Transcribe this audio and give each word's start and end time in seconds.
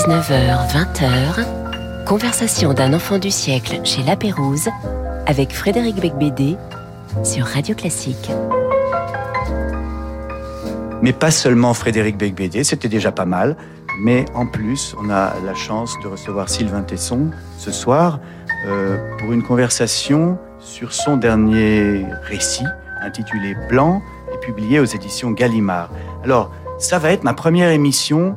19h, 0.00 0.72
20h, 0.72 2.06
conversation 2.06 2.72
d'un 2.72 2.94
enfant 2.94 3.18
du 3.18 3.30
siècle 3.30 3.80
chez 3.84 4.02
La 4.02 4.16
Pérouse 4.16 4.70
avec 5.26 5.52
Frédéric 5.52 5.96
Becbédé 5.96 6.56
sur 7.22 7.44
Radio 7.44 7.74
Classique. 7.74 8.30
Mais 11.02 11.12
pas 11.12 11.30
seulement 11.30 11.74
Frédéric 11.74 12.16
Becbédé, 12.16 12.64
c'était 12.64 12.88
déjà 12.88 13.12
pas 13.12 13.26
mal. 13.26 13.58
Mais 14.02 14.24
en 14.34 14.46
plus, 14.46 14.96
on 14.98 15.10
a 15.10 15.34
la 15.44 15.54
chance 15.54 15.94
de 16.02 16.08
recevoir 16.08 16.48
Sylvain 16.48 16.82
Tesson 16.82 17.30
ce 17.58 17.70
soir 17.70 18.20
euh, 18.66 18.96
pour 19.18 19.34
une 19.34 19.42
conversation 19.42 20.38
sur 20.60 20.94
son 20.94 21.18
dernier 21.18 22.06
récit 22.22 22.64
intitulé 23.02 23.54
Blanc 23.68 24.00
et 24.32 24.38
publié 24.38 24.80
aux 24.80 24.86
éditions 24.86 25.30
Gallimard. 25.32 25.90
Alors, 26.24 26.50
ça 26.78 26.98
va 26.98 27.12
être 27.12 27.22
ma 27.22 27.34
première 27.34 27.68
émission 27.68 28.34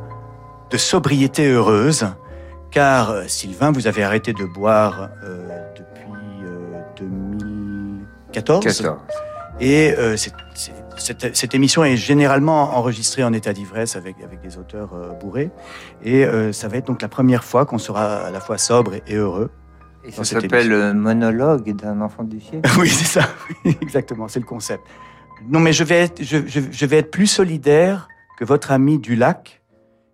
de 0.73 0.77
sobriété 0.79 1.47
heureuse, 1.51 2.07
car 2.71 3.11
euh, 3.11 3.23
Sylvain, 3.27 3.71
vous 3.71 3.85
avez 3.85 4.03
arrêté 4.03 4.33
de 4.33 4.43
boire 4.43 5.09
euh, 5.23 5.47
depuis 5.77 6.09
2014. 6.99 8.63
14. 8.65 8.97
Et 9.59 9.93
euh, 9.97 10.17
c'est- 10.17 10.33
c'est- 10.55 10.73
cette, 10.97 11.35
cette 11.35 11.53
émission 11.55 11.83
est 11.83 11.95
généralement 11.95 12.75
enregistrée 12.75 13.23
en 13.23 13.33
état 13.33 13.53
d'ivresse 13.53 13.95
avec, 13.95 14.15
avec 14.23 14.41
des 14.41 14.57
auteurs 14.57 14.93
euh, 14.95 15.11
bourrés. 15.13 15.51
Et 16.03 16.25
euh, 16.25 16.51
ça 16.51 16.67
va 16.67 16.77
être 16.77 16.87
donc 16.87 17.01
la 17.03 17.07
première 17.07 17.43
fois 17.43 17.65
qu'on 17.65 17.77
sera 17.77 18.17
à 18.25 18.31
la 18.31 18.39
fois 18.39 18.57
sobre 18.57 18.95
et, 18.95 19.03
et 19.07 19.15
heureux. 19.15 19.51
Et 20.05 20.11
ça 20.11 20.23
s'appelle 20.23 20.71
euh, 20.73 20.93
Monologue 20.93 21.75
d'un 21.75 22.01
enfant 22.01 22.23
du 22.23 22.41
siècle. 22.41 22.67
oui, 22.79 22.89
c'est 22.89 23.19
ça. 23.19 23.27
Exactement, 23.81 24.27
c'est 24.27 24.39
le 24.39 24.45
concept. 24.45 24.83
Non, 25.47 25.59
mais 25.59 25.71
je 25.73 25.83
vais 25.83 26.01
être, 26.01 26.23
je, 26.23 26.37
je- 26.47 26.59
je 26.71 26.85
vais 26.87 26.97
être 26.97 27.11
plus 27.11 27.27
solidaire 27.27 28.07
que 28.39 28.45
votre 28.45 28.71
ami 28.71 28.97
du 28.97 29.15
lac, 29.15 29.61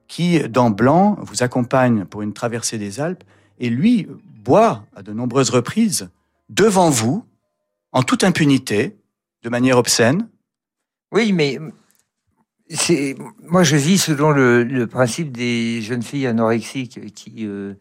qui, 0.10 0.40
dans 0.50 0.72
Blanc, 0.72 1.18
vous 1.22 1.44
accompagne 1.44 2.04
pour 2.04 2.22
une 2.22 2.34
traversée 2.34 2.78
des 2.78 3.00
Alpes, 3.00 3.24
et 3.60 3.70
lui 3.70 4.08
boit 4.44 4.84
à 4.96 5.04
de 5.04 5.14
nombreuses 5.14 5.52
reprises 5.52 6.10
devant 6.50 6.90
vous, 6.90 7.24
en 7.94 8.04
toute 8.04 8.26
impunité, 8.26 8.98
de 9.44 9.50
manière 9.50 9.78
obscène. 9.78 10.28
Oui, 11.14 11.32
mais 11.32 11.60
c'est 12.70 13.16
moi 13.48 13.64
je 13.64 13.76
vis 13.76 13.98
selon 13.98 14.32
le, 14.32 14.64
le 14.64 14.86
principe 14.88 15.32
des 15.32 15.82
jeunes 15.82 16.04
filles 16.04 16.28
anorexiques 16.28 17.14
qui 17.14 17.48
euh, 17.48 17.74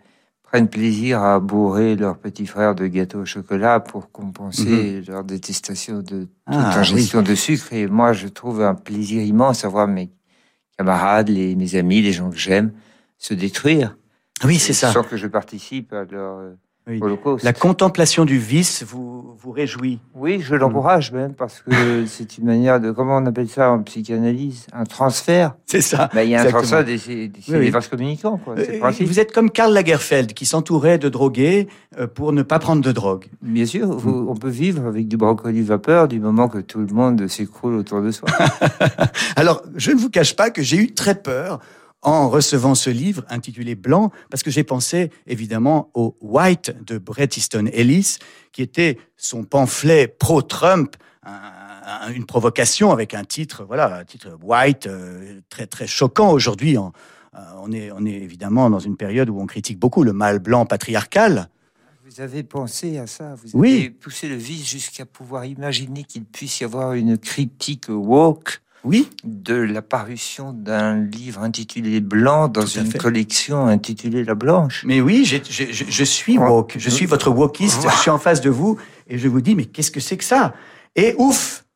prennent 0.42 0.68
plaisir 0.68 1.22
à 1.22 1.40
bourrer 1.40 1.94
leurs 1.94 2.18
petits 2.18 2.46
frères 2.46 2.74
de 2.74 2.86
gâteaux 2.86 3.20
au 3.20 3.24
chocolat 3.26 3.80
pour 3.80 4.10
compenser 4.10 5.02
leur 5.02 5.24
détestation 5.24 5.98
de 5.98 6.22
toute 6.22 6.30
Ah, 6.46 6.78
ingestion 6.78 7.22
de 7.22 7.34
sucre. 7.34 7.72
Et 7.74 7.86
moi, 7.86 8.14
je 8.14 8.28
trouve 8.28 8.62
un 8.62 8.74
plaisir 8.74 9.22
immense 9.22 9.64
à 9.64 9.68
voir 9.68 9.88
mes 9.88 10.10
camarades, 10.78 11.28
les, 11.28 11.56
mes 11.56 11.74
amis, 11.74 12.00
les 12.00 12.12
gens 12.12 12.30
que 12.30 12.36
j'aime 12.36 12.72
se 13.18 13.34
détruire. 13.34 13.96
Oui, 14.44 14.58
c'est 14.58 14.72
ça. 14.72 14.92
Sans 14.92 15.02
que 15.02 15.16
je 15.16 15.26
participe 15.26 15.92
à 15.92 16.04
leur 16.04 16.38
euh, 16.38 16.54
Oui. 16.88 17.00
La 17.42 17.52
contemplation 17.52 18.24
du 18.24 18.38
vice 18.38 18.82
vous, 18.82 19.36
vous 19.38 19.50
réjouit. 19.50 19.98
Oui, 20.14 20.40
je 20.40 20.54
l'encourage 20.54 21.12
même 21.12 21.34
parce 21.34 21.60
que 21.60 21.70
c'est 22.06 22.38
une 22.38 22.46
manière 22.46 22.80
de 22.80 22.90
comment 22.92 23.18
on 23.18 23.26
appelle 23.26 23.48
ça 23.48 23.70
en 23.70 23.82
psychanalyse, 23.82 24.66
un 24.72 24.84
transfert? 24.84 25.54
C'est 25.66 25.82
ça. 25.82 26.08
Ben, 26.14 26.22
il 26.22 26.30
y 26.30 26.34
a 26.34 26.38
un 26.40 26.44
Exactement. 26.46 26.62
transfert 26.62 26.84
des, 26.84 27.28
des, 27.28 27.28
des 27.28 27.58
Oui, 27.58 27.68
vases 27.70 27.88
communicants, 27.88 28.38
quoi. 28.38 28.54
Euh. 28.56 28.90
Vous 29.00 29.20
êtes 29.20 29.32
comme 29.32 29.50
Karl 29.50 29.74
Lagerfeld 29.74 30.32
qui 30.32 30.46
s'entourait 30.46 30.96
de 30.98 31.10
drogués 31.10 31.68
euh, 31.98 32.06
pour 32.06 32.32
ne 32.32 32.42
pas 32.42 32.58
prendre 32.58 32.82
de 32.82 32.92
drogue. 32.92 33.26
Bien 33.42 33.66
sûr, 33.66 33.86
vous- 33.86 34.26
on 34.30 34.34
peut 34.34 34.48
vivre 34.48 34.86
avec 34.86 35.08
du 35.08 35.18
brocoli 35.18 35.60
vapeur 35.62 36.08
du 36.08 36.20
moment 36.20 36.48
que 36.48 36.58
tout 36.58 36.78
le 36.80 36.86
monde 36.94 37.28
s'écroule 37.28 37.74
autour 37.74 38.00
de 38.00 38.10
soi. 38.10 38.28
Alors, 39.36 39.62
je 39.76 39.90
ne 39.90 39.96
vous 39.98 40.10
cache 40.10 40.34
pas 40.36 40.50
que 40.50 40.62
j'ai 40.62 40.76
eu 40.78 40.94
très 40.94 41.14
peur 41.16 41.60
en 42.02 42.28
recevant 42.28 42.74
ce 42.74 42.90
livre 42.90 43.24
intitulé 43.28 43.74
Blanc, 43.74 44.10
parce 44.30 44.42
que 44.42 44.50
j'ai 44.50 44.64
pensé 44.64 45.10
évidemment 45.26 45.90
au 45.94 46.16
White 46.20 46.74
de 46.84 46.98
Bret 46.98 47.28
Easton 47.36 47.66
Ellis, 47.72 48.18
qui 48.52 48.62
était 48.62 48.98
son 49.16 49.44
pamphlet 49.44 50.06
pro-Trump, 50.08 50.96
un- 51.24 51.32
un- 52.08 52.12
une 52.12 52.24
provocation 52.26 52.92
avec 52.92 53.14
un 53.14 53.24
titre, 53.24 53.64
voilà, 53.66 53.98
un 53.98 54.04
titre 54.04 54.38
White, 54.42 54.86
euh, 54.86 55.40
très 55.48 55.66
très 55.66 55.86
choquant 55.86 56.30
aujourd'hui. 56.30 56.76
euh, 56.76 56.80
On 57.60 57.70
est, 57.72 57.90
on 57.92 58.04
est 58.06 58.12
évidemment 58.14 58.70
dans 58.70 58.78
une 58.78 58.96
période 58.96 59.28
où 59.28 59.38
on 59.40 59.46
critique 59.46 59.78
beaucoup 59.78 60.02
le 60.02 60.12
mâle 60.12 60.38
blanc 60.38 60.66
patriarcal. 60.66 61.48
Vous 62.04 62.20
avez 62.22 62.42
pensé 62.42 62.96
à 62.98 63.06
ça 63.06 63.34
Vous 63.34 63.50
Oui. 63.52 63.72
avez 63.80 63.90
poussé 63.90 64.28
le 64.28 64.34
vice 64.36 64.66
jusqu'à 64.68 65.04
pouvoir 65.04 65.44
imaginer 65.44 66.04
qu'il 66.04 66.24
puisse 66.24 66.60
y 66.60 66.64
avoir 66.64 66.94
une 66.94 67.18
critique 67.18 67.86
woke 67.90 68.60
Oui, 68.88 69.10
de 69.22 69.52
la 69.52 69.82
parution 69.82 70.54
d'un 70.54 70.98
livre 70.98 71.42
intitulé 71.42 72.00
Blanc 72.00 72.48
dans 72.48 72.64
une 72.64 72.86
fait. 72.86 72.96
collection 72.96 73.66
intitulée 73.66 74.24
La 74.24 74.34
Blanche. 74.34 74.82
Mais 74.86 75.02
oui, 75.02 75.26
je, 75.26 75.36
je 75.46 76.04
suis 76.04 76.38
woke, 76.38 76.76
je 76.78 76.88
suis 76.88 77.04
votre 77.04 77.28
wokiste, 77.28 77.82
je 77.82 77.96
suis 77.98 78.10
en 78.10 78.16
face 78.16 78.40
de 78.40 78.48
vous 78.48 78.78
et 79.06 79.18
je 79.18 79.28
vous 79.28 79.42
dis, 79.42 79.54
mais 79.54 79.66
qu'est-ce 79.66 79.90
que 79.90 80.00
c'est 80.00 80.16
que 80.16 80.24
ça? 80.24 80.54
Et 80.96 81.14
ouf 81.18 81.66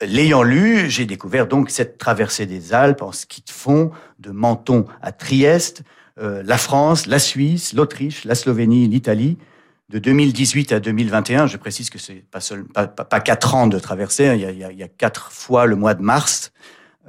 L'ayant 0.00 0.44
lu, 0.44 0.88
j'ai 0.88 1.04
découvert 1.04 1.48
donc 1.48 1.68
cette 1.68 1.98
traversée 1.98 2.46
des 2.46 2.72
Alpes 2.72 3.02
en 3.02 3.10
ski 3.10 3.42
de 3.44 3.50
fond, 3.50 3.90
de 4.20 4.30
Menton 4.30 4.86
à 5.00 5.10
Trieste, 5.10 5.82
euh, 6.20 6.44
la 6.44 6.58
France, 6.58 7.06
la 7.06 7.18
Suisse, 7.18 7.72
l'Autriche, 7.72 8.24
la 8.24 8.36
Slovénie, 8.36 8.86
l'Italie. 8.86 9.36
De 9.88 9.98
2018 9.98 10.72
à 10.72 10.80
2021, 10.80 11.46
je 11.46 11.56
précise 11.58 11.90
que 11.90 11.98
c'est 11.98 12.24
pas, 12.30 12.40
seul, 12.40 12.64
pas, 12.64 12.86
pas, 12.86 13.04
pas 13.04 13.20
quatre 13.20 13.54
ans 13.54 13.66
de 13.66 13.78
traversée, 13.78 14.28
hein, 14.28 14.34
il 14.34 14.40
y, 14.40 14.64
a, 14.64 14.70
il 14.72 14.78
y 14.78 14.82
a- 14.82 14.88
quatre 14.88 15.30
fois 15.32 15.66
le 15.66 15.76
mois 15.76 15.94
de 15.94 16.02
mars. 16.02 16.52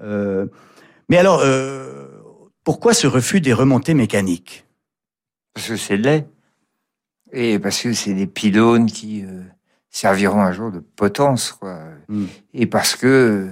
Euh, 0.02 0.48
mais 1.08 1.18
alors, 1.18 1.40
euh, 1.44 2.08
pourquoi 2.64 2.94
ce 2.94 3.08
refus 3.08 3.40
des 3.42 3.54
remontées 3.54 3.94
mécaniques? 3.94 4.66
Parce 5.54 5.68
que 5.70 5.78
c'est 5.78 5.98
laid. 5.98 6.28
Et 7.32 7.58
parce 7.58 7.82
que 7.82 7.94
c'est 7.94 8.14
des 8.14 8.28
pylônes 8.28 8.88
qui 8.88 9.24
euh, 9.24 9.42
serviront 9.90 10.42
un 10.42 10.52
jour 10.52 10.72
de 10.72 10.80
potence, 10.80 11.52
quoi. 11.54 11.80
Hmm. 12.10 12.26
Et 12.54 12.66
parce 12.66 12.96
que 12.96 13.50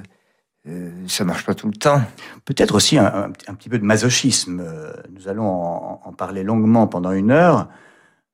euh, 0.67 0.91
ça 1.07 1.23
marche 1.23 1.45
pas 1.45 1.55
tout 1.55 1.67
le 1.67 1.73
temps. 1.73 2.01
Peut-être 2.45 2.75
aussi 2.75 2.97
un, 2.97 3.05
un- 3.05 3.31
un 3.47 3.53
petit 3.55 3.69
peu 3.69 3.79
de 3.79 3.85
masochisme. 3.85 4.63
Nous 5.11 5.27
allons 5.29 5.47
en, 5.47 6.01
en 6.03 6.11
parler 6.13 6.43
longuement 6.43 6.87
pendant 6.87 7.11
une 7.11 7.31
heure. 7.31 7.69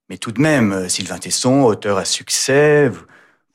Mais 0.10 0.18
tout 0.18 0.32
de 0.32 0.42
même, 0.42 0.72
euh, 0.72 0.88
Sylvain 0.90 1.18
Tesson, 1.18 1.64
auteur 1.64 1.98
à 1.98 2.06
succès, 2.06 2.88
vous, 2.90 3.02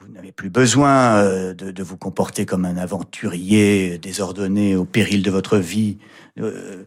vous 0.00 0.08
n'avez 0.12 0.32
plus 0.32 0.50
besoin 0.50 1.16
euh, 1.16 1.54
de, 1.54 1.70
de 1.70 1.82
vous 1.82 1.96
comporter 1.96 2.44
comme 2.46 2.64
un 2.64 2.76
aventurier 2.76 3.98
désordonné 3.98 4.76
au 4.76 4.84
péril 4.84 5.22
de 5.22 5.30
votre 5.30 5.56
vie. 5.58 5.98
Euh, 6.40 6.84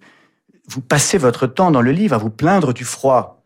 Vous 0.69 0.81
passez 0.81 1.17
votre 1.17 1.47
temps 1.47 1.71
dans 1.71 1.81
le 1.81 1.91
livre 1.91 2.13
à 2.15 2.17
vous 2.17 2.29
plaindre 2.29 2.73
du 2.73 2.83
froid. 2.85 3.43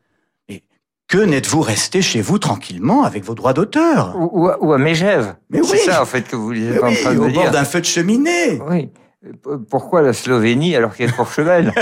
Et 0.49 0.63
que 1.07 1.17
n'êtes-vous 1.17 1.61
resté 1.61 2.01
chez 2.01 2.21
vous 2.21 2.37
tranquillement 2.39 3.03
avec 3.03 3.23
vos 3.23 3.35
droits 3.35 3.53
d'auteur? 3.53 4.15
Ou, 4.17 4.49
ou 4.59 4.73
à- 4.73 4.77
Mégève. 4.77 5.35
Mais 5.49 5.61
c'est 5.63 5.71
oui. 5.73 5.79
ça, 5.85 6.01
en 6.01 6.05
fait, 6.05 6.23
que 6.27 6.35
vous 6.35 6.53
êtes 6.53 6.83
en 6.83 6.87
oui, 6.87 6.95
train 7.01 7.13
de 7.13 7.19
Au 7.19 7.29
bord 7.29 7.51
d'un 7.51 7.65
feu 7.65 7.79
de 7.79 7.85
cheminée 7.85 8.59
Oui. 8.69 8.89
Euh, 9.25 9.57
Pourquoi 9.69 10.01
la 10.01 10.13
Slovénie 10.13 10.75
alors 10.75 10.95
qu'il 10.95 11.05
y 11.05 11.09
a 11.09 11.11
Courchevel 11.11 11.73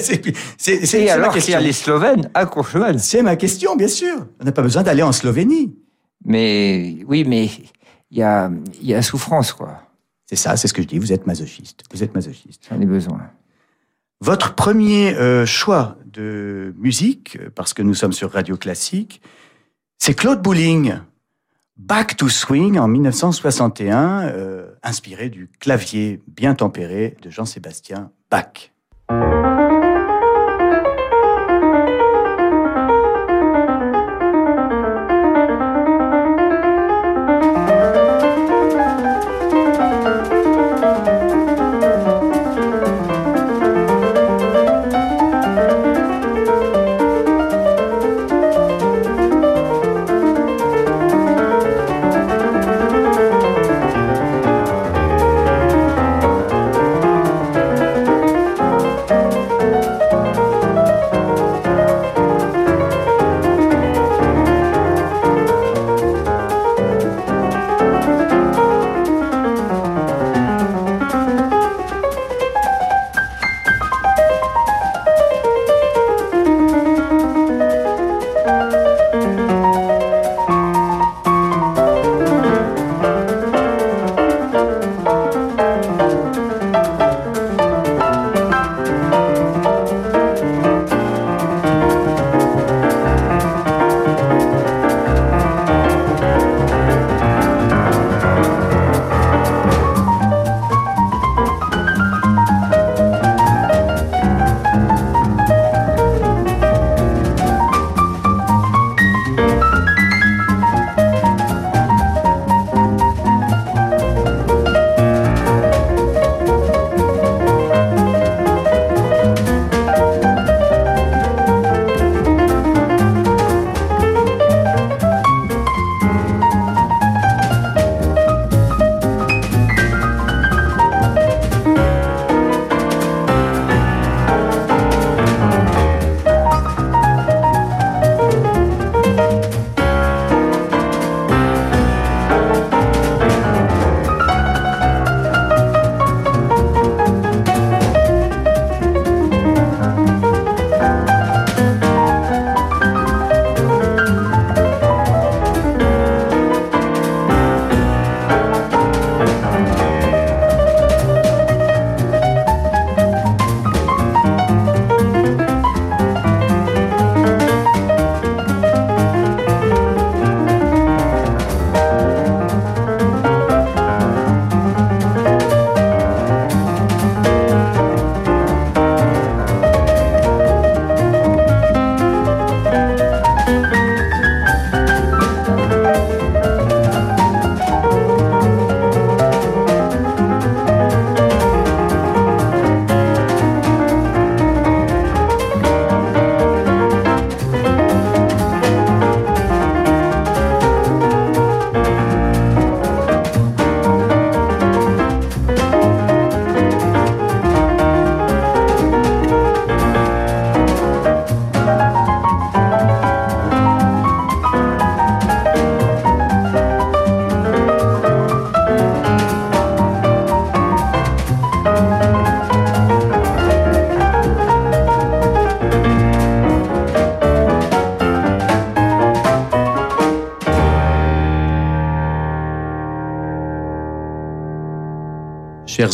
c'est- 0.00 1.08
alors 1.10 1.28
qu'il 1.32 1.38
y 1.40 1.44
question. 1.44 1.58
a 1.58 1.60
les 1.60 1.72
Slovènes 1.72 2.30
à 2.34 2.46
Courchevel 2.46 2.98
C'est 3.00 3.22
ma 3.22 3.36
question, 3.36 3.76
bien 3.76 3.88
sûr. 3.88 4.26
On 4.40 4.44
n'a 4.44 4.52
pas 4.52 4.62
besoin 4.62 4.82
d'aller 4.82 5.02
en 5.02 5.12
Slovénie. 5.12 5.76
Mais 6.24 6.98
oui, 7.06 7.24
mais 7.24 7.50
il 8.10 8.18
y 8.18 8.22
a, 8.22 8.50
y 8.82 8.94
a 8.94 9.02
souffrance, 9.02 9.52
quoi. 9.52 9.82
C'est 10.28 10.36
ça, 10.36 10.56
c'est 10.56 10.66
ce 10.68 10.72
que 10.74 10.82
je 10.82 10.86
dis. 10.88 10.98
Vous 10.98 11.12
êtes 11.12 11.26
masochiste. 11.26 11.84
Vous 11.92 12.02
êtes 12.02 12.14
masochiste. 12.14 12.66
J'en 12.68 12.80
ai 12.80 12.86
besoin. 12.86 13.20
Votre 14.22 14.54
premier 14.54 15.14
euh, 15.14 15.44
choix 15.46 15.98
de 16.06 16.74
musique, 16.78 17.36
euh, 17.40 17.50
parce 17.54 17.74
que 17.74 17.82
nous 17.82 17.94
sommes 17.94 18.14
sur 18.14 18.32
Radio 18.32 18.56
Classique, 18.56 19.20
c'est 19.98 20.14
Claude 20.14 20.40
Bouling. 20.42 20.94
Back 21.76 22.16
to 22.16 22.30
Swing 22.30 22.78
en 22.78 22.88
1961, 22.88 24.28
euh, 24.28 24.70
inspiré 24.82 25.28
du 25.28 25.50
clavier 25.60 26.22
bien 26.26 26.54
tempéré 26.54 27.18
de 27.20 27.28
Jean-Sébastien 27.28 28.10
Bach. 28.30 28.72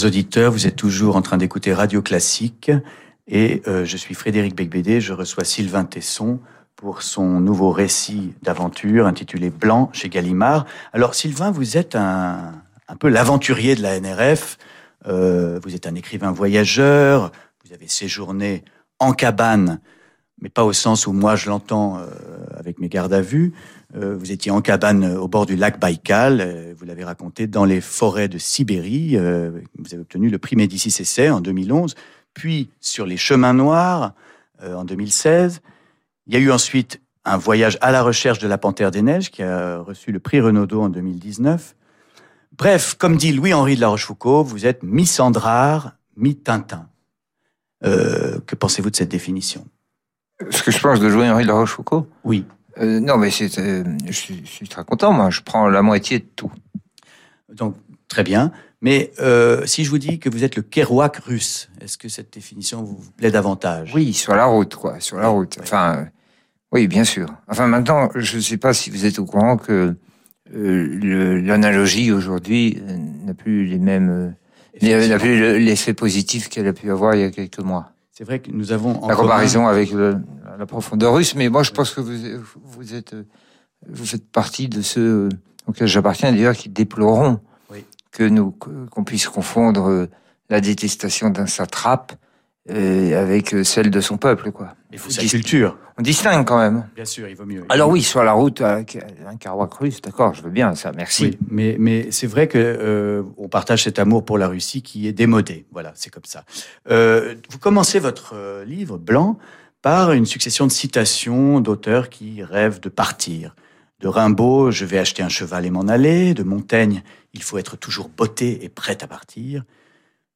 Auditeurs, 0.05 0.51
vous 0.51 0.67
êtes 0.67 0.77
toujours 0.77 1.17
en 1.17 1.23
train 1.23 1.37
d'écouter 1.37 1.73
Radio 1.73 2.03
Classique 2.03 2.73
et 3.29 3.63
euh, 3.69 3.85
je 3.85 3.97
suis 3.97 4.15
Frédéric 4.15 4.57
Becbédé. 4.57 5.01
Je 5.01 5.13
reçois 5.13 5.45
Sylvain 5.45 5.85
Tesson 5.85 6.41
pour 6.75 7.03
son 7.03 7.41
nouveau 7.41 7.71
récit 7.71 8.33
d'aventure 8.43 9.07
intitulé 9.07 9.51
Blanc 9.51 9.91
chez 9.93 10.09
Gallimard. 10.09 10.67
Alors 10.93 11.15
Sylvain, 11.15 11.51
vous 11.53 11.77
êtes 11.77 11.95
un, 11.95 12.53
peu 12.99 13.09
l'aventurier 13.09 13.77
de 13.77 13.83
la 13.83 14.01
NRF. 14.01 14.59
Euh, 15.07 15.61
vous 15.63 15.75
êtes 15.75 15.87
un 15.87 15.95
écrivain 15.95 16.33
voyageur. 16.33 17.31
Vous 17.65 17.73
avez 17.73 17.87
séjourné 17.87 18.65
en 18.99 19.13
cabane, 19.13 19.81
mais 20.41 20.49
pas 20.49 20.65
au 20.65 20.73
sens 20.73 21.07
où 21.07 21.13
moi 21.13 21.37
je 21.37 21.49
l'entends 21.49 21.99
euh, 21.99 22.07
avec 22.59 22.81
mes 22.81 22.89
gardes 22.89 23.15
à 23.15 23.21
vue. 23.21 23.53
Vous 23.95 24.33
étiez 24.33 24.51
en 24.51 24.63
cabane 24.63 25.05
au 25.05 25.29
bord 25.29 25.45
du 25.45 25.55
lac 25.55 25.79
Baïkal, 25.79 26.72
l'avez 27.03 27.11
raconté, 27.11 27.47
dans 27.47 27.65
les 27.65 27.81
forêts 27.81 28.29
de 28.29 28.39
Sibérie. 28.39 29.17
Euh, 29.17 29.51
vous 29.79 29.93
avez 29.93 30.03
obtenu 30.03 30.29
le 30.29 30.39
prix 30.39 30.57
Médicis 30.57 30.95
Essai 31.01 31.31
en 31.31 31.41
2011, 31.41 31.95
puis 32.35 32.71
sur 32.81 33.07
les 33.07 33.17
chemins 33.17 33.55
noirs 33.55 34.15
en 34.65 34.85
2016. 34.85 35.61
Il 36.29 36.35
y 36.35 36.37
a 36.37 36.39
eu 36.39 36.53
ensuite 36.53 37.01
un 37.25 37.37
voyage 37.37 37.79
à 37.81 37.91
la 37.91 38.03
recherche 38.03 38.39
de 38.39 38.47
la 38.47 38.59
Panthère 38.59 38.93
des 38.93 39.03
Neiges 39.03 39.31
qui 39.31 39.43
a 39.43 39.79
reçu 39.79 40.13
le 40.13 40.21
prix 40.21 40.41
Renaudot 40.41 40.83
en 40.83 40.89
2019. 40.89 41.75
Bref, 42.57 42.95
comme 42.95 43.17
dit 43.17 43.33
Louis-Henri 43.33 43.75
de 43.75 43.81
la 43.81 43.89
Rochefoucauld, 43.89 44.47
vous 44.47 44.67
êtes 44.67 44.85
mi-Sandrard, 44.85 45.97
mi-Tintin. 46.17 46.89
que 47.83 48.55
pensez-vous 48.55 48.91
de 48.91 48.97
cette 48.97 49.11
définition? 49.11 49.67
Ce 50.51 50.63
que 50.63 50.71
je 50.71 50.79
pense 50.79 51.01
de 51.01 51.09
Louis-Henri 51.09 51.43
de 51.43 51.49
la 51.49 51.55
Rochefoucauld? 51.55 52.07
Oui. 52.25 52.45
Euh, 52.79 53.01
non, 53.01 53.17
mais 53.17 53.31
c'est, 53.31 53.59
euh, 53.59 53.85
je, 54.07 54.13
suis, 54.13 54.41
je, 54.45 54.51
suis, 54.51 54.69
très 54.69 54.85
content, 54.85 55.13
moi. 55.13 55.31
Je 55.31 55.41
prends 55.41 55.69
la 55.69 55.83
moitié 55.83 56.21
de 56.21 56.27
tout. 56.37 56.51
Donc, 57.55 57.77
très 58.09 58.23
bien. 58.23 58.53
Mais 58.81 59.13
euh, 59.21 59.65
si 59.65 59.85
je 59.85 59.91
vous 59.91 59.99
dis 59.99 60.19
que 60.19 60.29
vous 60.29 60.43
êtes 60.43 60.57
le 60.57 60.63
Kerouac 60.63 61.17
russe, 61.19 61.71
est-ce 61.81 61.97
que 61.97 62.09
cette 62.09 62.33
définition 62.33 62.83
vous 62.83 62.99
plaît 63.17 63.31
davantage? 63.31 63.93
Oui, 63.95 64.13
sur 64.13 64.35
la 64.35 64.47
route, 64.47 64.75
quoi. 64.75 64.99
Sur 64.99 65.19
la 65.19 65.29
route. 65.29 65.59
Enfin, 65.63 65.97
euh, 65.97 66.05
oui, 66.73 66.89
bien 66.89 67.05
sûr. 67.05 67.29
Enfin, 67.49 67.69
maintenant, 67.69 68.09
je 68.17 68.37
ne 68.37 68.43
sais 68.43 68.57
pas 68.57 68.75
si 68.75 68.91
vous 68.91 69.07
êtes 69.07 69.21
au 69.21 69.25
courant 69.25 69.57
que 69.57 69.95
euh, 70.55 71.41
l'analogie 71.43 72.11
aujourd'hui 72.11 72.83
n'a 73.25 73.35
plus 73.35 73.67
les 73.67 73.79
mêmes, 73.79 74.35
n'a 74.83 75.19
plus 75.19 75.61
l'effet 75.61 75.95
positif 75.95 76.49
qu'elle 76.49 76.67
a 76.67 76.73
pu 76.73 76.91
avoir 76.91 77.15
il 77.15 77.21
y 77.21 77.25
a 77.25 77.31
quelques 77.31 77.61
mois. 77.61 77.93
C'est 78.11 78.25
vrai 78.25 78.41
que 78.41 78.51
nous 78.51 78.73
avons 78.73 79.03
en 79.03 79.09
la 79.09 79.15
comparaison 79.15 79.69
avec 79.69 79.93
le, 79.93 80.17
la 80.59 80.67
profondeur 80.67 81.15
russe, 81.15 81.35
mais 81.35 81.49
moi 81.49 81.63
je 81.63 81.71
pense 81.71 81.93
que 81.95 82.01
vous, 82.01 82.13
vous 82.63 82.95
êtes, 82.95 83.15
vous 83.89 84.05
faites 84.05 84.31
partie 84.31 84.69
de 84.69 84.83
ceux 84.83 85.29
auxquels 85.67 85.89
j'appartiens 85.89 86.33
d'ailleurs 86.33 86.57
qui 86.57 86.69
déploreront 86.69 87.41
oui. 87.71 87.85
que 88.11 88.25
nous 88.25 88.51
qu'on 88.51 89.05
puisse 89.05 89.29
confondre 89.29 90.09
la 90.51 90.61
détestation 90.61 91.31
d'un 91.31 91.47
satrape 91.47 92.13
euh, 92.71 93.21
avec 93.21 93.55
celle 93.65 93.91
de 93.91 94.01
son 94.01 94.19
peuple, 94.19 94.53
quoi. 94.53 94.77
Il 94.93 94.99
faut 94.99 95.11
sa 95.11 95.25
culture. 95.25 95.77
On 95.99 96.03
distingue 96.03 96.47
quand 96.47 96.59
même. 96.59 96.87
Bien 96.95 97.05
sûr, 97.05 97.29
il 97.29 97.35
vaut 97.35 97.45
mieux. 97.45 97.65
Alors 97.69 97.89
oui, 97.89 98.03
sur 98.03 98.23
la 98.23 98.33
route, 98.33 98.61
un 98.61 98.85
Kerouac 98.85 99.75
russe, 99.75 100.01
d'accord, 100.01 100.35
je 100.35 100.43
veux 100.43 100.51
bien 100.51 100.75
ça, 100.75 100.93
merci. 100.93 101.25
Oui, 101.25 101.39
mais 101.49 101.77
mais 101.79 102.11
c'est 102.11 102.27
vrai 102.27 102.47
que 102.47 102.59
euh, 102.59 103.23
on 103.37 103.49
partage 103.49 103.85
cet 103.85 103.99
amour 103.99 104.25
pour 104.25 104.39
la 104.39 104.49
Russie 104.49 104.83
qui 104.83 105.09
est 105.09 105.13
démodé. 105.13 105.67
Voilà, 105.73 105.93
c'est 105.95 106.11
comme 106.11 106.25
ça. 106.25 106.45
Euh, 106.91 107.35
vous 107.51 107.59
commencez 107.59 107.99
votre 107.99 108.35
euh, 108.35 108.65
livre 108.65 108.97
blanc 108.97 109.39
par 109.81 110.13
une 110.13 110.27
succession 110.27 110.67
de 110.67 110.73
citations 110.73 111.61
d'auteurs 111.61 112.09
qui 112.09 112.43
rêvent 112.43 112.81
de 112.81 112.89
partir. 112.89 113.57
De 114.03 114.09
Rimbaud, 114.09 114.73
je 114.73 114.85
vais 114.85 114.99
acheter 114.99 115.23
un 115.23 115.29
cheval 115.29 115.65
et 115.65 115.71
m'en 115.71 115.83
aller. 115.83 116.35
De 116.35 116.43
Montaigne, 116.43 117.05
il 117.35 117.43
faut 117.43 117.57
être 117.57 117.77
toujours 117.77 118.09
botté 118.09 118.65
et 118.65 118.69
prêt 118.69 118.99
à 119.01 119.07
partir. 119.07 119.63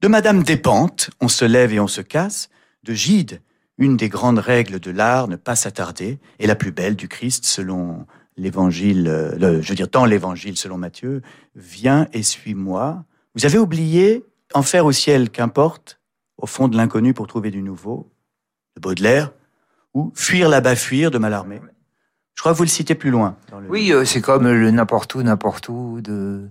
De 0.00 0.06
Madame 0.06 0.44
Despentes, 0.44 1.10
on 1.20 1.26
se 1.26 1.44
lève 1.44 1.72
et 1.72 1.80
on 1.80 1.88
se 1.88 2.00
casse. 2.00 2.48
De 2.84 2.94
Gide, 2.94 3.40
une 3.76 3.96
des 3.96 4.08
grandes 4.08 4.38
règles 4.38 4.78
de 4.78 4.92
l'art, 4.92 5.26
ne 5.26 5.34
pas 5.34 5.56
s'attarder, 5.56 6.20
et 6.38 6.46
la 6.46 6.54
plus 6.54 6.70
belle 6.70 6.94
du 6.94 7.08
Christ 7.08 7.44
selon 7.44 8.06
l'évangile, 8.36 9.02
le, 9.36 9.60
je 9.60 9.68
veux 9.68 9.74
dire 9.74 9.88
dans 9.88 10.04
l'évangile 10.04 10.56
selon 10.56 10.78
Matthieu, 10.78 11.22
viens 11.56 12.06
et 12.12 12.22
suis-moi. 12.22 13.04
Vous 13.34 13.46
avez 13.46 13.58
oublié 13.58 14.24
Enfer 14.54 14.86
au 14.86 14.92
ciel, 14.92 15.28
qu'importe, 15.28 15.98
au 16.36 16.46
fond 16.46 16.68
de 16.68 16.76
l'inconnu 16.76 17.14
pour 17.14 17.26
trouver 17.26 17.50
du 17.50 17.62
nouveau, 17.62 18.12
de 18.76 18.80
Baudelaire, 18.80 19.32
ou 19.92 20.12
Fuir 20.14 20.48
là-bas, 20.48 20.76
fuir 20.76 21.10
de 21.10 21.18
Mallarmé? 21.18 21.60
Je 22.36 22.42
crois 22.42 22.52
que 22.52 22.58
vous 22.58 22.64
le 22.64 22.68
citez 22.68 22.94
plus 22.94 23.10
loin. 23.10 23.36
Le... 23.50 23.68
Oui, 23.68 23.92
euh, 23.92 24.04
c'est 24.04 24.20
comme 24.20 24.46
le 24.46 24.70
n'importe 24.70 25.14
où, 25.14 25.22
n'importe 25.22 25.68
où 25.68 26.00
de, 26.02 26.48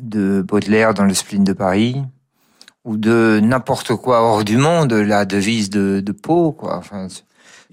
de 0.00 0.42
Baudelaire 0.42 0.94
dans 0.94 1.04
le 1.04 1.14
spleen 1.14 1.42
de 1.42 1.54
Paris, 1.54 2.02
ou 2.84 2.96
de 2.96 3.40
n'importe 3.42 3.96
quoi 3.96 4.20
hors 4.20 4.44
du 4.44 4.58
monde, 4.58 4.92
la 4.92 5.24
devise 5.24 5.70
de, 5.70 6.00
de 6.00 6.12
Pau, 6.12 6.52
quoi. 6.52 6.76
Enfin, 6.76 7.08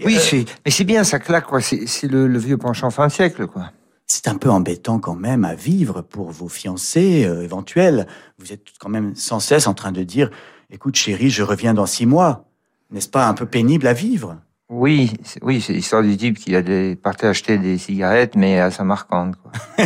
oui, 0.05 0.17
euh... 0.34 0.43
mais 0.65 0.72
c'est 0.72 0.84
bien, 0.86 1.03
ça 1.03 1.19
claque, 1.19 1.46
quoi. 1.46 1.60
C'est 1.62 2.07
le, 2.07 2.27
le, 2.27 2.39
vieux 2.39 2.57
penchant 2.57 2.89
fin 2.91 3.07
de 3.07 3.12
siècle, 3.12 3.48
quoi. 3.48 3.72
C'est 4.05 4.29
un 4.29 4.36
peu 4.36 4.50
embêtant 4.50 5.00
quand 5.00 5.15
même 5.15 5.43
à 5.43 5.53
vivre 5.53 6.01
pour 6.01 6.31
vos 6.31 6.48
fiancés 6.48 7.25
euh, 7.25 7.43
éventuels. 7.43 8.07
Vous 8.38 8.53
êtes 8.53 8.63
quand 8.79 8.89
même 8.89 9.15
sans 9.15 9.41
cesse 9.41 9.67
en 9.67 9.74
train 9.74 9.91
de 9.91 10.03
dire, 10.03 10.29
écoute 10.69 10.96
chérie, 10.96 11.29
je 11.29 11.43
reviens 11.43 11.74
dans 11.74 11.86
six 11.86 12.05
mois. 12.05 12.46
N'est-ce 12.89 13.10
pas 13.10 13.27
un 13.27 13.34
peu 13.34 13.46
pénible 13.46 13.86
à 13.86 13.91
vivre? 13.91 14.38
Oui, 14.70 15.12
oui, 15.42 15.62
c'est 15.62 15.74
l'histoire 15.74 16.04
du 16.04 16.18
type 16.18 16.38
qui 16.40 16.56
allait 16.56 16.96
partir 16.96 17.30
acheter 17.30 17.58
des 17.58 17.78
cigarettes, 17.78 18.36
mais 18.36 18.60
à 18.60 18.70
Samarcande. 18.72 19.36
Quoi. 19.38 19.52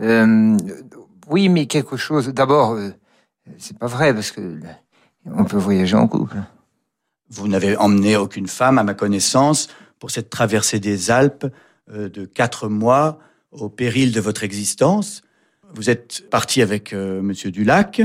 euh, 0.00 0.56
oui, 1.28 1.48
mais 1.48 1.66
quelque 1.66 1.96
chose. 1.96 2.28
D'abord, 2.28 2.72
euh, 2.72 2.90
c'est 3.58 3.78
pas 3.78 3.86
vrai 3.86 4.14
parce 4.14 4.30
que 4.30 4.58
on 5.26 5.44
peut 5.44 5.58
voyager 5.58 5.96
en 5.96 6.08
couple. 6.08 6.36
Vous 7.30 7.48
n'avez 7.48 7.76
emmené 7.76 8.16
aucune 8.16 8.46
femme, 8.46 8.78
à 8.78 8.82
ma 8.82 8.94
connaissance, 8.94 9.68
pour 9.98 10.10
cette 10.10 10.30
traversée 10.30 10.80
des 10.80 11.10
Alpes 11.10 11.46
euh, 11.90 12.08
de 12.08 12.24
quatre 12.24 12.68
mois 12.68 13.18
au 13.50 13.68
péril 13.68 14.12
de 14.12 14.20
votre 14.20 14.44
existence. 14.44 15.22
Vous 15.74 15.90
êtes 15.90 16.28
parti 16.30 16.62
avec 16.62 16.92
euh, 16.92 17.22
Monsieur 17.22 17.50
Dulac 17.50 18.02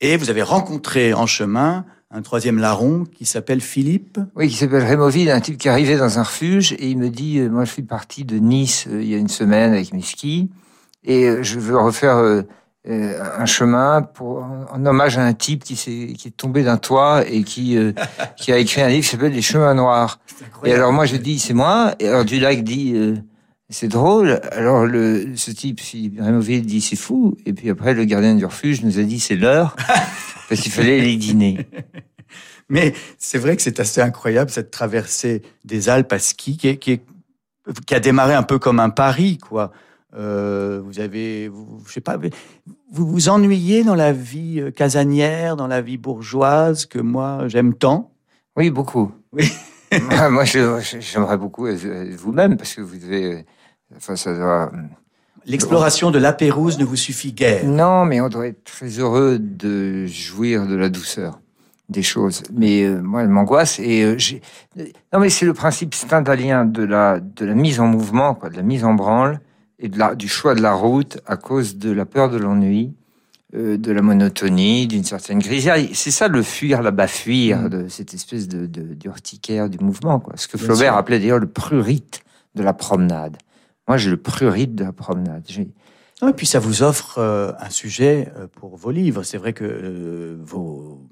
et 0.00 0.16
vous 0.16 0.30
avez 0.30 0.42
rencontré 0.42 1.12
en 1.14 1.26
chemin 1.26 1.84
un 2.10 2.22
troisième 2.22 2.58
larron 2.58 3.04
qui 3.04 3.24
s'appelle 3.24 3.60
Philippe. 3.60 4.18
Oui, 4.34 4.48
qui 4.48 4.56
s'appelle 4.56 4.84
Rémoville, 4.84 5.30
un 5.30 5.40
type 5.40 5.58
qui 5.58 5.68
arrivait 5.68 5.96
dans 5.96 6.18
un 6.18 6.24
refuge 6.24 6.72
et 6.72 6.88
il 6.88 6.98
me 6.98 7.08
dit, 7.08 7.38
euh, 7.38 7.48
moi 7.48 7.64
je 7.64 7.72
suis 7.72 7.82
parti 7.82 8.24
de 8.24 8.36
Nice 8.38 8.86
euh, 8.90 9.02
il 9.02 9.08
y 9.08 9.14
a 9.14 9.18
une 9.18 9.28
semaine 9.28 9.72
avec 9.72 9.92
mes 9.92 10.02
skis 10.02 10.50
et 11.04 11.26
euh, 11.26 11.42
je 11.42 11.60
veux 11.60 11.78
refaire 11.78 12.44
un 12.86 13.46
chemin 13.46 14.02
pour, 14.02 14.38
en 14.72 14.86
hommage 14.86 15.18
à 15.18 15.22
un 15.22 15.34
type 15.34 15.62
qui, 15.62 15.74
est, 15.74 16.14
qui 16.14 16.28
est 16.28 16.36
tombé 16.36 16.64
d'un 16.64 16.78
toit 16.78 17.22
et 17.28 17.44
qui, 17.44 17.78
qui 18.36 18.52
a 18.52 18.58
écrit 18.58 18.80
un 18.80 18.88
livre 18.88 19.04
qui 19.04 19.10
s'appelle 19.10 19.32
Les 19.32 19.42
chemins 19.42 19.74
noirs. 19.74 20.18
Et 20.64 20.72
alors 20.72 20.92
moi 20.92 21.06
je 21.06 21.16
dis, 21.16 21.38
c'est 21.38 21.54
moi. 21.54 21.94
Et 22.00 22.08
alors 22.08 22.24
Dulac 22.24 22.64
dit, 22.64 22.94
c'est 23.70 23.88
drôle. 23.88 24.40
Alors 24.52 24.84
le, 24.84 25.36
ce 25.36 25.50
type, 25.50 25.80
Rémoville 26.18 26.62
dit, 26.62 26.80
c'est 26.80 26.96
fou. 26.96 27.36
Et 27.46 27.52
puis 27.52 27.70
après, 27.70 27.94
le 27.94 28.04
gardien 28.04 28.34
du 28.34 28.44
refuge 28.44 28.82
nous 28.82 28.98
a 28.98 29.02
dit, 29.02 29.20
c'est 29.20 29.36
l'heure. 29.36 29.76
parce 30.48 30.60
qu'il 30.60 30.72
fallait 30.72 31.00
les 31.00 31.16
dîner. 31.16 31.66
Mais 32.68 32.92
c'est 33.18 33.38
vrai 33.38 33.56
que 33.56 33.62
c'est 33.62 33.80
assez 33.80 34.00
incroyable 34.00 34.50
cette 34.50 34.70
traversée 34.70 35.42
des 35.64 35.88
Alpes 35.88 36.12
à 36.12 36.18
ski 36.18 36.56
qui, 36.56 36.68
est, 36.68 36.76
qui, 36.76 36.92
est, 36.92 37.02
qui 37.86 37.94
a 37.94 38.00
démarré 38.00 38.34
un 38.34 38.42
peu 38.42 38.58
comme 38.58 38.80
un 38.80 38.90
pari, 38.90 39.38
quoi. 39.38 39.72
Euh, 40.16 40.80
vous 40.84 40.98
avez, 40.98 41.48
vous, 41.48 41.82
je 41.86 41.92
sais 41.92 42.00
pas, 42.00 42.18
vous 42.92 43.06
vous 43.06 43.28
ennuyez 43.28 43.84
dans 43.84 43.94
la 43.94 44.12
vie 44.12 44.60
casanière, 44.74 45.54
dans 45.54 45.68
la 45.68 45.80
vie 45.80 45.98
bourgeoise 45.98 46.86
que 46.86 46.98
moi 46.98 47.46
j'aime 47.46 47.74
tant? 47.74 48.12
Oui, 48.56 48.70
beaucoup. 48.70 49.12
Oui. 49.32 49.48
moi, 50.30 50.44
j'aimerais 50.44 51.36
beaucoup 51.36 51.66
vous-même 52.16 52.56
parce 52.56 52.74
que 52.74 52.80
vous 52.80 52.96
devez, 52.96 53.44
enfin, 53.96 54.16
ça 54.16 54.34
doit. 54.34 54.72
L'exploration 55.46 56.10
de 56.10 56.18
la 56.18 56.32
Pérouse 56.32 56.78
ne 56.78 56.84
vous 56.84 56.96
suffit 56.96 57.32
guère. 57.32 57.64
Non, 57.64 58.04
mais 58.04 58.20
on 58.20 58.28
doit 58.28 58.46
être 58.46 58.62
très 58.64 58.88
heureux 58.88 59.38
de 59.38 60.06
jouir 60.06 60.66
de 60.66 60.76
la 60.76 60.88
douceur 60.90 61.40
des 61.88 62.02
choses. 62.02 62.42
Mais 62.52 62.84
euh, 62.84 63.00
moi, 63.02 63.22
elle 63.22 63.28
m'angoisse. 63.28 63.78
Et 63.80 64.02
euh, 64.04 64.14
j'ai... 64.18 64.42
non, 65.12 65.18
mais 65.18 65.30
c'est 65.30 65.46
le 65.46 65.54
principe 65.54 65.94
stendhalien 65.94 66.64
de 66.64 66.82
la 66.82 67.20
de 67.20 67.44
la 67.44 67.54
mise 67.54 67.80
en 67.80 67.86
mouvement, 67.86 68.34
quoi, 68.34 68.50
de 68.50 68.56
la 68.56 68.62
mise 68.62 68.84
en 68.84 68.94
branle 68.94 69.40
et 69.78 69.88
de 69.88 69.98
la, 69.98 70.14
du 70.14 70.28
choix 70.28 70.54
de 70.54 70.60
la 70.60 70.72
route 70.74 71.18
à 71.26 71.36
cause 71.36 71.78
de 71.78 71.90
la 71.90 72.04
peur 72.04 72.28
de 72.30 72.36
l'ennui, 72.36 72.92
euh, 73.56 73.78
de 73.78 73.92
la 73.92 74.02
monotonie, 74.02 74.86
d'une 74.86 75.04
certaine 75.04 75.38
grisaille. 75.38 75.90
C'est 75.94 76.10
ça 76.12 76.28
le 76.28 76.42
fuir, 76.42 76.82
là-bas 76.82 77.08
fuir, 77.08 77.62
Mm. 77.62 77.68
de 77.70 77.88
cette 77.88 78.12
espèce 78.14 78.46
de, 78.46 78.66
de 78.66 78.82
d'urticaire 78.94 79.68
du 79.70 79.78
mouvement, 79.82 80.20
quoi. 80.20 80.34
Ce 80.36 80.46
que 80.46 80.58
Flaubert 80.58 80.96
appelait 80.96 81.18
d'ailleurs 81.18 81.38
le 81.40 81.48
prurite 81.48 82.20
de 82.54 82.62
la 82.62 82.74
promenade. 82.74 83.36
Moi, 83.88 83.96
j'ai 83.96 84.10
le 84.10 84.16
prurite 84.16 84.74
de 84.74 84.84
la 84.84 84.92
promenade. 84.92 85.44
Et 86.28 86.32
puis 86.34 86.46
ça 86.46 86.58
vous 86.58 86.82
offre 86.82 87.18
euh, 87.18 87.52
un 87.58 87.70
sujet 87.70 88.30
euh, 88.36 88.46
pour 88.46 88.76
vos 88.76 88.90
livres. 88.90 89.22
C'est 89.22 89.38
vrai 89.38 89.54
que 89.54 89.64
euh, 89.64 90.36
vous, 90.42 91.08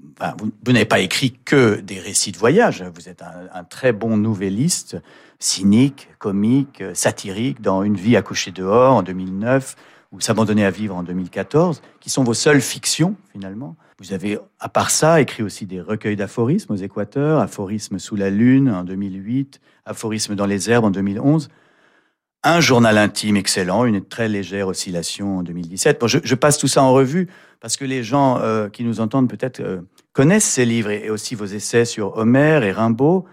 n'avez 0.66 0.84
pas 0.84 1.00
écrit 1.00 1.32
que 1.44 1.80
des 1.80 1.98
récits 1.98 2.32
de 2.32 2.36
voyage. 2.36 2.84
Vous 2.94 3.08
êtes 3.08 3.22
un, 3.22 3.48
un 3.54 3.64
très 3.64 3.92
bon 3.92 4.18
nouvelliste, 4.18 4.98
cynique, 5.38 6.08
comique, 6.18 6.82
satirique. 6.92 7.62
Dans 7.62 7.82
Une 7.82 7.96
vie 7.96 8.16
à 8.16 8.22
coucher 8.22 8.50
dehors 8.50 8.94
en 8.94 9.02
2009, 9.02 9.76
ou 10.12 10.20
S'abandonner 10.20 10.64
à 10.64 10.70
vivre 10.70 10.94
en 10.94 11.02
2014, 11.02 11.80
qui 12.00 12.10
sont 12.10 12.24
vos 12.24 12.34
seules 12.34 12.60
fictions 12.60 13.16
finalement. 13.32 13.76
Vous 13.98 14.12
avez, 14.12 14.38
à 14.60 14.68
part 14.68 14.90
ça, 14.90 15.20
écrit 15.20 15.42
aussi 15.42 15.66
des 15.66 15.80
recueils 15.80 16.16
d'aphorismes 16.16 16.72
aux 16.72 16.76
Équateurs, 16.76 17.40
Aphorismes 17.40 17.98
sous 17.98 18.14
la 18.14 18.30
Lune 18.30 18.70
en 18.70 18.84
2008, 18.84 19.60
Aphorismes 19.86 20.34
dans 20.34 20.46
les 20.46 20.70
herbes 20.70 20.84
en 20.84 20.90
2011 20.90 21.48
un 22.44 22.60
journal 22.60 22.98
intime 22.98 23.36
excellent, 23.36 23.84
une 23.84 24.04
très 24.04 24.28
légère 24.28 24.68
oscillation 24.68 25.38
en 25.38 25.42
2017. 25.42 26.00
Bon, 26.00 26.06
je, 26.06 26.34
passe 26.34 26.58
tout 26.58 26.68
ça 26.68 26.82
en 26.82 26.92
revue 26.92 27.28
parce 27.60 27.76
que 27.76 27.84
les 27.84 28.04
gens 28.04 28.38
euh, 28.38 28.68
qui 28.68 28.84
nous 28.84 29.00
entendent 29.00 29.28
peut-être 29.28 29.60
euh, 29.60 29.80
connaissent 30.12 30.44
ces 30.44 30.64
livres 30.64 30.90
et, 30.90 31.10
aussi 31.10 31.34
vos 31.34 31.46
essais 31.46 31.84
sur 31.84 32.16
Homère 32.16 32.62
et 32.62 32.72
Rimbaud. 32.72 33.24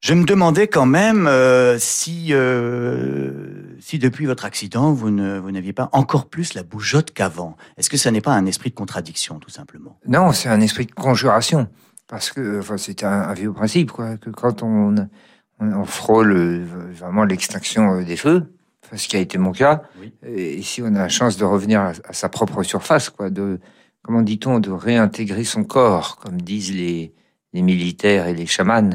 Je 0.00 0.14
me 0.14 0.24
demandais 0.24 0.68
quand 0.68 0.86
même 0.86 1.26
euh, 1.26 1.78
si, 1.78 2.32
si 3.80 3.98
depuis 3.98 4.26
votre 4.26 4.44
accident, 4.44 4.92
vous, 4.92 5.10
n'aviez 5.10 5.72
pas 5.72 5.88
encore 5.92 6.26
plus 6.26 6.54
la 6.54 6.62
bougeotte 6.62 7.12
qu'avant. 7.12 7.56
Est-ce 7.76 7.90
que 7.90 7.96
ça 7.96 8.10
n'est 8.10 8.20
pas 8.20 8.32
un 8.32 8.46
esprit 8.46 8.70
de 8.70 8.74
contradiction, 8.74 9.40
tout 9.40 9.50
simplement? 9.50 9.98
Non, 10.06 10.32
c'est 10.32 10.48
un 10.48 10.60
esprit 10.60 10.86
de 10.86 10.92
conjuration. 10.92 11.66
Parce 12.08 12.30
que 12.30 12.60
enfin, 12.60 12.76
c'est 12.76 13.02
un, 13.02 13.32
vieux 13.34 13.52
principe, 13.52 13.90
que 13.90 14.30
quand 14.30 14.62
on, 14.62 14.94
on 15.60 15.84
frôle 15.84 16.64
vraiment 16.92 17.24
l'extinction 17.24 18.02
des 18.02 18.16
feux, 18.16 18.52
ce 18.94 19.08
qui 19.08 19.16
a 19.16 19.20
été 19.20 19.38
mon 19.38 19.52
cas. 19.52 19.82
Et 20.22 20.62
si 20.62 20.82
on 20.82 20.86
a 20.86 20.98
la 20.98 21.08
chance 21.08 21.36
de 21.36 21.44
revenir 21.44 21.80
à, 21.80 21.92
sa 22.12 22.28
propre 22.28 22.62
surface, 22.62 23.10
quoi, 23.10 23.30
de 23.30 23.58
comment 24.02 24.22
dit-on, 24.22 24.60
de 24.60 24.70
réintégrer 24.70 25.44
son 25.44 25.64
corps, 25.64 26.16
comme 26.18 26.40
disent 26.40 26.72
les, 26.72 27.12
les 27.56 27.62
militaires 27.62 28.26
et 28.28 28.34
les 28.34 28.46
chamans. 28.46 28.90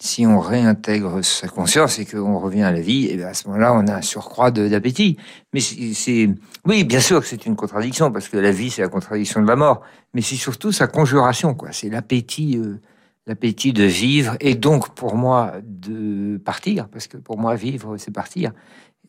Si 0.00 0.24
on 0.26 0.38
réintègre 0.38 1.24
sa 1.24 1.48
conscience 1.48 1.98
et 1.98 2.04
qu'on 2.06 2.38
revient 2.38 2.62
à 2.62 2.70
la 2.70 2.80
vie, 2.80 3.06
et 3.06 3.16
eh 3.18 3.24
à 3.24 3.34
ce 3.34 3.48
moment-là, 3.48 3.74
on 3.74 3.88
a 3.88 3.96
un 3.96 4.02
surcroît 4.02 4.52
d'appétit. 4.52 5.16
Mais 5.52 5.58
c'est, 5.60 6.28
oui, 6.66 6.84
bien 6.84 7.00
sûr 7.00 7.20
que 7.20 7.26
c'est 7.26 7.46
une 7.46 7.56
contradiction 7.56 8.12
parce 8.12 8.28
que 8.28 8.36
la 8.36 8.52
vie, 8.52 8.70
c'est 8.70 8.82
la 8.82 8.88
contradiction 8.88 9.42
de 9.42 9.48
la 9.48 9.56
mort. 9.56 9.80
Mais 10.14 10.20
c'est 10.22 10.36
surtout 10.36 10.70
sa 10.70 10.86
conjuration, 10.86 11.54
quoi. 11.54 11.72
C'est 11.72 11.88
l'appétit, 11.88 12.58
euh, 12.58 12.80
l'appétit 13.28 13.72
de 13.72 13.84
vivre 13.84 14.36
et 14.40 14.54
donc 14.54 14.94
pour 14.94 15.14
moi 15.14 15.52
de 15.62 16.38
partir, 16.38 16.88
parce 16.88 17.06
que 17.06 17.18
pour 17.18 17.38
moi 17.38 17.54
vivre, 17.54 17.96
c'est 17.98 18.10
partir 18.10 18.52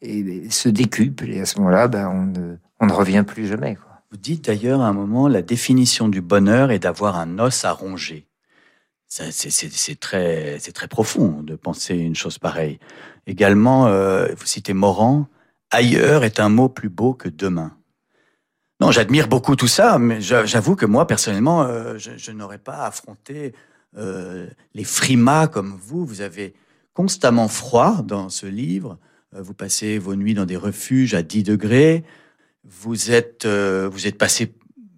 et 0.02 0.50
se 0.50 0.70
décuple. 0.70 1.30
Et 1.30 1.42
à 1.42 1.46
ce 1.46 1.58
moment-là, 1.60 1.88
ben, 1.88 2.32
on, 2.80 2.86
ne, 2.86 2.94
revient 2.94 3.24
plus 3.26 3.48
jamais. 3.48 3.76
Quoi. 3.76 4.02
Vous 4.12 4.18
dites 4.18 4.46
d'ailleurs 4.46 4.82
à 4.82 4.88
un 4.88 4.94
moment, 4.94 5.28
la 5.28 5.42
définition 5.42 6.10
du 6.10 6.22
bonheur 6.22 6.72
est 6.72 6.80
d'avoir 6.80 7.18
un 7.18 7.40
os 7.40 7.66
à 7.66 7.72
ronger. 7.72 8.28
C'est 9.08 10.00
très, 10.00 10.60
très 10.60 10.88
profond 10.88 11.42
de 11.42 11.56
penser 11.56 11.96
une 11.96 12.16
chose 12.16 12.38
pareille. 12.38 12.80
Également, 13.26 13.88
euh, 13.88 14.28
vous 14.38 14.46
citez 14.46 14.74
Morand, 14.74 15.28
ailleurs 15.72 16.24
est 16.24 16.40
un 16.40 16.50
mot 16.50 16.70
plus 16.70 16.90
beau 16.90 17.14
que 17.14 17.28
demain. 17.28 17.76
Non, 18.82 18.92
j'admire 18.92 19.28
beaucoup 19.28 19.56
tout 19.58 19.68
ça, 19.68 20.00
mais 20.00 20.22
j'avoue 20.22 20.76
que 20.76 20.86
moi, 20.86 21.06
personnellement, 21.06 21.64
euh, 21.64 21.98
je, 21.98 22.32
n'aurais 22.32 22.60
pas 22.60 22.86
affronté 22.86 23.54
euh, 23.98 24.48
les 24.74 24.84
frimas 24.84 25.48
comme 25.48 25.78
vous. 25.82 26.06
Vous 26.06 26.22
avez 26.22 26.54
constamment 26.94 27.48
froid 27.48 28.02
dans 28.04 28.30
ce 28.30 28.46
livre. 28.46 29.00
Euh, 29.36 29.42
vous 29.42 29.54
passez 29.54 29.98
vos 29.98 30.16
nuits 30.16 30.34
dans 30.34 30.46
des 30.46 30.58
refuges 30.58 31.14
à 31.14 31.22
10 31.22 31.44
degrés. 31.44 32.04
Vous 32.64 33.12
êtes, 33.12 33.46
euh, 33.46 33.90
vous 33.92 34.08
êtes 34.08 34.18
passé 34.18 34.54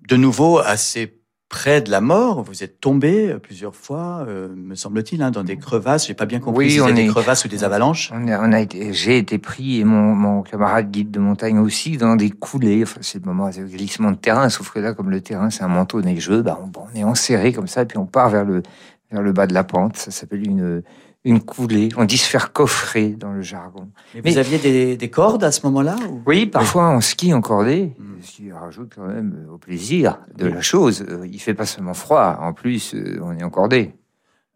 de 0.08 0.16
nouveau 0.16 0.60
assez 0.60 1.21
près 1.52 1.82
de 1.82 1.92
la 1.92 2.02
mort. 2.02 2.42
Vous 2.42 2.64
êtes 2.64 2.80
tombé 2.80 3.36
plusieurs 3.44 3.76
fois, 3.76 4.26
euh, 4.28 4.48
me 4.56 4.74
semble-t-il, 4.74 5.22
hein, 5.22 5.32
dans 5.32 5.44
des 5.44 5.58
crevasses. 5.58 6.08
J'ai 6.08 6.14
pas 6.14 6.26
bien 6.26 6.40
compris 6.40 6.66
oui, 6.66 6.72
si 6.72 6.82
on 6.82 6.90
des 6.90 7.08
crevasses 7.08 7.46
ou 7.46 7.50
des 7.50 7.64
avalanches. 7.64 8.12
On 8.16 8.54
a, 8.54 8.62
été, 8.62 8.94
j'ai 8.94 9.18
été 9.18 9.38
pris 9.38 9.82
et 9.82 9.84
mon, 9.84 10.16
mon, 10.16 10.42
camarade 10.42 10.90
guide 10.90 11.12
de 11.12 11.20
montagne 11.20 11.60
aussi 11.60 11.98
dans 11.98 12.16
des 12.16 12.30
coulées. 12.32 12.84
Enfin, 12.84 13.02
c'est 13.02 13.20
le 13.20 13.26
moment 13.26 13.50
de 13.50 13.64
glissement 13.64 14.12
de 14.12 14.16
terrain. 14.16 14.50
Sauf 14.50 14.72
que 14.72 14.80
là, 14.80 14.94
comme 14.94 15.10
le 15.10 15.20
terrain 15.20 15.50
c'est 15.50 15.64
un 15.64 15.68
manteau 15.68 16.02
neigeux, 16.02 16.42
bah, 16.42 16.58
on, 16.64 16.72
on 16.80 16.98
est 16.98 17.04
enserré 17.04 17.52
comme 17.52 17.68
ça, 17.68 17.82
et 17.82 17.86
puis 17.86 17.98
on 17.98 18.06
part 18.06 18.30
vers 18.30 18.46
le 18.46 18.64
vers 19.12 19.22
le 19.22 19.34
bas 19.34 19.46
de 19.46 19.54
la 19.54 19.66
pente. 19.66 19.98
Ça 19.98 20.10
s'appelle 20.10 20.48
une 20.48 20.82
une 21.24 21.42
coulée. 21.42 21.90
On 21.98 22.06
dit 22.06 22.18
se 22.18 22.28
faire 22.28 22.52
coffrer 22.52 23.10
dans 23.10 23.32
le 23.32 23.42
jargon. 23.42 23.90
Mais, 24.16 24.32
vous 24.32 24.38
aviez 24.38 24.96
des, 24.96 25.10
cordes 25.10 25.44
à 25.44 25.52
ce 25.52 25.66
moment-là 25.68 25.96
Oui, 26.26 26.46
parfois 26.46 26.90
on 26.90 27.02
skie 27.02 27.34
en 27.34 27.42
cordée, 27.42 27.94
hmm. 28.00 28.22
ce 28.22 28.32
qui 28.32 28.52
rajoute 28.52 28.94
quand 28.96 29.08
même 29.08 29.46
euh, 29.48 29.54
au 29.54 29.58
plaisir 29.58 30.20
de 30.36 30.48
la 30.48 30.62
chose. 30.62 31.06
Euh, 31.08 31.28
il 31.32 31.40
fait 31.40 31.54
pas 31.54 31.66
seulement 31.66 31.94
froid, 31.94 32.40
en 32.42 32.54
plus 32.54 32.96
euh, 32.96 33.20
on 33.22 33.38
est 33.38 33.44
en 33.44 33.50
cordée. 33.50 33.94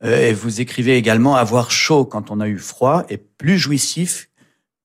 Et 0.03 0.33
vous 0.33 0.61
écrivez 0.61 0.97
également 0.97 1.35
avoir 1.35 1.71
chaud 1.71 2.05
quand 2.05 2.29
on 2.29 2.39
a 2.39 2.47
eu 2.47 2.59
froid 2.59 3.05
est 3.09 3.17
plus 3.17 3.57
jouissif 3.57 4.29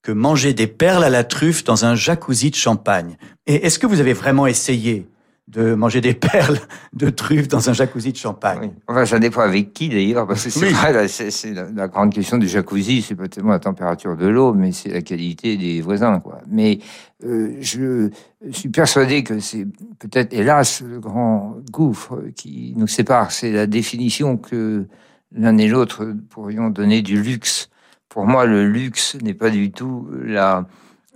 que 0.03 0.13
manger 0.13 0.55
des 0.55 0.69
perles 0.69 1.05
à 1.05 1.11
la 1.11 1.25
truffe 1.25 1.65
dans 1.65 1.85
un 1.85 1.95
jacuzzi 1.95 2.51
de 2.51 2.57
champagne. 2.57 3.19
Et 3.47 3.67
est-ce 3.67 3.79
que 3.79 3.87
vous 3.87 4.01
avez 4.01 4.15
vraiment 4.15 4.47
essayé 4.47 5.07
de 5.51 5.75
manger 5.75 6.01
des 6.01 6.15
perles 6.33 6.59
de 6.93 7.11
truffes 7.11 7.49
dans 7.49 7.69
un 7.69 7.73
jacuzzi 7.73 8.13
de 8.13 8.17
champagne. 8.17 8.71
Enfin, 8.87 9.05
ça 9.05 9.19
dépend 9.19 9.41
avec 9.41 9.73
qui 9.73 9.89
d'ailleurs, 9.89 10.27
parce 10.27 10.45
que 10.45 10.51
c'est 10.51 10.71
vrai, 10.71 11.09
c'est 11.09 11.53
la, 11.53 11.89
grande 11.89 12.13
question 12.13 12.39
du 12.39 12.47
jacuzzi, 12.47 13.03
c'est 13.03 13.17
pas 13.17 13.29
tellement 13.29 13.51
la 13.51 13.59
température 13.59 14.17
de 14.17 14.27
l'eau, 14.27 14.55
mais 14.55 14.73
c'est 14.73 14.91
la 14.91 15.03
qualité 15.03 15.57
des 15.57 15.81
voisins, 15.81 16.21
quoi. 16.21 16.41
Mais 16.49 16.79
euh, 17.25 17.57
je 17.61 18.11
suis 18.53 18.69
persuadé 18.69 19.25
que 19.25 19.41
c'est 19.41 19.67
peut-être, 19.99 20.33
hélas, 20.33 20.83
le 20.83 21.01
grand 21.01 21.57
gouffre 21.71 22.23
qui 22.37 22.73
nous 22.77 22.87
sépare. 22.87 23.33
C'est 23.33 23.53
la 23.53 23.67
définition 23.67 24.37
que 24.37 24.87
l'un 25.33 25.59
et 25.59 25.69
l'autre 25.69 26.15
pourrions 26.31 26.71
donner 26.71 27.03
du 27.03 27.21
luxe. 27.21 27.71
Pour 28.09 28.25
moi, 28.27 28.47
le 28.47 28.67
luxe 28.67 29.17
n'est 29.23 29.35
pas 29.35 29.51
du 29.51 29.71
tout 29.71 30.09
la, 30.25 30.67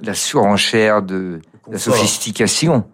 la 0.02 0.14
surenchère 0.14 1.02
de 1.02 1.40
la 1.70 1.78
sophistication, 1.78 2.86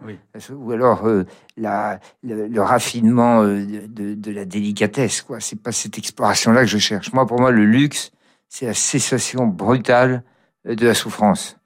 ou 0.53 0.73
alors 0.73 1.07
euh, 1.07 1.25
la, 1.57 2.01
le, 2.23 2.61
raffinement 2.61 3.43
euh, 3.43 3.65
de, 3.89 4.15
de, 4.15 4.33
la 4.33 4.45
délicatesse. 4.45 5.23
Quoi, 5.23 5.41
c'est 5.41 5.61
pas 5.61 5.73
cette 5.73 5.99
exploration-là 5.99 6.63
que 6.63 6.69
je 6.69 6.79
cherche. 6.79 7.13
Moi, 7.13 7.27
pour 7.27 7.41
moi, 7.41 7.51
le 7.51 7.65
luxe, 7.65 8.13
c'est 8.49 8.67
la 8.67 8.75
cessation 8.75 9.47
brutale 9.47 10.23
de 10.65 10.87
la 10.87 10.95
souffrance, 10.95 11.57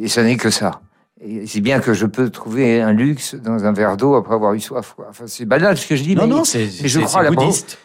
et 0.00 0.08
ça 0.08 0.22
n'est 0.22 0.36
que 0.36 0.50
ça. 0.50 0.82
Et 1.18 1.46
c'est 1.46 1.62
bien 1.62 1.80
que 1.80 1.94
je 1.94 2.04
peux 2.04 2.28
trouver 2.28 2.82
un 2.82 2.92
luxe 2.92 3.34
dans 3.36 3.64
un 3.64 3.72
verre 3.72 3.96
d'eau 3.96 4.16
après 4.16 4.34
avoir 4.34 4.52
eu 4.52 4.60
soif. 4.60 4.92
Quoi. 4.94 5.06
Enfin, 5.08 5.24
c'est 5.26 5.46
banal 5.46 5.78
ce 5.78 5.86
que 5.86 5.96
je 5.96 6.02
dis. 6.02 6.14
Non, 6.14 6.26
mais, 6.26 6.34
non, 6.34 6.44
c'est 6.44 6.66
je 6.66 7.00
crois 7.00 7.22
la 7.22 7.30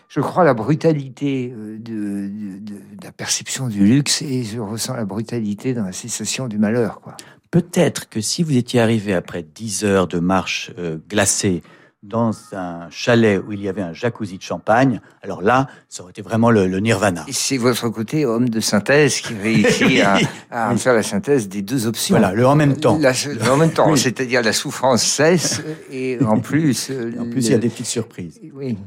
Je 0.10 0.20
crois 0.20 0.44
la 0.44 0.53
brutalité 0.53 1.53
euh, 1.56 1.77
de, 1.80 2.27
de, 2.27 2.60
de, 2.60 2.75
la 3.01 3.13
perception 3.13 3.70
du 3.70 3.86
luxe 3.86 4.22
et 4.22 4.44
je 4.44 4.60
ressens 4.60 4.96
la 4.98 5.06
brutalité 5.06 5.74
dans 5.74 5.86
la 5.86 5.94
cessation 5.94 6.50
du 6.50 6.58
malheur. 6.58 7.00
Quoi. 7.00 7.15
Peut-être 7.51 8.08
que 8.08 8.22
si 8.22 8.43
vous 8.43 8.55
étiez 8.55 8.79
arrivé 8.79 9.13
après 9.13 9.43
10 9.43 9.84
heures 9.84 10.08
de 10.08 10.20
marche 10.20 10.72
euh, 10.79 10.98
glacée 11.10 11.62
dans 12.01 12.31
un 12.53 12.89
chalet 12.89 13.39
où 13.46 13.51
il 13.51 13.62
y 13.62 13.67
avait 13.67 13.81
un 13.81 13.91
jacuzzi 13.91 14.38
de 14.38 14.41
champagne, 14.41 15.01
alors 15.22 15.41
là, 15.41 15.67
ça 15.89 16.01
aurait 16.01 16.12
été 16.12 16.22
vraiment 16.22 16.50
le, 16.50 16.65
nirvana. 16.79 17.25
C'est 17.29 17.58
votre 17.58 17.89
côté 17.89 18.25
homme 18.25 18.48
de 18.48 18.60
synthèse 18.62 19.20
qui 19.20 19.36
réussit 19.36 20.01
à, 20.50 20.75
faire 20.77 20.93
la 20.93 21.03
synthèse 21.03 21.50
des 21.50 21.62
deux 21.62 21.88
options. 21.88 22.17
Voilà, 22.17 22.34
le 22.34 22.48
en 22.48 22.55
même 22.55 22.77
temps. 22.77 22.98
en 22.98 23.58
même 23.58 23.72
temps, 23.72 23.96
c'est-à-dire 23.98 24.41
la 24.41 24.53
souffrance 24.53 25.03
cesse 25.03 25.62
et 25.91 26.17
en 26.25 26.39
plus... 26.39 26.89
en 27.20 27.29
plus, 27.29 27.48
il 27.48 27.51
y 27.51 27.53
a 27.53 27.60
des 27.60 27.70
petites 27.70 27.86
surprises. 27.86 28.39
Oui, 28.53 28.77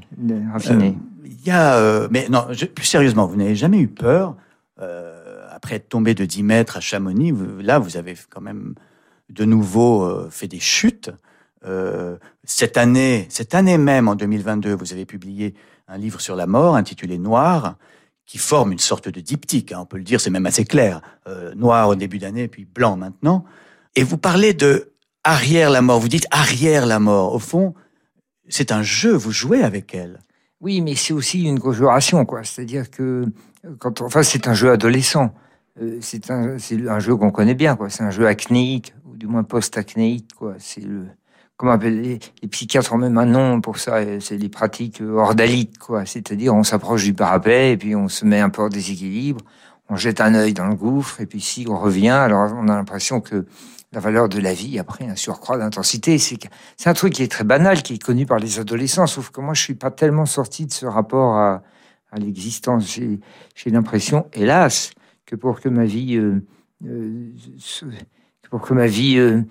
raffiné. 0.53 0.89
Euh, 0.89 1.27
il 1.27 1.47
y 1.47 1.51
a... 1.51 1.77
Euh, 1.77 2.09
mais 2.11 2.29
non, 2.31 2.47
plus 2.75 2.87
sérieusement, 2.87 3.27
vous 3.27 3.37
n'avez 3.37 3.57
jamais 3.57 3.79
eu 3.79 3.89
peur 3.89 4.37
après 5.65 5.77
être 5.77 5.89
tombé 5.89 6.15
de 6.15 6.27
10 6.27 6.43
mètres 6.43 6.77
à 6.77 6.81
Chamonix, 6.81 7.33
là, 7.63 7.79
vous 7.79 7.97
avez 7.97 8.15
quand 8.29 8.43
même 8.43 8.75
de 9.31 9.47
nouveau 9.47 10.03
euh, 10.03 10.29
fait 10.31 10.47
des 10.47 10.61
chutes. 10.61 11.11
Euh, 11.65 12.19
cette 12.45 12.77
année, 12.77 13.25
cette 13.31 13.55
année 13.55 13.79
même, 13.79 14.07
en 14.07 14.15
2022, 14.15 14.75
vous 14.75 14.93
avez 14.93 15.07
publié 15.07 15.55
un 15.89 15.97
livre 15.97 16.21
sur 16.21 16.37
la 16.37 16.47
mort 16.47 16.77
intitulé 16.77 17.17
Noir, 17.17 17.77
qui 18.27 18.37
forme 18.37 18.73
une 18.73 18.79
sorte 18.79 19.09
de 19.09 19.21
diptyque. 19.21 19.73
Hein, 19.73 19.79
on 19.81 19.87
peut 19.87 19.97
le 19.97 20.03
dire, 20.03 20.21
c'est 20.21 20.29
même 20.29 20.45
assez 20.45 20.67
clair. 20.67 21.01
Euh, 21.29 21.55
noir 21.55 21.89
au 21.89 21.95
début 21.95 22.19
d'année, 22.19 22.47
puis 22.47 22.67
blanc 22.67 22.99
maintenant. 22.99 23.47
Et 23.97 24.03
vous 24.03 24.19
parlez 24.19 24.53
de 24.53 24.93
arrière 25.23 25.71
la 25.71 25.81
mort. 25.81 25.99
Vous 25.99 26.09
dites 26.09 26.27
arrière 26.31 26.85
la 26.85 26.99
mort. 26.99 27.33
Au 27.33 27.39
fond, 27.39 27.73
c'est 28.51 28.71
un 28.71 28.83
jeu. 28.83 29.15
Vous 29.15 29.33
jouez 29.33 29.63
avec 29.63 29.95
elle. 29.95 30.19
Oui, 30.61 30.83
mais 30.83 30.95
c'est 30.95 31.15
aussi 31.15 31.43
une 31.43 31.59
conjuration, 31.59 32.27
quoi. 32.27 32.45
C'est-à-dire 32.45 32.91
que 32.91 33.25
quand, 33.79 34.03
enfin, 34.03 34.23
c'est 34.23 34.47
un 34.47 34.53
jeu 34.53 34.71
adolescent. 34.71 35.35
Euh, 35.81 35.99
c'est 36.01 36.31
un, 36.31 36.57
un, 36.89 36.99
jeu 37.01 37.17
qu'on 37.17 37.31
connaît 37.31 37.55
bien, 37.55 37.75
quoi. 37.77 37.91
C'est 37.91 38.05
un 38.05 38.11
jeu 38.11 38.27
acnéique, 38.27 38.95
ou 39.05 39.17
du 39.17 39.27
moins 39.27 39.43
post-acnéique, 39.43 40.33
quoi. 40.35 40.55
C'est 40.59 40.83
le, 40.83 41.07
comment 41.57 41.73
appeler, 41.73 42.21
les, 42.43 42.49
psychiatres 42.49 42.93
ont 42.93 42.99
même 42.99 43.19
un 43.19 43.27
nom 43.27 43.61
pour 43.61 43.79
ça, 43.79 43.99
c'est 44.21 44.37
les 44.37 44.49
pratiques 44.49 45.01
ordaliques, 45.01 45.79
quoi. 45.79 46.07
C'est-à-dire, 46.07 46.55
on 46.55 46.63
s'approche 46.63 47.05
du 47.05 47.15
parapet, 47.15 47.73
et 47.73 47.77
puis 47.77 47.97
on 47.97 48.09
se 48.09 48.25
met 48.25 48.41
un 48.41 48.51
peu 48.51 48.63
en 48.63 48.69
déséquilibre, 48.69 49.41
on 49.89 49.97
jette 49.97 50.21
un 50.21 50.35
œil 50.35 50.55
dans 50.55 50.67
le 50.67 50.77
gouffre, 50.77 51.21
et 51.21 51.27
puis 51.27 51.41
si 51.41 51.67
on 51.69 51.77
revient, 51.77 52.09
alors 52.11 52.53
on 52.55 52.69
a 52.69 52.77
l'impression 52.77 53.21
que 53.21 53.45
la 53.93 54.01
valeur 54.01 54.29
de 54.29 54.41
la 54.41 54.55
vie 54.55 54.79
a 54.79 54.85
pris 54.85 55.09
un 55.09 55.17
surcroît 55.17 55.57
d'intensité. 55.57 56.19
C'est, 56.19 56.39
un 56.87 56.95
truc 56.95 57.13
qui 57.13 57.23
est 57.23 57.31
très 57.31 57.45
banal, 57.45 57.83
qui 57.83 57.95
est 57.95 58.03
connu 58.03 58.27
par 58.27 58.39
les 58.39 58.59
adolescents, 58.59 59.07
sauf 59.07 59.31
que 59.31 59.41
moi, 59.41 59.55
je 59.55 59.63
suis 59.63 59.75
pas 59.75 59.91
tellement 59.91 60.27
sorti 60.27 60.67
de 60.67 60.73
ce 60.73 60.87
rapport 60.87 61.35
à, 61.35 61.63
à 62.11 62.19
l'existence. 62.19 62.93
J'ai 62.93 63.71
l'impression, 63.71 64.27
hélas, 64.33 64.91
que 65.35 65.41
pour 65.41 65.61
que 65.61 65.69
ma 65.69 65.85
vie, 65.85 66.17
euh, 66.17 66.41
euh, 66.87 67.31
pour 68.51 68.61
que 68.61 68.75
ma 68.75 68.87
vie 68.87 69.19
euh, 69.19 69.43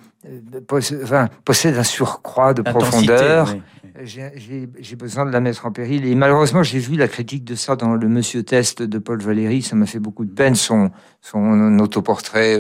enfin, 0.72 1.30
possède 1.46 1.78
un 1.78 1.84
surcroît 1.84 2.54
de 2.54 2.62
profondeur. 2.62 3.56
J'ai 4.04 4.96
besoin 4.96 5.26
de 5.26 5.32
la 5.32 5.40
mettre 5.40 5.66
en 5.66 5.72
péril. 5.72 6.06
Et 6.06 6.16
malheureusement, 6.16 6.64
j'ai 6.64 6.80
vu 6.80 6.96
la 6.96 7.08
critique 7.08 7.44
de 7.44 7.56
ça 7.56 7.76
dans 7.76 7.94
le 7.94 8.08
Monsieur 8.08 8.44
Test 8.44 8.82
de 8.82 8.98
Paul 8.98 9.22
Valéry. 9.22 9.62
Ça 9.62 9.76
m'a 9.76 9.86
fait 9.86 10.00
beaucoup 10.00 10.26
de 10.26 10.32
peine, 10.32 10.56
son, 10.56 10.90
son 11.22 11.78
autoportrait 11.80 12.58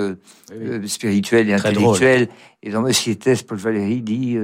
spirituel 0.85 1.49
et 1.49 1.53
intellectuel. 1.53 2.27
Et 2.61 2.69
dans 2.69 2.81
Monsieur 2.81 3.15
Test, 3.15 3.47
Paul 3.47 3.57
Valéry 3.57 4.01
dit 4.01 4.37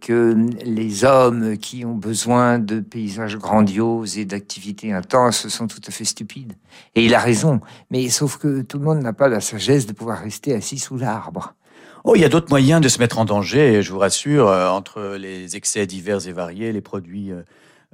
que 0.00 0.36
les 0.64 1.04
hommes 1.04 1.56
qui 1.56 1.84
ont 1.84 1.94
besoin 1.94 2.58
de 2.58 2.80
paysages 2.80 3.36
grandioses 3.36 4.18
et 4.18 4.24
d'activités 4.24 4.92
intenses 4.92 5.48
sont 5.48 5.68
tout 5.68 5.80
à 5.86 5.90
fait 5.90 6.04
stupides. 6.04 6.54
Et 6.94 7.04
il 7.04 7.14
a 7.14 7.20
raison. 7.20 7.60
Mais 7.90 8.08
sauf 8.08 8.38
que 8.38 8.62
tout 8.62 8.78
le 8.78 8.84
monde 8.84 9.02
n'a 9.02 9.12
pas 9.12 9.28
la 9.28 9.40
sagesse 9.40 9.86
de 9.86 9.92
pouvoir 9.92 10.18
rester 10.18 10.52
assis 10.54 10.78
sous 10.78 10.96
l'arbre. 10.96 11.54
Oh, 12.04 12.14
il 12.16 12.22
y 12.22 12.24
a 12.24 12.28
d'autres 12.28 12.50
moyens 12.50 12.80
de 12.80 12.88
se 12.88 12.98
mettre 12.98 13.18
en 13.18 13.24
danger, 13.24 13.82
je 13.82 13.92
vous 13.92 13.98
rassure, 13.98 14.48
euh, 14.48 14.68
entre 14.68 15.16
les 15.18 15.56
excès 15.56 15.86
divers 15.86 16.26
et 16.26 16.32
variés, 16.32 16.72
les 16.72 16.80
produits 16.80 17.32
euh, 17.32 17.42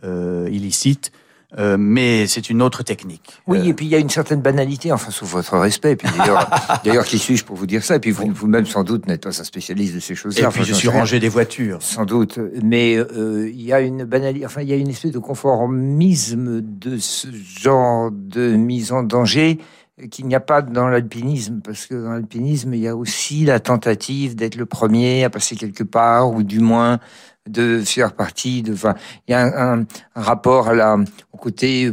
euh, 0.05 0.49
illicites. 0.51 1.11
Euh, 1.59 1.77
mais 1.79 2.27
c'est 2.27 2.51
une 2.51 2.63
autre 2.63 2.83
technique. 2.83 3.41
Oui, 3.47 3.59
euh, 3.59 3.65
et 3.67 3.75
puis 3.75 3.87
il 3.87 3.91
y 3.91 3.95
a 3.95 3.99
une 3.99 4.11
certaine 4.11 4.41
banalité, 4.41 4.91
enfin, 4.91 5.11
sous 5.11 5.27
votre 5.27 5.57
respect. 5.57 5.95
Puis 5.95 6.09
d'ailleurs, 6.85 7.05
qui 7.05 7.19
suis-je 7.19 7.45
pour 7.45 7.57
vous 7.57 7.67
dire 7.67 7.85
ça? 7.85 7.97
Et 7.97 8.01
puis 8.01 8.11
vous-même, 8.11 8.67
sans 8.67 8.83
doute, 8.83 9.07
n'êtes 9.07 9.23
pas 9.23 9.41
un 9.41 9.45
spécialiste 9.45 9.95
de 9.95 10.01
ces 10.01 10.15
choses-là. 10.15 10.49
Et 10.49 10.51
puis 10.51 10.65
je 10.65 10.75
suis 10.75 10.89
rangé 10.89 11.21
des 11.21 11.29
voitures. 11.29 11.81
Sans 11.81 12.05
doute. 12.05 12.39
Mais 12.63 12.97
euh, 12.97 13.49
il 13.49 13.63
y 13.63 13.73
a 13.73 13.81
une 13.81 14.05
banalité, 14.05 14.45
enfin, 14.47 14.63
il 14.63 14.69
y 14.69 14.73
a 14.73 14.77
une 14.77 14.91
espèce 14.91 15.13
de 15.13 15.19
conformisme 15.19 16.61
de 16.61 16.99
ce 16.99 17.29
genre 17.33 18.11
de 18.11 18.57
mise 18.57 18.93
en 18.93 19.03
danger 19.03 19.59
qu'il 20.11 20.27
n'y 20.27 20.35
a 20.35 20.41
pas 20.41 20.61
dans 20.61 20.89
l'alpinisme, 20.89 21.61
parce 21.63 21.87
que 21.87 21.95
dans 21.95 22.11
l'alpinisme, 22.11 22.75
il 22.75 22.81
y 22.81 22.89
a 22.89 22.97
aussi 22.97 23.45
la 23.45 23.61
tentative 23.61 24.35
d'être 24.35 24.57
le 24.57 24.67
premier 24.67 25.23
à 25.23 25.31
passer 25.31 25.55
quelque 25.55 25.85
part, 25.85 26.33
ou 26.33 26.43
du 26.43 26.59
moins 26.59 26.99
de 27.49 27.83
faire 27.85 28.15
partie 28.15 28.63
de. 28.63 28.73
Enfin, 28.73 28.95
il 29.29 29.33
y 29.33 29.35
a 29.35 29.43
un, 29.43 29.81
un, 29.81 29.87
rapport 30.15 30.69
à 30.69 30.75
la, 30.75 30.97
au 31.33 31.37
côté 31.37 31.93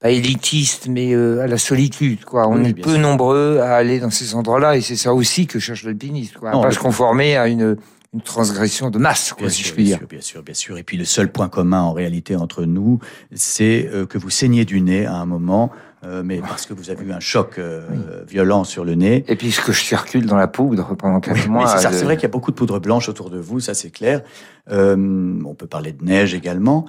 pas 0.00 0.10
élitiste, 0.10 0.88
mais 0.88 1.14
euh, 1.14 1.42
à 1.42 1.46
la 1.46 1.58
solitude. 1.58 2.24
Quoi. 2.24 2.48
On 2.48 2.64
est 2.64 2.74
peu 2.74 2.96
nombreux 2.96 3.60
à 3.60 3.76
aller 3.76 4.00
dans 4.00 4.10
ces 4.10 4.34
endroits-là, 4.34 4.76
et 4.76 4.80
c'est 4.80 4.96
ça 4.96 5.14
aussi 5.14 5.46
que 5.46 5.58
cherche 5.60 5.84
l'alpiniste. 5.84 6.38
Quoi, 6.38 6.50
pas 6.50 6.70
se 6.70 6.78
conformer 6.78 7.36
à 7.36 7.46
une 7.46 7.76
une 8.14 8.20
transgression 8.20 8.90
de 8.90 8.98
masse, 8.98 9.32
quoi, 9.32 9.48
si 9.48 9.62
je 9.62 9.72
puis 9.72 9.84
dire. 9.84 10.00
Bien 10.06 10.20
sûr, 10.20 10.42
bien 10.42 10.54
sûr. 10.54 10.76
Et 10.76 10.82
puis 10.82 10.98
le 10.98 11.04
seul 11.06 11.32
point 11.32 11.48
commun 11.48 11.80
en 11.80 11.92
réalité 11.92 12.36
entre 12.36 12.64
nous, 12.64 12.98
c'est 13.32 13.88
euh, 13.90 14.04
que 14.04 14.18
vous 14.18 14.28
saignez 14.28 14.64
du 14.66 14.82
nez 14.82 15.06
à 15.06 15.14
un 15.14 15.24
moment 15.24 15.70
euh, 16.04 16.22
mais 16.24 16.40
parce 16.40 16.66
que 16.66 16.74
vous 16.74 16.90
avez 16.90 17.04
eu 17.04 17.12
un 17.12 17.20
choc 17.20 17.58
euh, 17.58 18.24
violent 18.26 18.64
sur 18.64 18.84
le 18.84 18.94
nez. 18.94 19.24
Et 19.28 19.36
puisque 19.36 19.70
je 19.70 19.80
circule 19.80 20.26
dans 20.26 20.36
la 20.36 20.48
poudre 20.48 20.96
pendant 20.96 21.20
quelques 21.20 21.46
mois. 21.46 21.66
c'est 21.66 21.92
C'est 21.92 22.04
vrai 22.04 22.16
qu'il 22.16 22.24
y 22.24 22.26
a 22.26 22.30
beaucoup 22.30 22.50
de 22.50 22.56
poudre 22.56 22.80
blanche 22.80 23.08
autour 23.08 23.30
de 23.30 23.38
vous, 23.38 23.60
ça 23.60 23.74
c'est 23.74 23.90
clair. 23.90 24.22
Euh, 24.70 24.96
on 25.44 25.54
peut 25.54 25.68
parler 25.68 25.92
de 25.92 26.04
neige 26.04 26.34
également. 26.34 26.86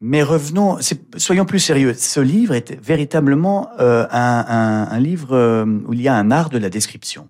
Mais 0.00 0.22
revenons, 0.22 0.78
soyons 1.16 1.44
plus 1.44 1.60
sérieux. 1.60 1.94
Ce 1.94 2.20
livre 2.20 2.54
est 2.54 2.78
véritablement 2.82 3.70
un, 3.78 4.06
un, 4.10 4.88
un, 4.90 5.00
livre 5.00 5.64
où 5.86 5.92
il 5.94 6.02
y 6.02 6.08
a 6.08 6.14
un 6.14 6.30
art 6.30 6.50
de 6.50 6.58
la 6.58 6.68
description. 6.68 7.28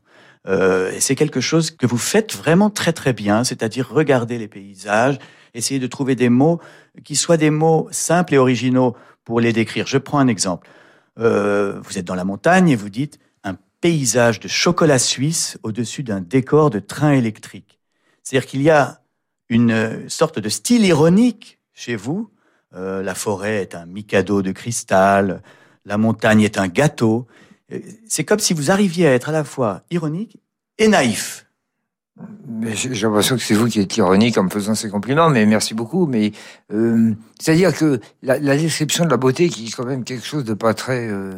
et 0.48 0.98
c'est 0.98 1.14
quelque 1.14 1.40
chose 1.40 1.70
que 1.70 1.86
vous 1.86 1.98
faites 1.98 2.34
vraiment 2.34 2.70
très 2.70 2.92
très 2.92 3.12
bien, 3.12 3.44
c'est-à-dire 3.44 3.88
regarder 3.90 4.38
les 4.38 4.48
paysages, 4.48 5.18
essayer 5.52 5.78
de 5.78 5.86
trouver 5.86 6.16
des 6.16 6.30
mots 6.30 6.58
qui 7.04 7.14
soient 7.14 7.36
des 7.36 7.50
mots 7.50 7.86
simples 7.92 8.34
et 8.34 8.38
originaux 8.38 8.96
pour 9.24 9.40
les 9.40 9.52
décrire. 9.52 9.86
Je 9.86 9.98
prends 9.98 10.18
un 10.18 10.28
exemple. 10.28 10.68
Euh, 11.18 11.80
vous 11.82 11.98
êtes 11.98 12.04
dans 12.04 12.14
la 12.14 12.24
montagne 12.24 12.68
et 12.68 12.76
vous 12.76 12.90
dites 12.90 13.18
un 13.44 13.56
paysage 13.80 14.40
de 14.40 14.48
chocolat 14.48 14.98
suisse 14.98 15.58
au-dessus 15.62 16.02
d'un 16.02 16.20
décor 16.20 16.70
de 16.70 16.80
train 16.80 17.12
électrique. 17.12 17.78
C'est-à-dire 18.22 18.48
qu'il 18.48 18.62
y 18.62 18.70
a 18.70 19.02
une 19.48 20.08
sorte 20.08 20.38
de 20.38 20.48
style 20.48 20.84
ironique 20.84 21.58
chez 21.72 21.96
vous. 21.96 22.30
Euh, 22.74 23.02
la 23.02 23.14
forêt 23.14 23.62
est 23.62 23.74
un 23.74 23.86
mikado 23.86 24.42
de 24.42 24.52
cristal, 24.52 25.42
la 25.84 25.98
montagne 25.98 26.40
est 26.42 26.58
un 26.58 26.68
gâteau. 26.68 27.26
Euh, 27.72 27.78
c'est 28.08 28.24
comme 28.24 28.40
si 28.40 28.54
vous 28.54 28.70
arriviez 28.70 29.06
à 29.06 29.12
être 29.12 29.28
à 29.28 29.32
la 29.32 29.44
fois 29.44 29.82
ironique 29.90 30.38
et 30.78 30.88
naïf. 30.88 31.43
J'ai 32.62 32.94
l'impression 32.94 33.36
que 33.36 33.42
c'est 33.42 33.54
vous 33.54 33.66
qui 33.66 33.80
êtes 33.80 33.96
ironique 33.96 34.38
en 34.38 34.44
me 34.44 34.48
faisant 34.48 34.74
ces 34.74 34.88
compliments, 34.88 35.28
mais 35.30 35.46
merci 35.46 35.74
beaucoup. 35.74 36.06
Mais 36.06 36.32
euh, 36.72 37.12
c'est-à-dire 37.40 37.76
que 37.76 38.00
la, 38.22 38.38
la, 38.38 38.56
description 38.56 39.04
de 39.04 39.10
la 39.10 39.16
beauté, 39.16 39.48
qui 39.48 39.66
est 39.66 39.70
quand 39.70 39.84
même 39.84 40.04
quelque 40.04 40.24
chose 40.24 40.44
de 40.44 40.54
pas 40.54 40.74
très 40.74 41.08
euh, 41.08 41.34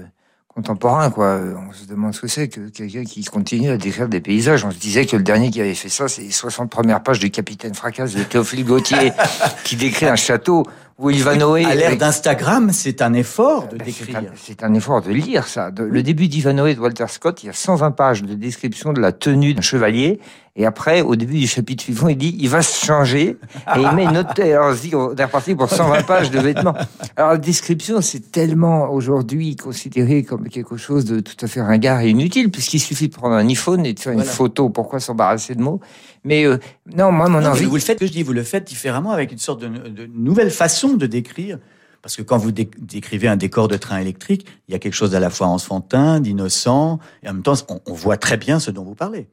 contemporain, 0.49 1.11
quoi. 1.11 1.41
On 1.69 1.73
se 1.73 1.87
demande 1.87 2.15
ce 2.15 2.21
que 2.21 2.29
c'est 2.29 2.49
que 2.49 2.69
quelqu'un 2.69 3.05
qui 3.05 3.25
continue 3.25 3.71
à 3.71 3.79
décrire 3.79 4.09
des 4.09 4.21
paysages. 4.21 4.65
On 4.65 4.71
se 4.71 4.79
disait 4.79 5.07
que 5.07 5.17
le 5.17 5.23
dernier 5.23 5.51
qui 5.51 5.61
avait 5.61 5.75
fait 5.75 5.89
ça, 5.89 6.09
c'est 6.09 6.23
les 6.23 6.31
60 6.31 6.71
premières 6.71 7.03
pages 7.03 7.21
du 7.21 7.31
Capitaine 7.31 7.75
Fracasse 7.75 8.15
de 8.15 8.23
Théophile 8.23 8.65
Gautier, 8.65 9.13
qui 9.65 9.77
décrit 9.77 10.07
un 10.07 10.17
château 10.17 10.67
À 10.99 11.75
l'ère 11.75 11.99
d'Instagram, 11.99 12.71
c'est 12.73 13.03
un 13.03 13.13
effort 13.13 13.69
de 13.69 13.77
ben, 13.77 13.85
décrire. 13.85 14.33
C'est 14.35 14.63
un, 14.63 14.73
effort 14.73 15.03
de 15.03 15.11
lire 15.11 15.47
ça. 15.47 15.71
le 15.77 16.03
début 16.03 16.27
d'Ivanoé 16.27 16.75
de 16.75 16.81
Walter 16.81 17.05
Scott, 17.09 17.43
il 17.43 17.47
y 17.47 17.51
a 17.51 17.53
120 17.53 17.91
pages 17.91 18.23
de 18.23 18.33
description 18.33 18.95
de 18.95 19.01
la 19.01 19.13
tenue 19.13 19.53
d'un 19.53 19.61
chevalier. 19.61 20.21
Et 20.59 20.65
après, 20.65 21.03
au 21.03 21.15
début 21.15 21.39
du 21.39 21.47
chapitre 21.47 21.85
suivant, 21.85 22.09
il 22.09 22.17
dit 22.17 22.35
il 22.41 22.49
va 22.49 22.63
se 22.63 22.87
changer 22.87 23.37
et 23.77 23.79
il 23.79 23.93
met 23.93 24.05
une 24.05 24.13
note. 24.13 24.39
Alors 24.39 24.71
on 24.71 24.75
se 24.75 24.81
dit 24.81 24.95
on 24.95 25.15
est 25.15 25.25
reparti 25.25 25.55
pour 25.55 25.69
120 25.69 26.03
pages 26.05 26.31
de 26.31 26.41
vêtements. 26.41 26.75
Alors 27.15 27.33
la 27.33 27.37
description, 27.37 28.01
c'est 28.01 28.33
tellement 28.33 28.89
aujourd'hui 28.91 29.55
considéré 29.55 30.23
comme 30.23 30.49
quelque 30.49 30.79
chose 30.79 31.05
de 31.05 31.21
tout 31.21 31.37
à 31.45 31.47
fait 31.47 31.61
ringard 31.61 32.01
et 32.01 32.09
inutile, 32.09 32.51
puisqu'il 32.51 32.81
suffit 32.81 33.09
de 33.09 33.15
prendre 33.15 33.35
un 33.35 33.47
iPhone 33.47 33.85
et 33.85 33.93
de 33.93 34.01
faire 34.01 34.15
une 34.15 34.25
photo. 34.25 34.71
Pourquoi 34.71 34.99
s'embarrasser 34.99 35.55
de 35.55 35.61
mots? 35.61 35.83
Mais 36.27 36.45
euh, 36.45 36.59
non, 36.93 37.13
moi, 37.13 37.29
mon 37.29 37.45
envie. 37.45 37.67
Vous 37.67 37.77
le 37.77 37.81
faites, 37.81 38.05
je 38.05 38.11
dis, 38.11 38.25
vous 38.25 38.33
le 38.33 38.43
faites 38.43 38.65
différemment 38.65 39.13
avec 39.13 39.31
une 39.31 39.39
sorte 39.39 39.61
de, 39.61 40.09
nouvelle 40.13 40.51
façon 40.51 40.86
de 40.95 41.07
décrire. 41.07 41.59
Parce 42.07 42.15
que 42.15 42.23
quand 42.23 42.39
vous 42.39 42.53
décrivez 42.53 43.27
un 43.27 43.37
décor 43.37 43.67
de 43.67 43.77
train 43.77 43.99
électrique, 43.99 44.47
il 44.69 44.73
y 44.73 44.75
a 44.77 44.79
quelque 44.79 44.95
chose 44.95 45.17
à 45.17 45.19
la 45.19 45.29
fois 45.29 45.49
enfantin, 45.49 46.21
d'innocent, 46.21 47.01
et 47.25 47.29
en 47.29 47.35
même 47.35 47.43
temps, 47.43 47.55
on, 47.69 47.95
voit 47.95 48.17
très 48.17 48.37
bien 48.37 48.61
ce 48.61 48.71
dont 48.71 48.85
vous 48.85 48.95
parlez. 48.95 49.27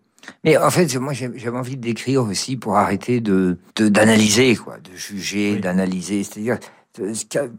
Mais 0.43 0.57
en 0.57 0.71
fait, 0.71 0.95
moi, 0.95 1.13
j'avais 1.13 1.55
envie 1.55 1.77
de 1.77 1.81
décrire 1.81 2.23
aussi 2.23 2.57
pour 2.57 2.77
arrêter 2.77 3.21
de 3.21 3.59
d'analyser, 3.75 4.55
quoi, 4.55 4.77
de 4.79 4.95
juger, 4.95 5.57
d'analyser. 5.57 6.23
C'est-à-dire 6.23 6.57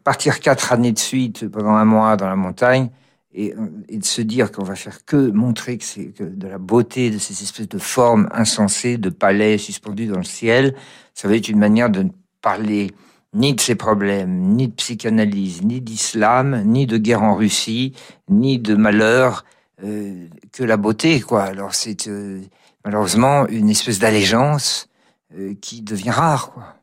partir 0.03 0.41
quatre 0.41 0.73
années 0.73 0.91
de 0.91 0.99
suite 0.99 1.47
pendant 1.49 1.77
un 1.77 1.85
mois 1.85 2.17
dans 2.17 2.29
la 2.29 2.35
montagne 2.35 2.91
et, 3.33 3.55
et 3.89 3.99
de 3.99 4.05
se 4.05 4.21
dire 4.21 4.51
qu'on 4.51 4.65
va 4.65 4.75
faire 4.75 5.05
que 5.05 5.31
montrer 5.31 5.79
que 5.79 5.85
c'est 5.85 6.13
de 6.21 6.49
la 6.49 6.59
beauté 6.59 7.11
de 7.11 7.19
ces 7.19 7.41
espèces 7.43 7.69
de 7.69 7.79
formes 7.79 8.29
insensées 8.33 8.97
de 8.97 9.11
palais 9.11 9.59
suspendus 9.59 10.07
dans 10.07 10.19
le 10.19 10.25
ciel, 10.25 10.75
ça 11.15 11.29
va 11.29 11.37
être 11.37 11.49
une 11.49 11.61
manière 11.61 11.91
de 11.91 12.07
parler 12.43 12.91
ni 13.35 13.53
de 13.55 13.61
ses 13.61 13.75
problèmes, 13.75 14.55
ni 14.55 14.69
de 14.69 14.75
psychanalyse, 14.75 15.63
ni 15.63 15.81
d'islam, 15.81 16.63
ni 16.65 16.87
de 16.87 16.97
guerre 16.97 17.23
en 17.23 17.35
Russie, 17.35 17.93
ni 18.29 18.59
de 18.59 18.75
malheur, 18.77 19.45
euh, 19.83 20.29
que 20.53 20.63
la 20.63 20.77
beauté, 20.77 21.21
quoi. 21.21 21.43
Alors 21.43 21.75
c'est 21.75 22.07
euh, 22.07 22.41
malheureusement 22.85 23.47
une 23.49 23.69
espèce 23.69 23.99
d'allégeance 23.99 24.89
euh, 25.37 25.55
qui 25.61 25.83
devient 25.83 26.11
rare, 26.11 26.53
quoi. 26.53 26.77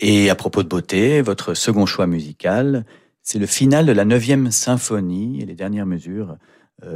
Et 0.00 0.28
à 0.28 0.34
propos 0.34 0.62
de 0.62 0.68
beauté, 0.68 1.22
votre 1.22 1.54
second 1.54 1.86
choix 1.86 2.06
musical, 2.06 2.84
c'est 3.22 3.38
le 3.38 3.46
final 3.46 3.86
de 3.86 3.92
la 3.92 4.04
neuvième 4.04 4.50
symphonie 4.50 5.40
et 5.40 5.46
les 5.46 5.54
dernières 5.54 5.86
mesures 5.86 6.36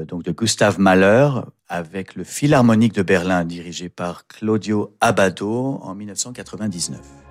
donc 0.06 0.22
de 0.24 0.32
Gustave 0.32 0.78
Mahler 0.78 1.30
avec 1.68 2.14
le 2.16 2.24
Philharmonique 2.24 2.92
de 2.92 3.02
Berlin 3.02 3.44
dirigé 3.44 3.88
par 3.88 4.26
Claudio 4.26 4.92
Abbado 5.00 5.78
en 5.80 5.94
1999. 5.94 7.27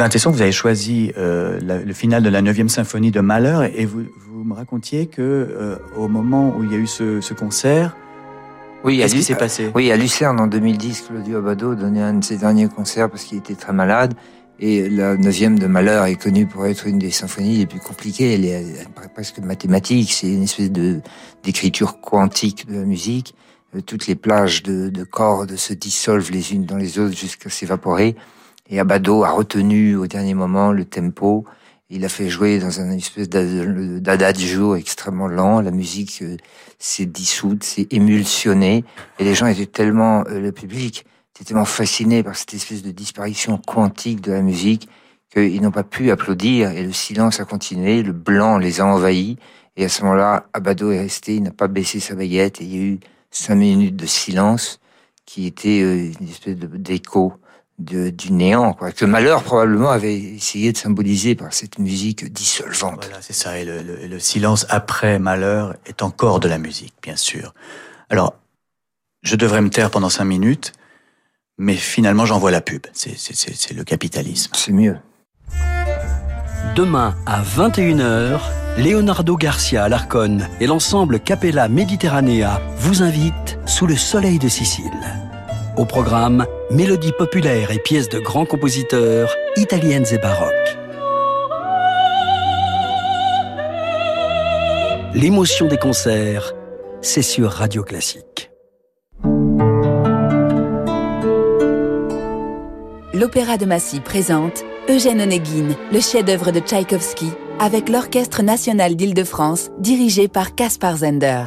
Sylvain 0.00 0.08
Tesson, 0.08 0.30
vous 0.30 0.40
avez 0.40 0.50
choisi 0.50 1.12
euh, 1.18 1.60
le 1.60 1.92
final 1.92 2.22
de 2.22 2.30
la 2.30 2.40
9e 2.40 2.68
symphonie 2.68 3.10
de 3.10 3.20
Malheur 3.20 3.64
et 3.64 3.84
vous, 3.84 4.04
vous 4.30 4.44
me 4.44 4.54
racontiez 4.54 5.08
que 5.08 5.20
euh, 5.20 5.76
au 5.94 6.08
moment 6.08 6.56
où 6.56 6.64
il 6.64 6.72
y 6.72 6.74
a 6.74 6.78
eu 6.78 6.86
ce, 6.86 7.20
ce 7.20 7.34
concert, 7.34 7.94
oui, 8.82 8.96
qu'est-ce 8.96 9.14
qui 9.14 9.22
s'est 9.22 9.34
passé? 9.34 9.70
Oui, 9.74 9.92
à 9.92 9.98
Lucerne 9.98 10.40
en 10.40 10.46
2010, 10.46 11.02
Claudio 11.02 11.36
Abbado 11.36 11.74
donnait 11.74 12.00
un 12.00 12.14
de 12.14 12.24
ses 12.24 12.38
derniers 12.38 12.68
concerts 12.68 13.10
parce 13.10 13.24
qu'il 13.24 13.36
était 13.36 13.54
très 13.54 13.74
malade. 13.74 14.14
Et 14.58 14.88
la 14.88 15.16
9e 15.16 15.58
de 15.58 15.66
Malheur 15.66 16.06
est 16.06 16.16
connue 16.16 16.46
pour 16.46 16.64
être 16.64 16.86
une 16.86 16.98
des 16.98 17.10
symphonies 17.10 17.58
les 17.58 17.66
plus 17.66 17.80
compliquées. 17.80 18.32
Elle 18.32 18.46
est 18.46 18.88
presque 19.12 19.40
mathématique. 19.40 20.14
C'est 20.14 20.32
une 20.32 20.44
espèce 20.44 20.72
de 20.72 21.02
d'écriture 21.42 22.00
quantique 22.00 22.66
de 22.66 22.78
la 22.78 22.86
musique. 22.86 23.34
Euh, 23.76 23.82
toutes 23.82 24.06
les 24.06 24.16
plages 24.16 24.62
de, 24.62 24.88
de 24.88 25.04
cordes 25.04 25.56
se 25.56 25.74
dissolvent 25.74 26.30
les 26.30 26.54
unes 26.54 26.64
dans 26.64 26.78
les 26.78 26.98
autres 26.98 27.14
jusqu'à 27.14 27.50
s'évaporer. 27.50 28.16
Et 28.70 28.78
Abado 28.78 29.24
a 29.24 29.32
retenu 29.32 29.96
au 29.96 30.06
dernier 30.06 30.34
moment 30.34 30.70
le 30.70 30.84
tempo. 30.84 31.44
Il 31.90 32.04
a 32.04 32.08
fait 32.08 32.28
jouer 32.28 32.60
dans 32.60 32.80
un 32.80 32.92
espèce 32.92 33.28
d'adagio 33.28 34.76
extrêmement 34.76 35.26
lent. 35.26 35.60
La 35.60 35.72
musique 35.72 36.22
euh, 36.22 36.36
s'est 36.78 37.06
dissoute, 37.06 37.64
s'est 37.64 37.88
émulsionnée. 37.90 38.84
Et 39.18 39.24
les 39.24 39.34
gens 39.34 39.46
étaient 39.46 39.66
tellement, 39.66 40.22
euh, 40.28 40.38
le 40.38 40.52
public 40.52 41.04
était 41.34 41.46
tellement 41.46 41.64
fasciné 41.64 42.22
par 42.22 42.36
cette 42.36 42.54
espèce 42.54 42.84
de 42.84 42.92
disparition 42.92 43.58
quantique 43.58 44.20
de 44.20 44.30
la 44.30 44.40
musique 44.40 44.88
qu'ils 45.34 45.60
n'ont 45.60 45.72
pas 45.72 45.82
pu 45.82 46.12
applaudir. 46.12 46.70
Et 46.70 46.84
le 46.84 46.92
silence 46.92 47.40
a 47.40 47.44
continué. 47.44 48.04
Le 48.04 48.12
blanc 48.12 48.56
les 48.56 48.80
a 48.80 48.86
envahis. 48.86 49.36
Et 49.76 49.84
à 49.84 49.88
ce 49.88 50.02
moment-là, 50.04 50.46
Abado 50.52 50.92
est 50.92 51.00
resté. 51.00 51.34
Il 51.34 51.42
n'a 51.42 51.50
pas 51.50 51.66
baissé 51.66 51.98
sa 51.98 52.14
baguette. 52.14 52.60
Et 52.60 52.64
il 52.64 52.76
y 52.76 52.78
a 52.78 52.84
eu 52.84 53.00
cinq 53.32 53.56
minutes 53.56 53.96
de 53.96 54.06
silence 54.06 54.78
qui 55.26 55.46
était 55.46 55.82
euh, 55.82 56.12
une 56.20 56.28
espèce 56.28 56.56
d'écho 56.56 57.32
du 57.80 58.32
néant, 58.32 58.74
quoi, 58.74 58.92
que 58.92 59.04
Malheur 59.04 59.42
probablement 59.42 59.90
avait 59.90 60.16
essayé 60.16 60.72
de 60.72 60.76
symboliser 60.76 61.34
par 61.34 61.52
cette 61.52 61.78
musique 61.78 62.30
dissolvante. 62.32 63.04
Voilà, 63.04 63.22
c'est 63.22 63.32
ça. 63.32 63.58
Et 63.58 63.64
le, 63.64 64.18
silence 64.18 64.66
après 64.68 65.18
Malheur 65.18 65.74
est 65.86 66.02
encore 66.02 66.40
de 66.40 66.48
la 66.48 66.58
musique, 66.58 66.94
bien 67.02 67.16
sûr. 67.16 67.54
Alors, 68.10 68.34
je 69.22 69.36
devrais 69.36 69.62
me 69.62 69.70
taire 69.70 69.90
pendant 69.90 70.10
cinq 70.10 70.24
minutes, 70.24 70.72
mais 71.58 71.74
finalement 71.74 72.26
j'envoie 72.26 72.50
la 72.50 72.60
pub. 72.60 72.86
C'est 72.92 73.72
le 73.72 73.84
capitalisme. 73.84 74.52
C'est 74.54 74.72
mieux. 74.72 74.96
Demain 76.76 77.14
à 77.26 77.42
21h, 77.42 78.40
Leonardo 78.78 79.36
Garcia 79.36 79.84
Alarcon 79.84 80.38
et 80.60 80.66
l'ensemble 80.66 81.18
Capella 81.20 81.68
Mediterranea 81.68 82.60
vous 82.76 83.02
invitent 83.02 83.58
sous 83.66 83.86
le 83.86 83.96
soleil 83.96 84.38
de 84.38 84.48
Sicile. 84.48 85.29
Au 85.80 85.86
programme, 85.86 86.44
mélodies 86.70 87.14
populaires 87.16 87.70
et 87.70 87.78
pièces 87.78 88.10
de 88.10 88.18
grands 88.18 88.44
compositeurs, 88.44 89.34
italiennes 89.56 90.04
et 90.12 90.18
baroques. 90.18 90.52
L'émotion 95.14 95.68
des 95.68 95.78
concerts, 95.78 96.52
c'est 97.00 97.22
sur 97.22 97.48
Radio 97.50 97.82
Classique. 97.82 98.50
L'Opéra 103.14 103.56
de 103.56 103.64
Massy 103.64 104.00
présente 104.00 104.62
Eugène 104.90 105.22
Onegin, 105.22 105.74
le 105.94 106.00
chef-d'œuvre 106.00 106.50
de 106.50 106.60
Tchaïkovski, 106.60 107.30
avec 107.58 107.88
l'Orchestre 107.88 108.42
national 108.42 108.96
d'Île-de-France, 108.96 109.70
dirigé 109.78 110.28
par 110.28 110.54
Kaspar 110.54 110.98
Zender. 110.98 111.44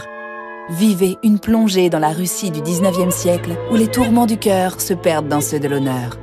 Vivez 0.69 1.17
une 1.23 1.39
plongée 1.39 1.89
dans 1.89 1.99
la 1.99 2.10
Russie 2.10 2.49
du 2.49 2.62
19e 2.62 3.12
siècle 3.12 3.58
où 3.69 3.76
les 3.76 3.88
tourments 3.88 4.26
du 4.26 4.38
cœur 4.38 4.80
se 4.80 4.93
perdent 4.93 5.28
dans 5.28 5.41
ceux 5.41 5.60
de 5.60 5.67
l'honneur. 5.67 6.17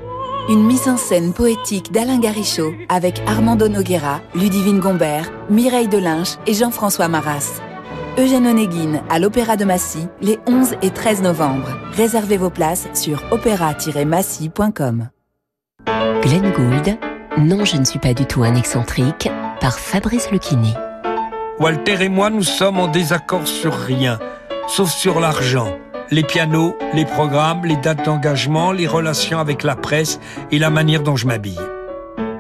Une 0.49 0.65
mise 0.65 0.89
en 0.89 0.97
scène 0.97 1.35
poétique 1.35 1.93
d'Alain 1.93 2.19
Garichaud 2.19 2.73
avec 2.89 3.21
Armando 3.27 3.69
Noguera, 3.69 4.23
Ludivine 4.35 4.81
Gombert, 4.81 5.31
Mireille 5.51 5.89
Delinche 5.89 6.37
et 6.47 6.55
Jean-François 6.55 7.09
Maras. 7.09 7.61
Eugène 8.19 8.47
Onegin 8.47 9.03
à 9.11 9.19
l'Opéra 9.19 9.57
de 9.57 9.67
Massy 9.67 10.09
les 10.23 10.39
11 10.47 10.77
et 10.81 10.91
13 10.91 11.23
novembre. 11.23 11.69
Réservez 11.93 12.39
vos 12.39 12.51
places 12.51 12.89
sur 12.95 13.23
opéra-massy.com. 13.31 15.11
Glenn 16.23 16.53
Gould, 16.53 16.99
Non, 17.39 17.65
je 17.67 17.77
ne 17.77 17.85
suis 17.85 17.99
pas 17.99 18.15
du 18.15 18.25
tout 18.25 18.43
un 18.43 18.55
excentrique, 18.55 19.29
par 19.61 19.79
Fabrice 19.79 20.31
Luchini. 20.31 20.75
Walter 21.61 22.05
et 22.05 22.09
moi, 22.09 22.31
nous 22.31 22.43
sommes 22.43 22.79
en 22.79 22.87
désaccord 22.87 23.47
sur 23.47 23.75
rien, 23.75 24.19
sauf 24.67 24.91
sur 24.91 25.21
l'argent, 25.21 25.77
les 26.11 26.23
pianos, 26.23 26.75
les 26.95 27.05
programmes, 27.05 27.67
les 27.67 27.77
dates 27.77 28.03
d'engagement, 28.07 28.73
les 28.73 28.87
relations 28.87 29.39
avec 29.39 29.63
la 29.63 29.77
presse 29.77 30.21
et 30.51 30.59
la 30.59 30.71
manière 30.71 31.03
dont 31.03 31.17
je 31.17 31.27
m'habille. 31.27 31.61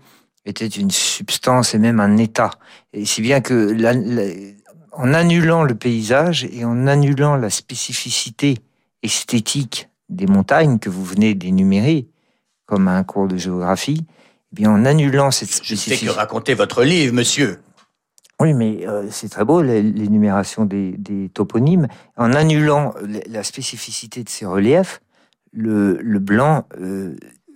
était 0.45 0.67
une 0.67 0.91
substance 0.91 1.75
et 1.75 1.79
même 1.79 2.01
un 2.01 2.17
état. 2.17 2.51
Et 2.93 3.05
si 3.05 3.23
bien 3.23 3.41
que 3.41 3.77
en 4.93 5.15
annulant 5.15 5.63
le 5.63 5.75
paysage 5.75 6.45
et 6.45 6.65
en 6.65 6.87
annulant 6.87 7.37
la 7.37 7.49
spécificité 7.49 8.59
esthétique 9.03 9.89
des 10.09 10.27
montagnes 10.27 10.79
que 10.79 10.91
vous 10.91 11.05
venez 11.05 11.35
d'énumérer, 11.35 12.09
comme 12.67 12.89
un 12.89 13.03
cours 13.03 13.29
de 13.29 13.37
géographie, 13.37 14.05
eh 14.53 14.55
bien 14.55 14.71
en 14.71 14.85
annulant 14.85 15.31
cette 15.31 15.51
spécificité... 15.51 15.95
Je 15.95 16.01
sais 16.01 16.07
que 16.07 16.13
raconter 16.13 16.55
votre 16.55 16.85
livre, 16.85 17.15
monsieur. 17.15 17.61
Oui, 18.41 18.55
mais 18.55 18.87
euh, 18.87 19.07
c'est 19.11 19.29
très 19.29 19.45
beau 19.45 19.63
l'énumération 19.63 20.65
des, 20.65 20.93
des, 20.99 21.29
toponymes. 21.29 21.87
En 22.17 22.33
annulant 22.33 22.95
la 23.29 23.45
spécificité 23.45 24.25
de 24.25 24.29
ces 24.29 24.47
reliefs, 24.47 25.01
le, 25.53 25.99
le 26.03 26.19
blanc 26.19 26.67
euh, 26.81 27.15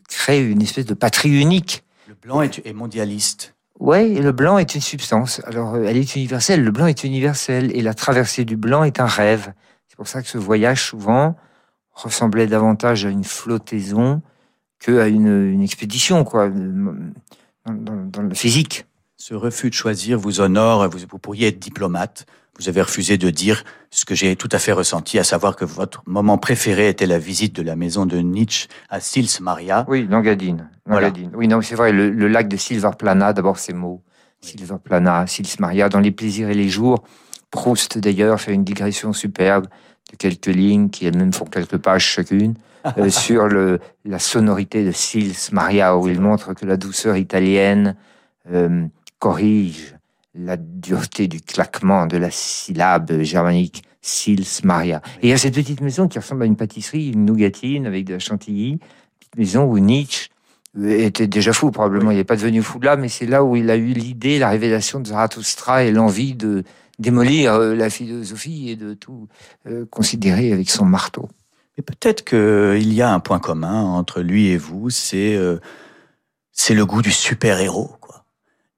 crée 0.09 0.45
une 0.45 0.63
espèce 0.63 0.87
de 0.87 0.95
patrie 0.95 1.41
unique. 1.41 1.85
Le 2.09 2.15
blanc 2.15 2.43
est, 2.43 2.73
mondialiste. 2.73 3.55
Oui, 3.79 4.15
le 4.15 4.33
blanc 4.33 4.59
est 4.59 4.75
une 4.75 4.81
substance. 4.81 5.41
Alors, 5.45 5.75
euh, 5.75 5.85
elle 5.85 5.97
est 5.97 6.17
universelle. 6.17 6.65
Le 6.65 6.71
blanc 6.71 6.87
est 6.87 7.05
universel. 7.05 7.77
Et 7.77 7.83
la 7.83 7.95
traversée 7.95 8.45
du 8.45 8.57
blanc 8.57 8.85
est 8.85 9.01
un 9.01 9.07
rêve. 9.07 9.53
C'est 9.89 9.97
pour 9.97 10.09
ça 10.09 10.23
que 10.23 10.29
ce 10.29 10.39
voyage, 10.39 10.83
souvent, 10.85 11.37
ressemblait 11.93 12.47
davantage 12.47 13.07
à 13.07 13.11
une 13.11 13.25
flottaison 13.25 14.23
qu'à 14.79 15.09
une, 15.09 15.53
une 15.53 15.63
expédition, 15.63 16.25
quoi, 16.25 16.49
dans, 16.49 16.95
dans, 17.67 18.23
le 18.23 18.35
physique. 18.35 18.87
Ce 19.17 19.35
refus 19.35 19.71
de 19.71 19.75
choisir 19.75 20.19
vous 20.19 20.41
honore, 20.41 20.89
vous, 20.89 20.99
vous 21.11 21.19
pourriez 21.19 21.49
être 21.49 21.59
diplomate. 21.59 22.27
Vous 22.59 22.69
avez 22.69 22.81
refusé 22.81 23.19
de 23.19 23.29
dire 23.29 23.65
ce 23.91 24.05
que 24.05 24.15
j'ai 24.15 24.35
tout 24.35 24.49
à 24.51 24.59
fait 24.59 24.73
ressenti, 24.73 25.19
à 25.19 25.25
savoir 25.25 25.57
que 25.57 25.65
votre 25.65 26.03
moment 26.07 26.39
préféré 26.39 26.89
était 26.89 27.07
la 27.07 27.19
visite 27.19 27.55
de 27.55 27.63
la 27.63 27.77
maison 27.77 28.07
de 28.07 28.19
Nietzsche 28.19 28.69
à 28.89 29.01
Sils 29.01 29.41
Maria. 29.41 29.85
Oui, 29.89 30.07
Langadine. 30.09 30.71
Langadine. 30.87 31.31
Oui, 31.35 31.49
non, 31.49 31.61
c'est 31.61 31.75
vrai, 31.75 31.93
le, 31.93 32.29
lac 32.29 32.49
de 32.49 32.57
Silverplana, 32.57 33.33
d'abord 33.33 33.59
ces 33.59 33.75
mots. 33.75 34.03
Silverplana, 34.41 35.27
Sils 35.27 35.61
Maria, 35.61 35.89
dans 35.89 36.01
Les 36.01 36.13
plaisirs 36.13 36.49
et 36.49 36.55
les 36.55 36.69
jours. 36.69 37.05
Proust, 37.51 37.99
d'ailleurs, 37.99 38.41
fait 38.41 38.55
une 38.55 38.65
digression 38.65 39.13
superbe 39.13 39.67
de 40.11 40.17
quelques 40.17 40.47
lignes 40.47 40.89
qui 40.89 41.07
elles-mêmes 41.07 41.33
font 41.33 41.45
quelques 41.45 41.79
pages 41.79 42.05
chacune. 42.05 42.55
Euh, 42.99 43.11
sur 43.11 43.49
le, 43.49 43.81
la 44.05 44.21
sonorité 44.21 44.85
de 44.85 44.93
Sils 44.93 45.51
Maria, 45.51 45.97
où 45.97 46.07
il 46.07 46.21
montre 46.21 46.55
que 46.55 46.65
la 46.65 46.77
douceur 46.77 47.17
italienne 47.17 47.97
euh, 48.53 48.87
corrige 49.19 49.96
la 50.37 50.57
dureté 50.57 51.29
du 51.29 51.41
claquement 51.41 52.07
de 52.07 52.17
la 52.17 52.31
syllabe 52.31 53.23
germanique 53.23 53.83
Sils 54.03 54.65
Maria. 54.65 55.03
Et 55.21 55.29
il 55.29 55.31
y 55.31 55.33
a 55.33 55.39
cette 55.39 55.55
petite 55.55 55.81
maison 55.81 56.07
qui 56.09 56.19
ressemble 56.19 56.45
à 56.45 56.47
une 56.47 56.57
pâtisserie, 56.57 57.11
une 57.11 57.25
nougatine 57.25 57.87
avec 57.87 58.05
de 58.05 58.15
la 58.15 58.19
chantilly, 58.19 58.79
petite 59.19 59.37
maison 59.37 59.65
où 59.65 59.79
Nietzsche 59.79 60.29
était 60.81 61.27
déjà 61.27 61.53
fou, 61.53 61.71
probablement 61.71 62.11
il 62.11 62.19
n'est 62.19 62.25
pas 62.25 62.37
devenu 62.37 62.63
fou 62.63 62.79
là, 62.81 62.97
mais 62.97 63.09
c'est 63.09 63.27
là 63.27 63.43
où 63.43 63.57
il 63.57 63.71
a 63.71 63.77
eu 63.77 63.93
l'idée, 63.93 64.39
la 64.39 64.51
révélation 64.51 65.01
de 65.01 65.07
Zarathustra 65.07 65.85
et 65.85 65.91
l'envie 65.91 66.35
de 66.35 66.65
démolir 66.99 67.55
euh, 67.55 67.75
la 67.75 67.91
philosophie 67.91 68.71
et 68.71 68.77
de 68.77 68.95
tout 68.95 69.29
considérer 69.91 70.53
avec 70.53 70.71
son 70.71 70.85
marteau. 70.85 71.29
Mais 71.77 71.83
peut-être 71.83 72.25
qu'il 72.25 72.93
y 72.93 73.03
a 73.03 73.13
un 73.13 73.21
point 73.21 73.39
commun 73.39 73.83
entre 73.83 74.21
lui 74.21 74.49
et 74.49 74.57
vous, 74.57 74.91
c'est 74.91 75.35
euh, 75.35 75.59
c'est 76.53 76.75
le 76.75 76.87
goût 76.87 77.03
du 77.03 77.13
super-héros. 77.13 77.91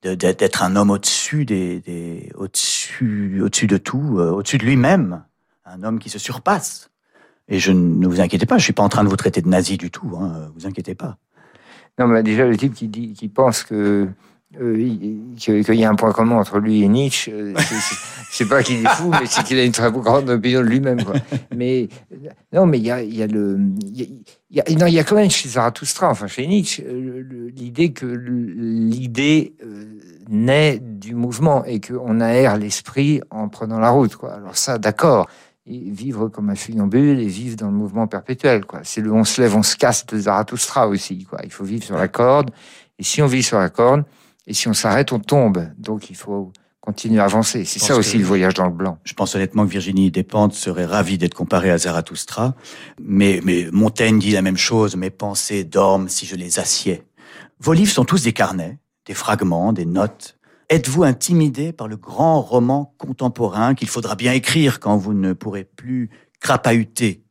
D'être 0.02 0.62
un 0.62 0.76
homme 0.76 0.90
au-dessus 0.90 1.44
des, 1.44 1.80
des 1.80 2.30
au-dessus 2.36 3.40
au-dessus 3.42 3.66
de 3.66 3.78
tout, 3.78 4.18
euh, 4.18 4.30
au-dessus 4.30 4.58
de 4.58 4.64
lui-même, 4.64 5.24
un 5.64 5.82
homme 5.82 5.98
qui 5.98 6.08
se 6.08 6.20
surpasse. 6.20 6.90
Et 7.48 7.58
je 7.58 7.72
ne 7.72 8.06
vous 8.06 8.20
inquiétez 8.20 8.46
pas, 8.46 8.58
je 8.58 8.64
suis 8.64 8.72
pas 8.72 8.84
en 8.84 8.88
train 8.88 9.02
de 9.02 9.08
vous 9.08 9.16
traiter 9.16 9.42
de 9.42 9.48
nazi 9.48 9.76
du 9.76 9.90
tout, 9.90 10.16
hein, 10.20 10.50
vous 10.54 10.66
inquiétez 10.66 10.94
pas. 10.94 11.16
Non, 11.98 12.06
mais 12.06 12.22
déjà 12.22 12.46
le 12.46 12.56
type 12.56 12.74
qui 12.74 12.86
dit, 12.86 13.12
qui 13.14 13.28
pense 13.28 13.64
que 13.64 14.08
qu'il 14.56 15.74
y 15.74 15.84
a 15.84 15.90
un 15.90 15.94
point 15.94 16.12
commun 16.12 16.36
entre 16.36 16.58
lui 16.58 16.82
et 16.82 16.88
Nietzsche. 16.88 17.30
Euh, 17.32 17.54
c'est 18.30 18.48
pas 18.48 18.62
qu'il 18.62 18.84
est 18.84 18.88
fou, 18.88 19.10
mais 19.10 19.26
c'est 19.26 19.44
qu'il 19.44 19.58
a 19.58 19.64
une 19.64 19.72
très 19.72 19.90
grande 19.90 20.30
opinion 20.30 20.60
de 20.60 20.66
lui-même. 20.66 21.00
Mais 21.54 21.88
non, 22.52 22.66
mais 22.66 22.78
il 22.78 22.84
y 22.84 22.90
a, 22.90 23.02
y 23.02 23.22
a, 23.22 23.26
le, 23.26 23.56
non, 23.58 24.86
il 24.86 24.94
y 24.94 24.98
a 24.98 25.04
quand 25.04 25.16
même 25.16 25.30
chez 25.30 25.50
Zarathustra, 25.50 26.10
enfin 26.10 26.26
chez 26.28 26.46
Nietzsche, 26.46 26.82
euh, 26.86 27.50
l'idée 27.54 27.92
que 27.92 28.06
l'idée 28.06 29.54
naît 30.28 30.78
du 30.78 31.14
mouvement 31.14 31.64
et 31.64 31.80
qu'on 31.80 32.20
aère 32.20 32.56
l'esprit 32.56 33.20
en 33.30 33.48
prenant 33.48 33.78
la 33.78 33.90
route. 33.90 34.16
Alors 34.22 34.56
ça, 34.56 34.78
d'accord. 34.78 35.28
vivre 35.66 36.28
comme 36.28 36.48
un 36.48 36.54
funambule 36.54 37.20
et 37.20 37.26
vivre 37.26 37.56
dans 37.56 37.66
le 37.66 37.72
mouvement 37.76 38.06
perpétuel. 38.06 38.62
C'est 38.82 39.02
le 39.02 39.12
on 39.12 39.24
se 39.24 39.42
lève, 39.42 39.56
on 39.56 39.62
se 39.62 39.76
casse 39.76 40.06
de 40.06 40.18
Zarathustra 40.18 40.88
aussi. 40.88 41.24
Quoi. 41.24 41.40
Il 41.44 41.52
faut 41.52 41.64
vivre 41.64 41.84
sur 41.84 41.96
la 41.96 42.08
corde. 42.08 42.50
Et 42.98 43.02
si 43.04 43.22
on 43.22 43.26
vit 43.26 43.42
sur 43.42 43.58
la 43.58 43.68
corde, 43.68 44.04
et 44.48 44.54
si 44.54 44.66
on 44.66 44.72
s'arrête, 44.72 45.12
on 45.12 45.20
tombe. 45.20 45.68
Donc 45.76 46.08
il 46.08 46.16
faut 46.16 46.52
continuer 46.80 47.20
à 47.20 47.24
avancer. 47.24 47.66
C'est 47.66 47.78
ça 47.78 47.96
aussi 47.96 48.16
le 48.16 48.24
voyage 48.24 48.54
dans 48.54 48.64
le 48.64 48.72
blanc. 48.72 48.98
Je 49.04 49.12
pense 49.12 49.34
honnêtement 49.34 49.66
que 49.66 49.70
Virginie 49.70 50.10
Despentes 50.10 50.54
serait 50.54 50.86
ravie 50.86 51.18
d'être 51.18 51.34
comparée 51.34 51.70
à 51.70 51.76
Zarathustra. 51.76 52.54
Mais, 52.98 53.40
mais 53.44 53.68
Montaigne 53.72 54.18
dit 54.18 54.30
la 54.30 54.40
même 54.40 54.56
chose. 54.56 54.96
Mes 54.96 55.10
pensées 55.10 55.64
dorment 55.64 56.08
si 56.08 56.24
je 56.24 56.34
les 56.34 56.58
assieds. 56.58 57.02
Vos 57.60 57.74
livres 57.74 57.92
sont 57.92 58.06
tous 58.06 58.22
des 58.22 58.32
carnets, 58.32 58.78
des 59.04 59.12
fragments, 59.12 59.74
des 59.74 59.84
notes. 59.84 60.38
Êtes-vous 60.70 61.04
intimidé 61.04 61.72
par 61.72 61.86
le 61.86 61.98
grand 61.98 62.40
roman 62.40 62.94
contemporain 62.96 63.74
qu'il 63.74 63.88
faudra 63.88 64.16
bien 64.16 64.32
écrire 64.32 64.80
quand 64.80 64.96
vous 64.96 65.12
ne 65.12 65.34
pourrez 65.34 65.64
plus 65.64 66.08
crapahuter? 66.40 67.22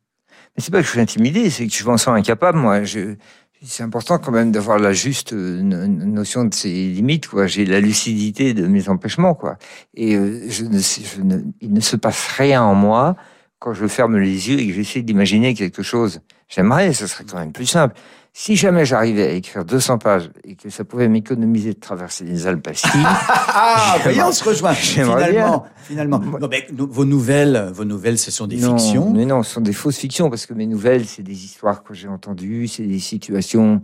Mais 0.55 0.63
c'est 0.63 0.71
pas 0.71 0.79
que 0.79 0.85
je 0.85 0.91
suis 0.91 0.99
intimidé, 0.99 1.49
c'est 1.49 1.65
que 1.65 1.73
je 1.73 1.83
m'en 1.83 1.97
sens 1.97 2.15
incapable. 2.15 2.59
Moi, 2.59 2.83
je, 2.83 3.15
c'est 3.63 3.83
important 3.83 4.19
quand 4.19 4.31
même 4.31 4.51
d'avoir 4.51 4.77
la 4.77 4.93
juste 4.93 5.33
euh, 5.33 5.61
notion 5.61 6.45
de 6.45 6.53
ses 6.53 6.69
limites. 6.69 7.27
J'ai 7.45 7.65
la 7.65 7.79
lucidité 7.79 8.53
de 8.53 8.67
mes 8.67 8.89
empêchements. 8.89 9.33
Quoi. 9.33 9.57
Et 9.95 10.15
euh, 10.15 10.45
je 10.49 10.65
ne, 10.65 10.79
je 10.79 11.21
ne, 11.21 11.41
il 11.61 11.73
ne 11.73 11.79
se 11.79 11.95
passe 11.95 12.27
rien 12.37 12.61
en 12.61 12.75
moi 12.75 13.15
quand 13.59 13.73
je 13.73 13.87
ferme 13.87 14.17
les 14.17 14.49
yeux 14.49 14.59
et 14.59 14.67
que 14.67 14.73
j'essaie 14.73 15.01
d'imaginer 15.01 15.53
quelque 15.55 15.81
chose. 15.81 16.21
J'aimerais, 16.47 16.93
ce 16.93 17.07
serait 17.07 17.23
quand 17.23 17.39
même 17.39 17.51
plus 17.51 17.65
simple. 17.65 17.95
Si 18.39 18.55
jamais 18.55 18.85
j'arrivais 18.85 19.23
à 19.23 19.31
écrire 19.31 19.65
200 19.65 19.97
pages 19.97 20.29
et 20.43 20.53
que 20.53 20.69
ça 20.69 20.83
pouvait 20.83 21.07
m'économiser 21.07 21.73
de 21.73 21.79
traverser 21.79 22.23
les 22.23 22.45
Alpes 22.45 22.69
ah, 22.93 23.97
voyons, 24.03 24.27
on 24.27 24.31
se 24.31 24.43
rejoint. 24.43 24.75
Finalement, 24.75 25.65
finalement. 25.81 26.21
vos 26.77 27.03
nouvelles, 27.03 27.71
vos 27.73 27.83
nouvelles, 27.83 28.19
ce 28.19 28.29
sont 28.29 28.45
des 28.45 28.57
fictions. 28.57 29.11
Mais 29.11 29.25
non, 29.25 29.41
ce 29.41 29.55
sont 29.55 29.61
des 29.61 29.73
fausses 29.73 29.97
fictions 29.97 30.29
parce 30.29 30.45
que 30.45 30.53
mes 30.53 30.67
nouvelles, 30.67 31.07
c'est 31.07 31.23
des 31.23 31.45
histoires 31.45 31.81
que 31.81 31.95
j'ai 31.95 32.07
entendues, 32.07 32.67
c'est 32.67 32.85
des 32.85 32.99
situations 32.99 33.81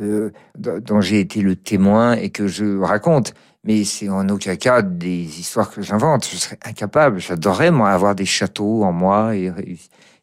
euh, 0.00 0.30
dont 0.58 1.00
j'ai 1.00 1.20
été 1.20 1.40
le 1.40 1.54
témoin 1.54 2.14
et 2.14 2.30
que 2.30 2.48
je 2.48 2.80
raconte. 2.80 3.34
Mais 3.62 3.84
c'est 3.84 4.08
en 4.08 4.28
aucun 4.30 4.56
cas 4.56 4.82
des 4.82 5.38
histoires 5.38 5.70
que 5.70 5.80
j'invente. 5.80 6.28
Je 6.28 6.38
serais 6.38 6.58
incapable. 6.64 7.20
J'adorerais 7.20 7.70
moi 7.70 7.90
avoir 7.90 8.16
des 8.16 8.26
châteaux 8.26 8.82
en 8.82 8.90
moi 8.90 9.36
et 9.36 9.52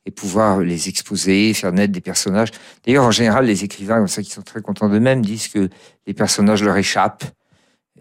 et 0.10 0.12
pouvoir 0.12 0.62
les 0.62 0.89
exposer, 0.89 1.54
faire 1.54 1.72
naître 1.72 1.93
des 1.93 2.02
personnages. 2.02 2.50
D'ailleurs, 2.84 3.06
en 3.06 3.12
général, 3.12 3.45
les 3.45 3.63
écrivains 3.63 3.98
comme 3.98 4.08
ça 4.08 4.24
qui 4.24 4.32
sont 4.32 4.41
très 4.41 4.60
contents 4.60 4.89
d'eux-mêmes 4.89 5.22
disent 5.22 5.50
que 5.50 5.69
les 6.08 6.15
personnages 6.15 6.63
leur 6.63 6.76
échappent 6.78 7.26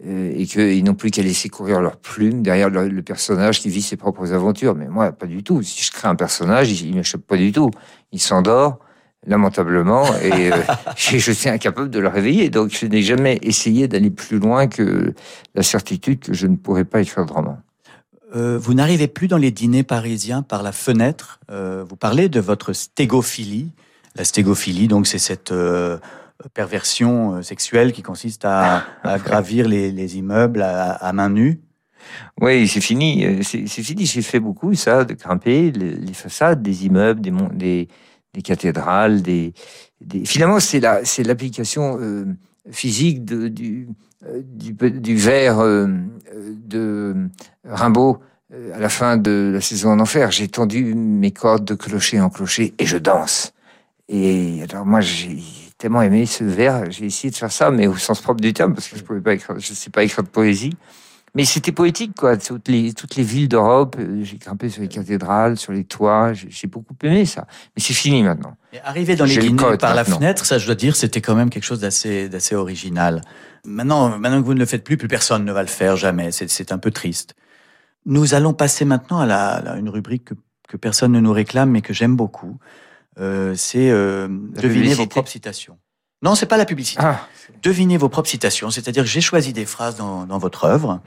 euh, 0.07 0.33
et 0.35 0.47
qu'ils 0.47 0.83
n'ont 0.83 0.95
plus 0.95 1.11
qu'à 1.11 1.21
laisser 1.21 1.49
courir 1.49 1.81
leur 1.81 1.97
plume 1.97 2.41
derrière 2.41 2.71
le, 2.71 3.01
personnage 3.03 3.61
qui 3.61 3.69
vit 3.69 3.83
ses 3.83 3.95
propres 3.95 4.33
aventures. 4.33 4.73
Mais 4.73 4.87
moi, 4.87 5.11
pas 5.11 5.27
du 5.27 5.43
tout. 5.43 5.61
Si 5.61 5.83
je 5.83 5.91
crée 5.91 6.07
un 6.07 6.15
personnage, 6.15 6.81
il, 6.81 6.89
ne 6.89 6.95
m'échappe 6.95 7.21
pas 7.21 7.37
du 7.37 7.51
tout. 7.51 7.69
Il 8.11 8.19
s'endort 8.19 8.79
lamentablement 9.27 10.05
et 10.23 10.51
euh, 10.51 10.55
je, 10.97 11.31
suis 11.31 11.49
incapable 11.49 11.91
de 11.91 11.99
le 11.99 12.07
réveiller. 12.07 12.49
Donc, 12.49 12.71
je 12.71 12.87
n'ai 12.87 13.03
jamais 13.03 13.37
essayé 13.43 13.87
d'aller 13.87 14.09
plus 14.09 14.39
loin 14.39 14.65
que 14.65 15.13
la 15.53 15.61
certitude 15.61 16.21
que 16.21 16.33
je 16.33 16.47
ne 16.47 16.55
pourrais 16.55 16.85
pas 16.85 17.01
écrire 17.01 17.27
de 17.27 17.33
roman. 17.33 17.59
Euh, 18.35 18.59
vous 18.59 18.73
n'arrivez 18.73 19.07
plus 19.07 19.27
dans 19.27 19.37
les 19.37 19.51
dîners 19.51 19.83
parisiens 19.83 20.41
par 20.41 20.61
la 20.61 20.71
fenêtre. 20.71 21.39
Euh, 21.49 21.83
vous 21.87 21.95
parlez 21.95 22.29
de 22.29 22.39
votre 22.39 22.73
stégophilie. 22.73 23.71
La 24.15 24.23
stégophilie, 24.23 24.87
donc, 24.87 25.07
c'est 25.07 25.19
cette 25.19 25.51
euh, 25.51 25.97
perversion 26.53 27.41
sexuelle 27.41 27.91
qui 27.91 28.01
consiste 28.01 28.45
à, 28.45 28.85
gravir 29.25 29.67
les, 29.67 30.17
immeubles 30.17 30.61
à, 30.61 31.13
main 31.13 31.29
nue. 31.29 31.61
Oui, 32.39 32.67
c'est 32.67 32.81
fini. 32.81 33.43
C'est 33.43 33.67
fini. 33.67 34.05
J'ai 34.05 34.21
fait 34.21 34.39
beaucoup 34.39 34.73
ça, 34.75 35.05
de 35.05 35.13
grimper 35.13 35.71
les, 35.71 36.13
façades 36.13 36.61
des 36.61 36.85
immeubles, 36.85 37.21
des, 37.21 37.87
des, 38.33 38.41
cathédrales. 38.41 39.21
Des, 39.21 39.53
Finalement, 40.25 40.59
c'est 40.59 40.79
l'application 40.79 41.99
physique 42.71 43.25
du, 43.25 43.87
du, 44.43 44.73
du 44.73 45.15
verre 45.15 45.59
de 46.69 47.29
Rimbaud 47.65 48.19
euh, 48.51 48.75
à 48.75 48.79
la 48.79 48.89
fin 48.89 49.17
de 49.17 49.51
la 49.53 49.61
saison 49.61 49.91
en 49.91 49.99
enfer. 49.99 50.31
J'ai 50.31 50.47
tendu 50.47 50.95
mes 50.95 51.31
cordes 51.31 51.65
de 51.65 51.75
clocher 51.75 52.19
en 52.19 52.29
clocher 52.29 52.73
et 52.79 52.85
je 52.85 52.97
danse. 52.97 53.53
Et 54.07 54.63
alors 54.63 54.85
moi, 54.85 55.01
j'ai 55.01 55.37
tellement 55.77 56.01
aimé 56.01 56.25
ce 56.25 56.43
vers, 56.43 56.89
j'ai 56.89 57.05
essayé 57.05 57.29
de 57.29 57.35
faire 57.35 57.51
ça, 57.51 57.69
mais 57.69 57.85
au 57.85 57.95
sens 57.95 58.21
propre 58.21 58.41
du 58.41 58.51
terme, 58.53 58.73
parce 58.73 58.87
que 58.87 58.97
je 58.97 59.03
pouvais 59.03 59.39
sais 59.59 59.89
pas 59.91 60.03
écrire 60.03 60.23
de 60.23 60.29
poésie. 60.29 60.75
Mais 61.35 61.45
c'était 61.45 61.71
poétique, 61.71 62.15
quoi. 62.15 62.37
Toutes 62.37 62.67
les, 62.67 62.93
toutes 62.93 63.15
les 63.15 63.23
villes 63.23 63.47
d'Europe, 63.47 63.95
euh, 63.99 64.23
j'ai 64.23 64.37
grimpé 64.37 64.69
sur 64.69 64.81
les 64.81 64.87
cathédrales, 64.87 65.57
sur 65.57 65.71
les 65.71 65.83
toits, 65.83 66.33
j'ai 66.33 66.67
beaucoup 66.67 66.95
aimé 67.03 67.25
ça. 67.25 67.45
Mais 67.75 67.81
c'est 67.81 67.93
fini 67.93 68.23
maintenant. 68.23 68.55
Et 68.73 68.79
arriver 68.81 69.15
dans 69.15 69.25
les 69.25 69.37
dîners 69.37 69.77
par 69.77 69.95
la 69.95 70.03
fenêtre, 70.03 70.45
ça, 70.45 70.57
je 70.57 70.65
dois 70.65 70.75
dire, 70.75 70.95
c'était 70.95 71.21
quand 71.21 71.35
même 71.35 71.49
quelque 71.49 71.63
chose 71.63 71.81
d'assez, 71.81 72.29
d'assez 72.29 72.55
original. 72.55 73.21
Maintenant, 73.65 74.17
maintenant 74.17 74.41
que 74.41 74.45
vous 74.45 74.53
ne 74.53 74.59
le 74.59 74.65
faites 74.65 74.83
plus, 74.83 74.97
plus 74.97 75.07
personne 75.07 75.45
ne 75.45 75.51
va 75.51 75.61
le 75.61 75.67
faire 75.67 75.95
jamais. 75.95 76.31
C'est 76.31 76.71
un 76.71 76.77
peu 76.77 76.91
triste. 76.91 77.35
Nous 78.05 78.33
allons 78.33 78.53
passer 78.53 78.85
maintenant 78.85 79.19
à, 79.19 79.25
la, 79.25 79.75
une 79.77 79.89
rubrique 79.89 80.25
que, 80.25 80.33
que, 80.67 80.77
personne 80.77 81.11
ne 81.11 81.19
nous 81.19 81.33
réclame, 81.33 81.69
mais 81.69 81.81
que 81.81 81.93
j'aime 81.93 82.15
beaucoup. 82.15 82.57
Euh, 83.19 83.53
c'est 83.55 83.89
euh, 83.89 84.27
deviner 84.29 84.93
vos 84.93 85.07
propres 85.07 85.29
citations. 85.29 85.77
Non, 86.21 86.35
c'est 86.35 86.45
pas 86.45 86.57
la 86.57 86.65
publicité. 86.65 87.01
Ah. 87.03 87.27
Devinez 87.63 87.97
vos 87.97 88.09
propres 88.09 88.29
citations, 88.29 88.69
c'est-à-dire 88.69 89.03
que 89.03 89.09
j'ai 89.09 89.21
choisi 89.21 89.53
des 89.53 89.65
phrases 89.65 89.95
dans, 89.95 90.25
dans 90.25 90.37
votre 90.37 90.65
œuvre, 90.65 90.99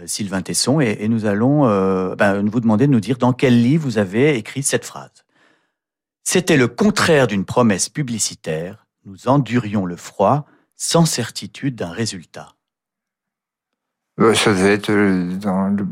euh, 0.00 0.06
Sylvain 0.06 0.42
Tesson, 0.42 0.80
et, 0.80 0.98
et 1.00 1.08
nous 1.08 1.26
allons 1.26 1.66
euh, 1.66 2.14
ben, 2.16 2.48
vous 2.48 2.60
demander 2.60 2.86
de 2.86 2.92
nous 2.92 3.00
dire 3.00 3.18
dans 3.18 3.32
quel 3.32 3.62
livre 3.62 3.84
vous 3.84 3.98
avez 3.98 4.36
écrit 4.36 4.62
cette 4.62 4.84
phrase. 4.84 5.24
C'était 6.24 6.56
le 6.56 6.68
contraire 6.68 7.26
d'une 7.26 7.44
promesse 7.44 7.88
publicitaire. 7.88 8.86
Nous 9.06 9.28
endurions 9.28 9.86
le 9.86 9.96
froid 9.96 10.44
sans 10.76 11.06
certitude 11.06 11.74
d'un 11.74 11.90
résultat. 11.90 12.52
Euh, 14.20 14.34
ça 14.34 14.50
devait 14.50 14.74
être 14.74 14.90
dans 15.38 15.68
le, 15.68 15.86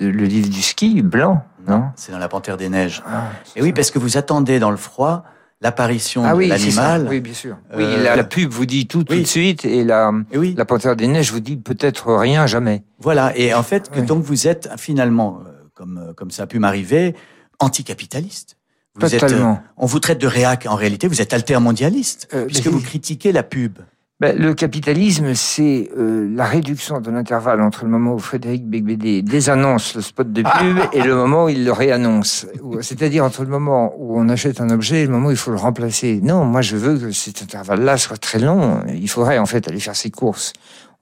le 0.00 0.24
livre 0.24 0.48
du 0.48 0.62
ski, 0.62 1.02
blanc, 1.02 1.44
non? 1.66 1.90
C'est 1.96 2.12
dans 2.12 2.18
La 2.18 2.28
Panthère 2.28 2.56
des 2.56 2.68
Neiges. 2.68 3.02
Ah, 3.06 3.24
et 3.56 3.62
oui, 3.62 3.72
parce 3.72 3.90
que 3.90 3.98
vous 3.98 4.16
attendez 4.16 4.58
dans 4.58 4.70
le 4.70 4.76
froid 4.76 5.24
l'apparition 5.64 6.24
ah, 6.24 6.34
de 6.34 6.42
l'animal. 6.42 7.06
Oui, 7.08 7.20
bien 7.20 7.32
sûr. 7.32 7.56
Oui, 7.74 7.84
la, 7.96 8.22
pub 8.22 8.50
vous 8.50 8.66
dit 8.66 8.86
tout 8.86 9.02
tout 9.02 9.14
de 9.14 9.24
suite, 9.24 9.64
et 9.64 9.82
la, 9.82 10.12
oui. 10.34 10.54
la 10.56 10.66
Panthère 10.66 10.94
des 10.94 11.08
Neiges 11.08 11.32
vous 11.32 11.40
dit 11.40 11.56
peut-être 11.56 12.14
rien, 12.14 12.46
jamais. 12.46 12.84
Voilà, 13.00 13.36
et 13.36 13.54
en 13.54 13.62
fait, 13.62 13.90
donc 14.04 14.22
vous 14.22 14.46
êtes 14.46 14.68
finalement, 14.76 15.40
comme, 15.74 16.12
comme 16.16 16.30
ça 16.30 16.42
a 16.42 16.46
pu 16.46 16.58
m'arriver, 16.58 17.14
anticapitaliste. 17.58 18.58
Vous 18.94 19.08
Totalement. 19.08 19.54
Êtes, 19.54 19.60
on 19.78 19.86
vous 19.86 19.98
traite 19.98 20.20
de 20.20 20.26
réac. 20.26 20.66
En 20.68 20.76
réalité, 20.76 21.08
vous 21.08 21.20
êtes 21.20 21.32
altermondialiste, 21.32 22.28
euh, 22.32 22.46
puisque 22.46 22.68
vous 22.68 22.80
critiquez 22.80 23.32
la 23.32 23.42
pub. 23.42 23.78
Ben, 24.20 24.38
le 24.38 24.54
capitalisme, 24.54 25.34
c'est 25.34 25.90
euh, 25.98 26.28
la 26.32 26.44
réduction 26.44 27.00
de 27.00 27.10
l'intervalle 27.10 27.60
entre 27.60 27.84
le 27.84 27.90
moment 27.90 28.14
où 28.14 28.20
Frédéric 28.20 28.64
Becbédé 28.64 29.22
désannonce 29.22 29.96
le 29.96 30.02
spot 30.02 30.32
de 30.32 30.42
pub 30.42 30.78
et 30.92 31.02
le 31.02 31.16
moment 31.16 31.46
où 31.46 31.48
il 31.48 31.64
le 31.64 31.72
réannonce. 31.72 32.46
C'est-à-dire 32.80 33.24
entre 33.24 33.42
le 33.42 33.48
moment 33.48 33.92
où 33.98 34.16
on 34.16 34.28
achète 34.28 34.60
un 34.60 34.70
objet 34.70 35.02
et 35.02 35.06
le 35.06 35.10
moment 35.10 35.28
où 35.28 35.32
il 35.32 35.36
faut 35.36 35.50
le 35.50 35.56
remplacer. 35.56 36.20
Non, 36.22 36.44
moi 36.44 36.62
je 36.62 36.76
veux 36.76 36.96
que 36.96 37.10
cet 37.10 37.42
intervalle-là 37.42 37.96
soit 37.96 38.16
très 38.16 38.38
long. 38.38 38.84
Il 38.86 39.10
faudrait 39.10 39.38
en 39.38 39.46
fait 39.46 39.66
aller 39.66 39.80
faire 39.80 39.96
ses 39.96 40.12
courses 40.12 40.52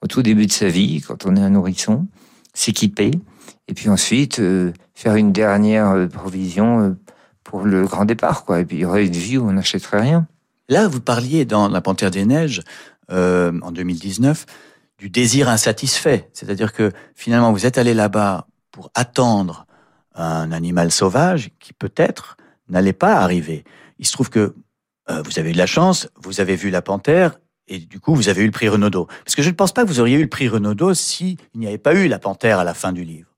au 0.01 0.07
tout 0.07 0.23
début 0.23 0.47
de 0.47 0.51
sa 0.51 0.67
vie, 0.67 1.01
quand 1.01 1.27
on 1.27 1.35
est 1.35 1.41
un 1.41 1.51
nourrisson, 1.51 2.07
s'équiper, 2.55 3.11
et 3.67 3.73
puis 3.75 3.89
ensuite 3.89 4.39
euh, 4.39 4.73
faire 4.95 5.15
une 5.15 5.31
dernière 5.31 5.91
euh, 5.91 6.07
provision 6.07 6.97
pour 7.43 7.61
le 7.61 7.85
grand 7.85 8.05
départ, 8.05 8.43
quoi. 8.43 8.59
Et 8.59 8.65
puis 8.65 8.77
il 8.77 8.79
y 8.81 8.85
aurait 8.85 9.05
une 9.05 9.13
vie 9.13 9.37
où 9.37 9.47
on 9.47 9.53
n'achèterait 9.53 10.01
rien. 10.01 10.25
Là, 10.69 10.87
vous 10.87 11.01
parliez 11.01 11.43
dans 11.43 11.67
La 11.67 11.81
Panthère 11.81 12.09
des 12.09 12.25
Neiges, 12.25 12.61
euh, 13.11 13.51
en 13.61 13.71
2019, 13.71 14.45
du 14.97 15.09
désir 15.09 15.49
insatisfait. 15.49 16.29
C'est-à-dire 16.33 16.73
que 16.73 16.91
finalement, 17.15 17.51
vous 17.51 17.65
êtes 17.65 17.77
allé 17.77 17.93
là-bas 17.93 18.47
pour 18.71 18.91
attendre 18.95 19.65
un 20.15 20.51
animal 20.51 20.91
sauvage 20.91 21.49
qui 21.59 21.73
peut-être 21.73 22.37
n'allait 22.69 22.93
pas 22.93 23.15
arriver. 23.15 23.63
Il 23.99 24.05
se 24.05 24.11
trouve 24.11 24.29
que 24.29 24.55
euh, 25.09 25.21
vous 25.23 25.39
avez 25.39 25.49
eu 25.49 25.53
de 25.53 25.57
la 25.57 25.65
chance, 25.65 26.09
vous 26.21 26.39
avez 26.39 26.55
vu 26.55 26.69
la 26.69 26.81
panthère, 26.81 27.39
et 27.67 27.79
du 27.79 27.99
coup, 27.99 28.15
vous 28.15 28.29
avez 28.29 28.41
eu 28.41 28.45
le 28.45 28.51
prix 28.51 28.69
Renaudot. 28.69 29.07
Parce 29.23 29.35
que 29.35 29.41
je 29.41 29.49
ne 29.49 29.55
pense 29.55 29.71
pas 29.71 29.83
que 29.83 29.87
vous 29.87 29.99
auriez 29.99 30.17
eu 30.17 30.23
le 30.23 30.29
prix 30.29 30.47
Renaudot 30.47 30.93
s'il 30.93 31.37
n'y 31.55 31.67
avait 31.67 31.77
pas 31.77 31.93
eu 31.93 32.07
la 32.07 32.19
panthère 32.19 32.59
à 32.59 32.63
la 32.63 32.73
fin 32.73 32.91
du 32.91 33.03
livre. 33.03 33.29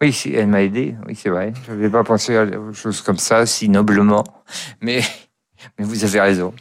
Oui, 0.00 0.16
elle 0.32 0.46
m'a 0.48 0.62
aidé, 0.62 0.94
oui, 1.06 1.16
c'est 1.16 1.30
vrai. 1.30 1.52
Je 1.66 1.72
n'avais 1.72 1.88
pas 1.88 2.04
pensé 2.04 2.36
à 2.36 2.46
des 2.46 2.56
choses 2.72 3.00
comme 3.00 3.18
ça, 3.18 3.46
si 3.46 3.68
noblement. 3.68 4.24
Mais, 4.80 5.00
mais 5.78 5.84
vous 5.84 6.04
avez 6.04 6.20
raison. 6.20 6.54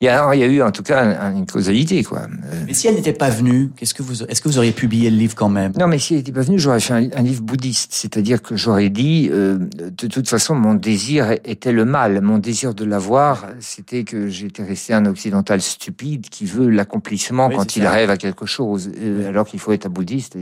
Il 0.00 0.06
y, 0.06 0.08
a, 0.10 0.34
il 0.34 0.40
y 0.40 0.42
a 0.42 0.46
eu 0.46 0.60
en 0.60 0.72
tout 0.72 0.82
cas 0.82 1.32
une 1.32 1.46
causalité, 1.46 2.02
quoi. 2.02 2.22
Euh, 2.22 2.64
mais 2.66 2.74
si 2.74 2.88
elle 2.88 2.96
n'était 2.96 3.12
pas 3.12 3.30
venue, 3.30 3.70
qu'est-ce 3.76 3.94
que 3.94 4.02
vous, 4.02 4.24
est-ce 4.24 4.42
que 4.42 4.48
vous 4.48 4.58
auriez 4.58 4.72
publié 4.72 5.08
le 5.08 5.16
livre 5.16 5.34
quand 5.36 5.48
même? 5.48 5.72
Non, 5.78 5.86
mais 5.86 5.98
si 5.98 6.14
elle 6.14 6.18
n'était 6.18 6.32
pas 6.32 6.42
venue, 6.42 6.58
j'aurais 6.58 6.80
fait 6.80 6.92
un, 6.92 7.22
livre 7.22 7.42
bouddhiste, 7.42 7.92
c'est-à-dire 7.94 8.42
que 8.42 8.56
j'aurais 8.56 8.90
dit, 8.90 9.30
euh, 9.32 9.56
de 9.56 10.06
toute 10.08 10.28
façon, 10.28 10.56
mon 10.56 10.74
désir 10.74 11.30
était 11.44 11.72
le 11.72 11.84
mal. 11.84 12.20
Mon 12.20 12.38
désir 12.38 12.74
de 12.74 12.84
l'avoir, 12.84 13.46
c'était 13.60 14.04
que 14.04 14.28
j'étais 14.28 14.64
resté 14.64 14.92
un 14.94 15.06
occidental 15.06 15.62
stupide 15.62 16.28
qui 16.28 16.44
veut 16.44 16.68
l'accomplissement 16.68 17.48
quand 17.48 17.76
il 17.76 17.86
rêve 17.86 18.10
à 18.10 18.16
quelque 18.16 18.46
chose, 18.46 18.90
euh, 19.00 19.28
alors 19.28 19.46
qu'il 19.46 19.60
faut 19.60 19.72
être 19.72 19.86
un 19.86 19.90
bouddhiste. 19.90 20.36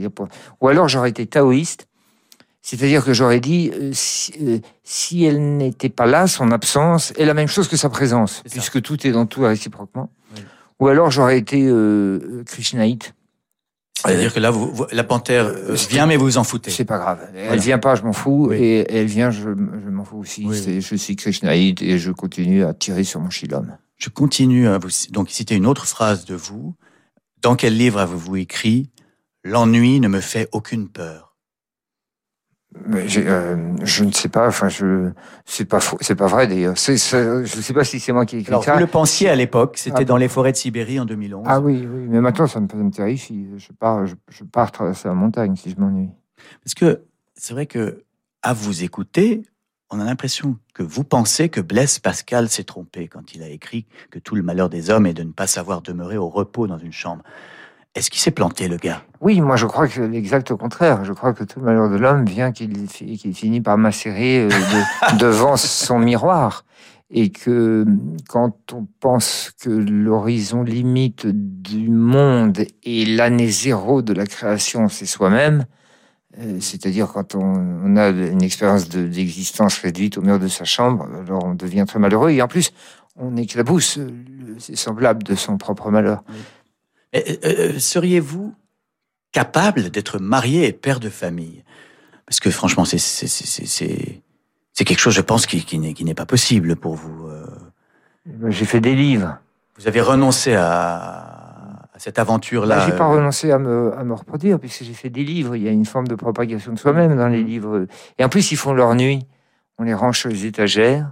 Ou 0.61 0.67
alors 0.67 0.89
j'aurais 0.89 1.11
été 1.11 1.25
taoïste 1.27 1.87
c'est-à-dire 2.63 3.03
que 3.03 3.11
j'aurais 3.11 3.41
dit, 3.41 3.71
euh, 3.73 3.91
euh, 4.41 4.59
si, 4.85 5.25
elle 5.25 5.57
n'était 5.57 5.89
pas 5.89 6.05
là, 6.05 6.27
son 6.27 6.49
absence 6.49 7.11
est 7.17 7.25
la 7.25 7.33
même 7.33 7.49
chose 7.49 7.67
que 7.67 7.75
sa 7.75 7.89
présence, 7.89 8.41
puisque 8.49 8.81
tout 8.81 9.05
est 9.05 9.11
dans 9.11 9.25
tout 9.25 9.41
réciproquement. 9.41 10.09
Ou 10.79 10.87
alors 10.87 11.11
j'aurais 11.11 11.37
été 11.37 11.61
euh, 11.61 12.43
krishnaïte. 12.45 13.13
C'est-à-dire 13.93 14.33
que 14.33 14.39
là, 14.39 14.49
vous, 14.49 14.85
la 14.91 15.03
panthère 15.03 15.53
vient, 15.89 16.05
mais 16.05 16.15
vous 16.15 16.25
vous 16.25 16.37
en 16.37 16.45
foutez. 16.45 16.71
C'est 16.71 16.85
pas 16.85 16.97
grave. 16.97 17.19
Elle 17.35 17.59
vient 17.59 17.79
pas, 17.79 17.95
je 17.95 18.03
m'en 18.03 18.13
fous. 18.13 18.51
Et 18.53 18.85
elle 18.89 19.07
vient, 19.07 19.29
je, 19.29 19.49
m'en 19.49 20.05
fous 20.05 20.19
aussi. 20.19 20.47
Je 20.53 20.95
suis 20.95 21.15
krishnaïte 21.17 21.81
et 21.81 21.99
je 21.99 22.11
continue 22.11 22.63
à 22.63 22.73
tirer 22.73 23.03
sur 23.03 23.19
mon 23.19 23.29
shilom. 23.29 23.77
Je 23.97 24.09
continue 24.09 24.67
à 24.67 24.77
vous 24.77 24.89
donc 25.11 25.29
citer 25.29 25.55
une 25.55 25.65
autre 25.65 25.85
phrase 25.85 26.25
de 26.25 26.35
vous. 26.35 26.75
Dans 27.41 27.55
quel 27.55 27.77
livre 27.77 27.99
avez-vous 27.99 28.37
écrit 28.37 28.89
L'ennui 29.43 29.99
ne 29.99 30.07
me 30.07 30.21
fait 30.21 30.47
aucune 30.53 30.87
peur 30.87 31.32
euh, 32.75 33.75
je 33.83 34.03
ne 34.03 34.11
sais 34.11 34.29
pas. 34.29 34.47
Enfin, 34.47 34.69
je 34.69 35.11
c'est 35.45 35.65
pas 35.65 35.79
c'est 36.01 36.15
pas 36.15 36.27
vrai 36.27 36.47
d'ailleurs. 36.47 36.75
je 36.75 36.91
ne 37.41 37.45
sais 37.45 37.73
pas 37.73 37.83
si 37.83 37.99
c'est 37.99 38.11
moi 38.11 38.25
qui 38.25 38.37
ai 38.37 38.39
écrit 38.39 38.51
Alors, 38.51 38.63
ça. 38.63 38.73
Vous 38.73 38.79
le 38.79 38.87
pensiez 38.87 39.29
à 39.29 39.35
l'époque. 39.35 39.77
C'était 39.77 40.01
ah 40.01 40.05
dans 40.05 40.17
les 40.17 40.27
forêts 40.27 40.51
de 40.51 40.57
Sibérie 40.57 40.99
en 40.99 41.05
2011. 41.05 41.45
Ah 41.47 41.59
oui, 41.59 41.87
oui. 41.87 42.07
Mais 42.09 42.21
maintenant, 42.21 42.47
ça 42.47 42.59
me, 42.59 42.67
ça 42.67 42.77
me 42.77 42.91
terrifie. 42.91 43.47
Je 43.57 43.71
pars, 43.73 44.05
je, 44.05 44.43
pars 44.43 44.71
traverser 44.71 45.07
la 45.07 45.13
montagne 45.13 45.55
si 45.55 45.71
je 45.71 45.79
m'ennuie. 45.79 46.09
Parce 46.63 46.73
que 46.73 47.01
c'est 47.35 47.53
vrai 47.53 47.65
que 47.65 48.03
à 48.41 48.53
vous 48.53 48.83
écouter, 48.83 49.43
on 49.89 49.99
a 49.99 50.05
l'impression 50.05 50.57
que 50.73 50.83
vous 50.83 51.03
pensez 51.03 51.49
que 51.49 51.61
Blaise 51.61 51.99
Pascal 51.99 52.49
s'est 52.49 52.63
trompé 52.63 53.07
quand 53.07 53.35
il 53.35 53.43
a 53.43 53.49
écrit 53.49 53.85
que 54.09 54.19
tout 54.19 54.35
le 54.35 54.41
malheur 54.41 54.69
des 54.69 54.89
hommes 54.89 55.05
est 55.05 55.13
de 55.13 55.23
ne 55.23 55.31
pas 55.31 55.47
savoir 55.47 55.81
demeurer 55.81 56.17
au 56.17 56.29
repos 56.29 56.67
dans 56.67 56.79
une 56.79 56.91
chambre. 56.91 57.23
Est-ce 57.95 58.09
qu'il 58.09 58.19
s'est 58.19 58.31
planté, 58.31 58.67
le 58.67 58.77
gars? 58.77 59.03
Oui, 59.21 59.39
moi 59.39 59.55
je 59.55 59.67
crois 59.67 59.87
que 59.87 60.01
l'exact 60.01 60.53
contraire. 60.55 61.05
Je 61.05 61.13
crois 61.13 61.33
que 61.33 61.43
tout 61.43 61.59
le 61.59 61.65
malheur 61.65 61.89
de 61.89 61.95
l'homme 61.95 62.25
vient 62.25 62.51
qu'il 62.51 62.87
finit 62.87 63.61
par 63.61 63.77
macérer 63.77 64.41
euh, 64.41 64.49
devant 65.19 65.57
son 65.57 65.99
miroir. 65.99 66.65
Et 67.15 67.29
que 67.29 67.85
quand 68.27 68.73
on 68.73 68.87
pense 68.99 69.51
que 69.61 69.69
l'horizon 69.69 70.63
limite 70.63 71.27
du 71.27 71.89
monde 71.89 72.65
et 72.81 73.05
l'année 73.05 73.49
zéro 73.49 74.01
de 74.01 74.13
la 74.13 74.25
création, 74.25 74.89
c'est 74.89 75.05
soi-même, 75.05 75.65
euh, 76.39 76.57
c'est-à-dire 76.59 77.07
quand 77.13 77.35
on, 77.35 77.95
a 77.97 78.09
une 78.09 78.41
expérience 78.41 78.89
d'existence 78.89 79.77
réduite 79.77 80.17
au 80.17 80.21
mur 80.21 80.39
de 80.39 80.47
sa 80.47 80.63
chambre, 80.63 81.07
alors 81.21 81.45
on 81.45 81.53
devient 81.53 81.85
très 81.87 81.99
malheureux. 81.99 82.31
Et 82.31 82.41
en 82.41 82.47
plus, 82.47 82.71
on 83.15 83.37
éclabousse, 83.37 83.99
c'est 84.57 84.75
semblable 84.75 85.21
de 85.21 85.35
son 85.35 85.57
propre 85.57 85.91
malheur. 85.91 86.23
Euh, 86.29 86.33
euh, 86.33 86.62
seriez-vous 87.77 88.53
capable 89.31 89.89
d'être 89.89 90.19
marié 90.19 90.67
et 90.67 90.73
père 90.73 90.99
de 90.99 91.09
famille? 91.09 91.63
Parce 92.25 92.39
que 92.39 92.49
franchement, 92.49 92.85
c'est 92.85 92.97
c'est 94.73 94.85
quelque 94.85 94.99
chose, 94.99 95.13
je 95.13 95.21
pense, 95.21 95.45
qui, 95.45 95.63
qui 95.63 96.03
n'est 96.03 96.15
pas 96.15 96.25
possible 96.25 96.75
pour 96.75 96.95
vous. 96.95 97.27
Euh. 97.27 97.45
J'ai 98.49 98.65
fait 98.65 98.81
des 98.81 98.95
livres. 98.95 99.37
Vous 99.77 99.87
avez 99.87 100.01
renoncé 100.01 100.55
à, 100.55 101.89
cette 101.97 102.17
aventure-là. 102.17 102.87
J'ai 102.87 102.95
pas 102.95 103.05
renoncé 103.05 103.51
à 103.51 103.59
me, 103.59 103.93
à 103.97 104.03
me 104.03 104.13
reproduire, 104.13 104.59
puisque 104.59 104.83
j'ai 104.83 104.93
fait 104.93 105.09
des 105.09 105.23
livres. 105.23 105.55
Il 105.55 105.63
y 105.63 105.67
a 105.67 105.71
une 105.71 105.85
forme 105.85 106.07
de 106.07 106.15
propagation 106.15 106.73
de 106.73 106.79
soi-même 106.79 107.15
dans 107.15 107.27
les 107.27 107.43
livres. 107.43 107.85
Et 108.17 108.25
en 108.25 108.29
plus, 108.29 108.51
ils 108.51 108.57
font 108.57 108.73
leur 108.73 108.95
nuit. 108.95 109.27
On 109.77 109.83
les 109.83 109.93
range 109.93 110.19
sur 110.19 110.29
les 110.29 110.45
étagères. 110.45 111.11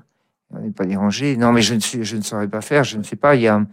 On 0.49 0.59
n'est 0.59 0.71
pas 0.71 0.85
dérangé. 0.85 1.37
Non, 1.37 1.51
mais 1.51 1.61
je 1.61 1.75
ne, 1.75 2.03
je 2.03 2.15
ne 2.15 2.21
saurais 2.21 2.47
pas 2.47 2.61
faire. 2.61 2.83
Je 2.83 2.97
ne 2.97 3.03
sais 3.03 3.15
pas. 3.15 3.35
Il 3.35 3.41
y 3.41 3.47
a 3.47 3.63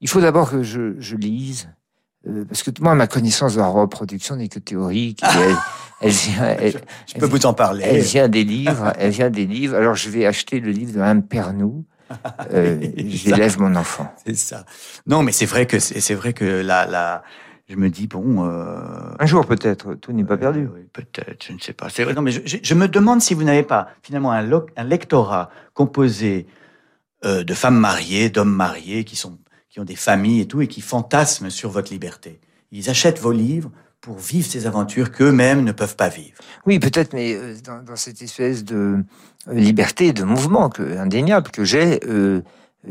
il 0.00 0.08
faut 0.08 0.20
d'abord 0.20 0.50
que 0.50 0.62
je, 0.62 0.98
je 0.98 1.16
lise, 1.16 1.68
euh, 2.26 2.44
parce 2.44 2.62
que 2.62 2.70
moi, 2.80 2.94
ma 2.94 3.06
connaissance 3.06 3.54
de 3.54 3.60
la 3.60 3.66
reproduction 3.66 4.36
n'est 4.36 4.48
que 4.48 4.58
théorique. 4.58 5.22
Elle, 6.02 6.08
elle, 6.08 6.12
vient, 6.12 6.56
je, 7.06 7.18
peux 7.18 7.26
vous 7.26 7.44
en 7.44 7.52
parler. 7.52 7.84
Elle 7.86 8.00
vient 8.00 8.26
des 8.26 8.42
livres. 8.42 8.90
Elle 8.98 9.10
vient 9.10 9.28
des 9.28 9.44
livres. 9.44 9.76
Alors, 9.76 9.96
je 9.96 10.08
vais 10.08 10.24
acheter 10.24 10.58
le 10.58 10.70
livre 10.70 10.94
de 10.94 10.98
Mme 10.98 11.22
Pernou. 11.22 11.84
Euh, 12.52 12.80
J'élève 12.96 13.60
mon 13.60 13.76
enfant. 13.76 14.12
C'est 14.26 14.34
ça. 14.34 14.64
Non, 15.06 15.22
mais 15.22 15.30
c'est 15.30 15.46
vrai 15.46 15.66
que 15.66 15.78
c'est 15.78 16.14
vrai 16.14 16.32
que 16.32 16.44
la, 16.44 16.84
la, 16.84 17.22
je 17.68 17.76
me 17.76 17.88
dis 17.88 18.08
bon. 18.08 18.48
Euh, 18.48 18.80
un 19.18 19.26
jour 19.26 19.46
peut-être, 19.46 19.94
tout 19.94 20.12
n'est 20.12 20.24
pas 20.24 20.36
perdu. 20.36 20.68
Oui, 20.74 20.88
peut-être, 20.92 21.46
je 21.46 21.52
ne 21.52 21.58
sais 21.60 21.72
pas. 21.72 21.86
Vrai. 21.86 22.12
Non, 22.12 22.22
mais 22.22 22.32
je, 22.32 22.56
je, 22.60 22.74
me 22.74 22.88
demande 22.88 23.20
si 23.20 23.32
vous 23.34 23.44
n'avez 23.44 23.62
pas 23.62 23.90
finalement 24.02 24.32
un, 24.32 24.50
un 24.76 24.84
lectorat 24.84 25.50
composé 25.72 26.48
euh, 27.24 27.44
de 27.44 27.54
femmes 27.54 27.78
mariées, 27.78 28.28
d'hommes 28.28 28.54
mariés, 28.54 29.04
qui 29.04 29.14
sont 29.14 29.38
qui 29.70 29.80
ont 29.80 29.84
des 29.84 29.96
familles 29.96 30.40
et 30.40 30.46
tout, 30.46 30.60
et 30.60 30.66
qui 30.66 30.80
fantasment 30.80 31.48
sur 31.48 31.70
votre 31.70 31.92
liberté. 31.92 32.40
Ils 32.72 32.90
achètent 32.90 33.20
vos 33.20 33.32
livres 33.32 33.70
pour 34.00 34.18
vivre 34.18 34.46
ces 34.46 34.66
aventures 34.66 35.12
qu'eux-mêmes 35.12 35.62
ne 35.62 35.72
peuvent 35.72 35.96
pas 35.96 36.08
vivre. 36.08 36.36
Oui, 36.66 36.78
peut-être, 36.78 37.12
mais 37.12 37.34
euh, 37.34 37.54
dans, 37.64 37.96
cette 37.96 38.22
espèce 38.22 38.64
de 38.64 39.04
euh, 39.48 39.54
liberté 39.54 40.12
de 40.12 40.24
mouvement 40.24 40.70
indéniable 40.78 41.50
que 41.50 41.64
j'ai, 41.64 42.00
euh, 42.08 42.40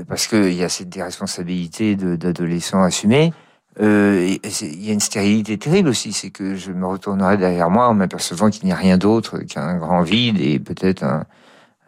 parce 0.08 0.28
qu'il 0.28 0.54
y 0.54 0.64
a 0.64 0.70
cette 0.70 0.94
responsabilité 0.96 1.96
d'adolescent 1.96 2.84
assumé, 2.84 3.34
il 3.82 4.40
y 4.44 4.90
a 4.90 4.94
une 4.94 5.00
stérilité 5.00 5.58
terrible 5.58 5.90
aussi, 5.90 6.12
c'est 6.12 6.32
que 6.32 6.56
je 6.56 6.72
me 6.72 6.86
retournerai 6.86 7.38
derrière 7.38 7.70
moi 7.70 7.88
en 7.88 7.94
m'apercevant 7.94 8.50
qu'il 8.50 8.66
n'y 8.66 8.74
a 8.74 8.76
rien 8.76 8.98
d'autre 8.98 9.40
qu'un 9.40 9.78
grand 9.78 10.04
vide 10.04 10.40
et 10.42 10.60
peut-être 10.60 11.04
un, 11.04 11.26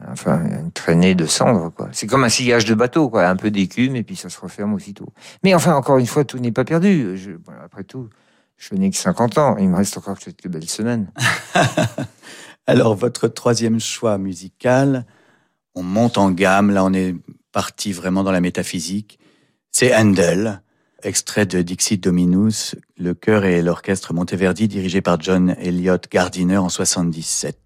enfin 0.10 0.43
une 0.45 0.72
traînée 0.72 1.16
de 1.16 1.26
cendres 1.26 1.72
quoi. 1.72 1.89
C'est 1.91 2.08
comme 2.08 2.24
un 2.24 2.30
sillage 2.30 2.66
de 2.66 2.74
bateau 2.74 3.10
quoi, 3.10 3.28
un 3.28 3.36
peu 3.36 3.52
d'écume 3.52 3.95
et 3.95 4.04
puis 4.04 4.16
ça 4.16 4.30
se 4.30 4.39
referme 4.39 4.74
aussitôt. 4.74 5.10
Mais 5.43 5.54
enfin 5.54 5.74
encore 5.76 5.97
une 5.97 6.08
fois 6.08 6.24
tout 6.24 6.39
n'est 6.39 6.52
pas 6.52 6.66
perdu. 6.66 7.18
Après 7.64 7.84
tout, 7.84 8.10
je 8.58 8.76
n'ai 8.76 8.89
que 8.89 8.97
50 8.97 9.38
ans, 9.38 9.58
il 9.58 9.70
me 9.70 9.78
reste 9.78 9.97
encore 9.97 10.20
quelques 10.20 10.47
belles 10.47 10.70
semaines. 10.70 11.12
Alors 12.68 12.95
votre 12.95 13.28
troisième 13.28 13.80
choix 13.80 14.18
musical, 14.18 15.06
on 15.76 15.84
monte 15.84 16.18
en 16.18 16.32
gamme, 16.32 16.72
là 16.72 16.84
on 16.84 16.93
est 16.93 17.16
parti 17.52 17.91
vraiment 17.91 18.24
dans 18.24 18.32
la 18.32 18.41
métaphysique, 18.41 19.20
c'est 19.72 19.95
Handel. 19.95 20.62
extrait 21.04 21.45
de 21.45 21.62
Dixit 21.62 21.97
Dominus, 22.04 22.76
le 22.97 23.14
chœur 23.14 23.45
et 23.45 23.62
l'orchestre 23.62 24.14
Monteverdi 24.14 24.68
dirigé 24.68 25.02
par 25.02 25.20
John 25.20 25.56
Elliott 25.60 26.08
Gardiner 26.12 26.58
en 26.58 26.70
77. 26.70 27.61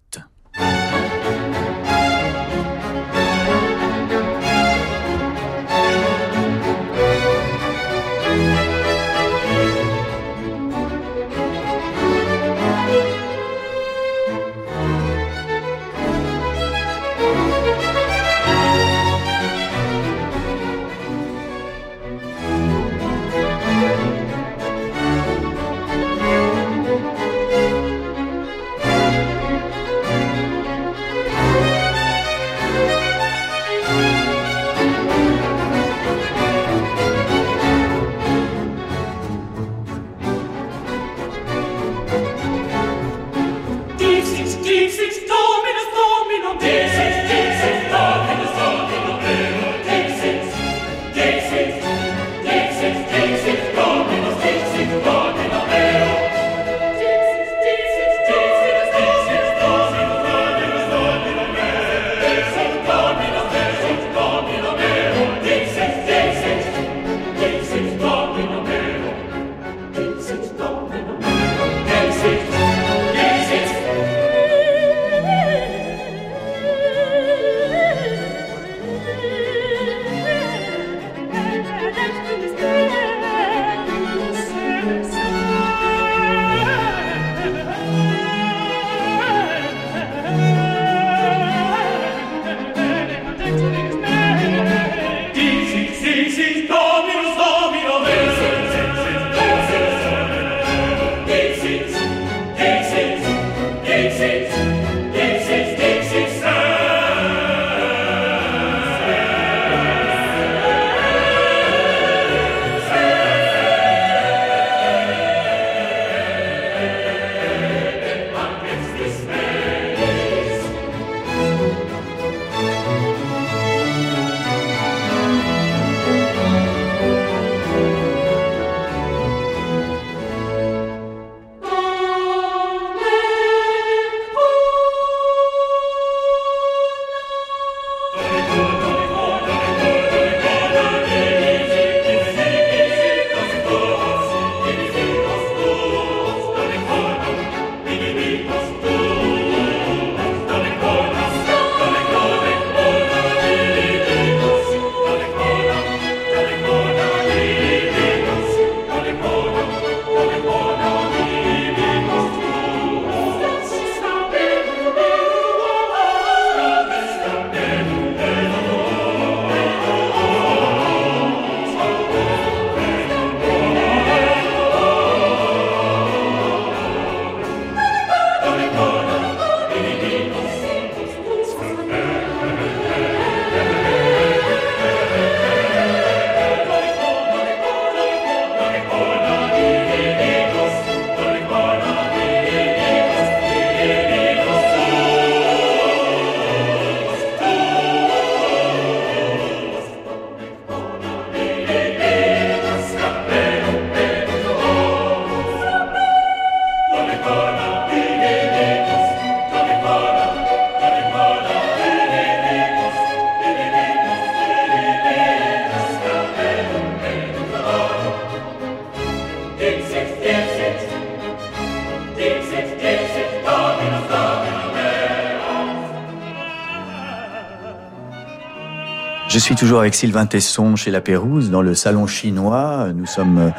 Toujours 229.56 229.80
avec 229.80 229.94
Sylvain 229.94 230.26
Tesson 230.26 230.76
chez 230.76 230.90
La 230.90 231.00
Pérouse, 231.00 231.50
dans 231.50 231.62
le 231.62 231.74
salon 231.74 232.06
chinois. 232.06 232.92
Nous 232.94 233.06
sommes 233.06 233.38
euh, 233.38 233.50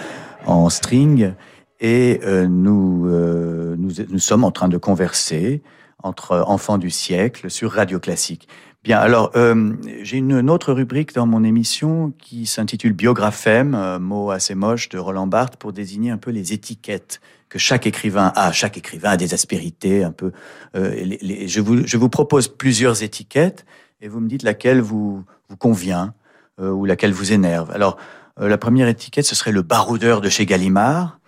en 0.45 0.69
string 0.69 1.33
et 1.79 2.19
euh, 2.23 2.47
nous, 2.47 3.07
euh, 3.07 3.75
nous, 3.79 3.91
nous 4.07 4.19
sommes 4.19 4.43
en 4.43 4.51
train 4.51 4.67
de 4.67 4.77
converser 4.77 5.63
entre 6.03 6.43
enfants 6.47 6.77
du 6.77 6.91
siècle 6.91 7.49
sur 7.49 7.71
Radio 7.71 7.99
Classique. 7.99 8.47
Bien, 8.83 8.99
alors 8.99 9.31
j'ai 10.03 10.17
une 10.17 10.49
autre 10.49 10.71
rubrique 10.71 11.13
dans 11.13 11.25
mon 11.25 11.43
émission 11.43 12.13
qui 12.19 12.45
s'intitule 12.45 12.93
Biographème, 12.93 13.97
mot 13.99 14.29
assez 14.29 14.55
moche 14.55 14.87
de 14.89 14.99
Roland 14.99 15.27
Barthes 15.27 15.57
pour 15.57 15.73
désigner 15.73 16.11
un 16.11 16.17
peu 16.17 16.31
les 16.31 16.53
étiquettes 16.53 17.19
que 17.49 17.59
chaque 17.59 17.87
écrivain 17.87 18.31
a. 18.35 18.51
Chaque 18.53 18.77
écrivain 18.77 19.09
a 19.09 19.17
des 19.17 19.33
aspérités 19.33 20.03
un 20.03 20.11
peu. 20.11 20.31
je, 20.75 21.59
vous, 21.59 21.85
je 21.85 21.97
vous 21.97 22.07
propose 22.07 22.47
plusieurs 22.47 23.03
étiquettes 23.03 23.65
et 23.99 24.07
vous 24.07 24.21
me 24.21 24.29
dites 24.29 24.43
laquelle 24.43 24.79
vous, 24.79 25.25
vous 25.49 25.57
convient 25.57 26.13
euh, 26.59 26.69
ou 26.69 26.85
laquelle 26.85 27.13
vous 27.13 27.33
énerve. 27.33 27.71
Alors, 27.71 27.97
euh, 28.39 28.47
la 28.47 28.57
première 28.57 28.87
étiquette, 28.87 29.25
ce 29.25 29.35
serait 29.35 29.51
le 29.51 29.61
baroudeur 29.61 30.21
de 30.21 30.29
chez 30.29 30.45
Gallimard. 30.45 31.19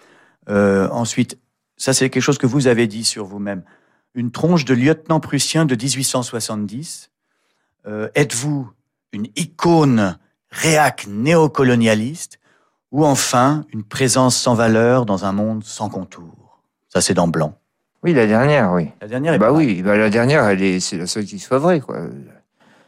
Euh, 0.49 0.89
ensuite, 0.89 1.37
ça 1.77 1.93
c'est 1.93 2.09
quelque 2.09 2.23
chose 2.23 2.37
que 2.37 2.47
vous 2.47 2.67
avez 2.67 2.87
dit 2.87 3.03
sur 3.03 3.25
vous-même. 3.25 3.63
Une 4.15 4.31
tronche 4.31 4.65
de 4.65 4.73
lieutenant 4.73 5.19
prussien 5.19 5.65
de 5.65 5.75
1870. 5.75 7.11
Êtes-vous 8.13 8.69
une 9.13 9.27
icône 9.35 10.17
réac 10.51 11.07
néocolonialiste 11.07 12.39
ou 12.91 13.03
enfin 13.03 13.65
une 13.73 13.83
présence 13.83 14.37
sans 14.37 14.53
valeur 14.53 15.05
dans 15.05 15.25
un 15.25 15.31
monde 15.31 15.63
sans 15.63 15.89
contour? 15.89 16.61
Ça 16.87 17.01
c'est 17.01 17.15
dans 17.15 17.27
blanc. 17.27 17.59
Oui, 18.03 18.13
la 18.13 18.27
dernière, 18.27 18.71
oui. 18.73 18.89
La 19.01 19.07
dernière. 19.07 19.37
bah 19.37 19.51
oui, 19.51 19.81
bah 19.81 19.97
la 19.97 20.09
dernière, 20.09 20.43
elle 20.45 20.61
est, 20.61 20.79
c'est 20.79 20.97
la 20.97 21.07
seule 21.07 21.25
qui 21.25 21.39
soit 21.39 21.59
vraie, 21.59 21.81
quoi. 21.81 21.97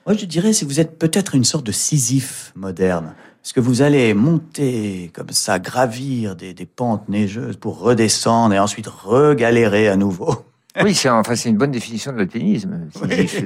Moi, 0.05 0.15
je 0.15 0.25
dirais, 0.25 0.51
que 0.51 0.65
vous 0.65 0.79
êtes 0.79 0.97
peut-être 0.97 1.35
une 1.35 1.43
sorte 1.43 1.65
de 1.65 1.71
Sisyphe 1.71 2.51
moderne. 2.55 3.13
Est-ce 3.43 3.53
que 3.53 3.59
vous 3.59 3.81
allez 3.81 4.13
monter 4.13 5.11
comme 5.13 5.29
ça, 5.31 5.59
gravir 5.59 6.35
des, 6.35 6.53
des 6.53 6.65
pentes 6.65 7.07
neigeuses 7.09 7.57
pour 7.57 7.79
redescendre 7.79 8.53
et 8.53 8.59
ensuite 8.59 8.87
regalérer 8.87 9.87
à 9.87 9.95
nouveau? 9.95 10.35
Oui, 10.81 10.95
c'est 10.95 11.09
enfin, 11.09 11.35
une 11.35 11.57
bonne 11.57 11.71
définition 11.71 12.13
de 12.13 12.17
l'alpinisme. 12.17 12.87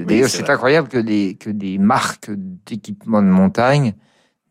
D'ailleurs, 0.06 0.30
c'est 0.30 0.48
incroyable 0.48 0.88
que 0.88 1.00
des, 1.00 1.34
que 1.34 1.50
des 1.50 1.80
marques 1.80 2.30
d'équipement 2.30 3.20
de 3.22 3.28
montagne 3.28 3.96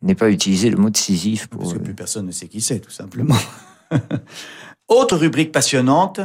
n'aient 0.03 0.17
pas 0.17 0.29
utilisé 0.29 0.71
le 0.71 0.77
mot 0.77 0.91
de 0.91 0.97
Sisyphe. 0.97 1.47
Pour... 1.47 1.61
Parce 1.61 1.75
que 1.75 1.79
plus 1.79 1.95
personne 1.95 2.27
ne 2.27 2.33
sait 2.33 2.49
qui 2.49 2.61
c'est, 2.61 2.81
tout 2.81 2.91
simplement. 2.91 3.37
Autre 4.89 5.17
rubrique 5.17 5.53
passionnante, 5.53 6.21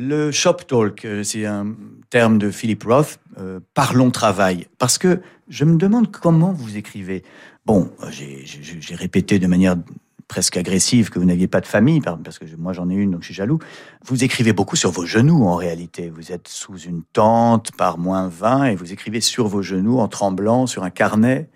le 0.00 0.32
shop 0.32 0.54
talk. 0.66 1.04
Euh, 1.04 1.22
c'est 1.22 1.46
un 1.46 1.74
terme 2.08 2.38
de 2.38 2.50
Philip 2.50 2.82
Roth. 2.82 3.20
Euh, 3.38 3.60
parlons 3.74 4.10
travail. 4.10 4.66
Parce 4.78 4.98
que 4.98 5.20
je 5.48 5.64
me 5.64 5.76
demande 5.76 6.10
comment 6.10 6.52
vous 6.52 6.76
écrivez. 6.76 7.22
Bon, 7.66 7.90
j'ai 8.10 8.94
répété 8.94 9.38
de 9.38 9.46
manière 9.46 9.76
presque 10.26 10.56
agressive 10.56 11.10
que 11.10 11.18
vous 11.18 11.24
n'aviez 11.24 11.48
pas 11.48 11.60
de 11.60 11.66
famille, 11.66 12.00
parce 12.00 12.38
que 12.38 12.44
moi 12.56 12.72
j'en 12.72 12.88
ai 12.88 12.94
une, 12.94 13.10
donc 13.10 13.22
je 13.22 13.26
suis 13.26 13.34
jaloux. 13.34 13.58
Vous 14.04 14.22
écrivez 14.22 14.52
beaucoup 14.52 14.76
sur 14.76 14.90
vos 14.92 15.04
genoux 15.04 15.44
en 15.44 15.56
réalité. 15.56 16.08
Vous 16.08 16.32
êtes 16.32 16.48
sous 16.48 16.78
une 16.78 17.02
tente 17.02 17.72
par 17.72 17.98
moins 17.98 18.28
20 18.28 18.66
et 18.66 18.74
vous 18.76 18.92
écrivez 18.92 19.20
sur 19.20 19.48
vos 19.48 19.60
genoux 19.60 19.98
en 19.98 20.08
tremblant 20.08 20.66
sur 20.66 20.84
un 20.84 20.90
carnet. 20.90 21.50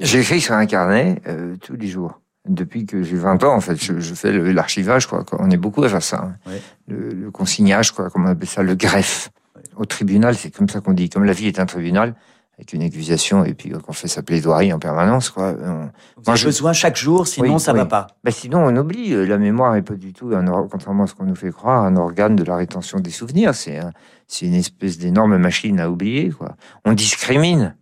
J'écris 0.00 0.40
sur 0.40 0.54
un 0.54 0.66
carnet 0.66 1.22
euh, 1.26 1.56
tous 1.56 1.76
les 1.76 1.86
jours. 1.86 2.20
Depuis 2.48 2.86
que 2.86 3.02
j'ai 3.02 3.16
20 3.16 3.44
ans, 3.44 3.54
en 3.54 3.60
fait, 3.60 3.76
je, 3.76 4.14
fais 4.14 4.32
l'archivage, 4.52 5.06
quoi. 5.06 5.24
On 5.38 5.50
est 5.50 5.56
beaucoup 5.56 5.82
à 5.84 5.88
faire 5.88 6.02
ça. 6.02 6.32
Hein. 6.46 6.52
Le, 6.86 7.30
consignage, 7.30 7.92
quoi, 7.92 8.10
comme 8.10 8.24
on 8.24 8.28
appelle 8.28 8.48
ça, 8.48 8.62
le 8.62 8.74
greffe. 8.74 9.30
Au 9.76 9.84
tribunal, 9.84 10.34
c'est 10.34 10.50
comme 10.50 10.68
ça 10.68 10.80
qu'on 10.80 10.92
dit. 10.92 11.08
Comme 11.08 11.24
la 11.24 11.32
vie 11.32 11.46
est 11.46 11.60
un 11.60 11.66
tribunal, 11.66 12.14
avec 12.58 12.72
une 12.72 12.82
accusation 12.82 13.44
et 13.44 13.54
puis 13.54 13.70
qu'on 13.70 13.92
fait 13.92 14.08
sa 14.08 14.22
plaidoirie 14.22 14.72
en 14.72 14.80
permanence. 14.80 15.30
Quoi. 15.30 15.54
On, 15.62 15.90
Vous 16.16 16.44
besoin 16.44 16.72
chaque 16.72 16.96
jour, 16.96 17.28
sinon 17.28 17.58
ça 17.58 17.72
ne 17.72 17.78
va 17.78 17.86
pas. 17.86 18.08
Ben, 18.24 18.32
sinon 18.32 18.64
on 18.66 18.76
oublie. 18.76 19.14
Euh, 19.14 19.24
la 19.26 19.38
mémoire 19.38 19.74
n'est 19.74 19.82
pas 19.82 19.94
du 19.94 20.12
tout, 20.12 20.32
contrairement 20.70 21.04
à 21.04 21.06
ce 21.06 21.14
qu'on 21.14 21.24
nous 21.24 21.36
fait 21.36 21.52
croire, 21.52 21.84
un 21.84 21.96
organe 21.96 22.34
de 22.34 22.42
la 22.42 22.56
rétention 22.56 22.98
des 22.98 23.10
souvenirs. 23.10 23.54
C'est 23.54 23.78
c'est 24.26 24.46
une 24.46 24.54
espèce 24.54 24.98
d'énorme 24.98 25.38
machine 25.38 25.78
à 25.78 25.88
oublier. 25.88 26.30
Quoi. 26.30 26.56
On 26.84 26.92
discrimine. 26.92 27.76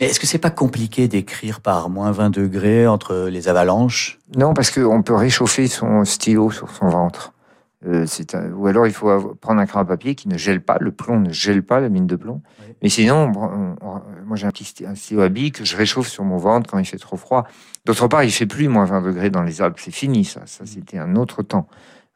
Est-ce 0.00 0.20
que 0.20 0.26
c'est 0.26 0.38
pas 0.38 0.50
compliqué 0.50 1.08
d'écrire 1.08 1.60
par 1.60 1.90
moins 1.90 2.12
20 2.12 2.30
degrés 2.30 2.86
entre 2.86 3.28
les 3.28 3.48
avalanches? 3.48 4.18
Non, 4.36 4.54
parce 4.54 4.70
qu'on 4.70 5.02
peut 5.02 5.14
réchauffer 5.14 5.66
son 5.66 6.04
stylo 6.04 6.50
sur 6.50 6.70
son 6.70 6.88
ventre. 6.88 7.32
Euh, 7.86 8.06
ou 8.56 8.66
alors 8.66 8.88
il 8.88 8.92
faut 8.92 9.36
prendre 9.40 9.60
un 9.60 9.66
crayon 9.66 9.84
à 9.84 9.88
papier 9.88 10.16
qui 10.16 10.28
ne 10.28 10.36
gèle 10.36 10.60
pas, 10.60 10.78
le 10.80 10.90
plomb 10.90 11.20
ne 11.20 11.30
gèle 11.30 11.62
pas, 11.62 11.78
la 11.78 11.88
mine 11.88 12.06
de 12.08 12.16
plomb. 12.16 12.42
Mais 12.82 12.88
sinon, 12.88 13.28
moi 13.28 14.36
j'ai 14.36 14.46
un 14.46 14.50
petit 14.50 14.64
stylo 14.64 15.20
à 15.20 15.28
billes 15.28 15.52
que 15.52 15.64
je 15.64 15.76
réchauffe 15.76 16.08
sur 16.08 16.24
mon 16.24 16.38
ventre 16.38 16.70
quand 16.70 16.78
il 16.78 16.84
fait 16.84 16.98
trop 16.98 17.16
froid. 17.16 17.46
D'autre 17.84 18.08
part, 18.08 18.24
il 18.24 18.30
fait 18.30 18.46
plus 18.46 18.68
moins 18.68 18.84
20 18.84 19.02
degrés 19.02 19.30
dans 19.30 19.42
les 19.42 19.62
Alpes, 19.62 19.78
c'est 19.78 19.92
fini 19.92 20.24
ça. 20.24 20.42
Ça 20.46 20.64
c'était 20.66 20.98
un 20.98 21.16
autre 21.16 21.42
temps. 21.42 21.68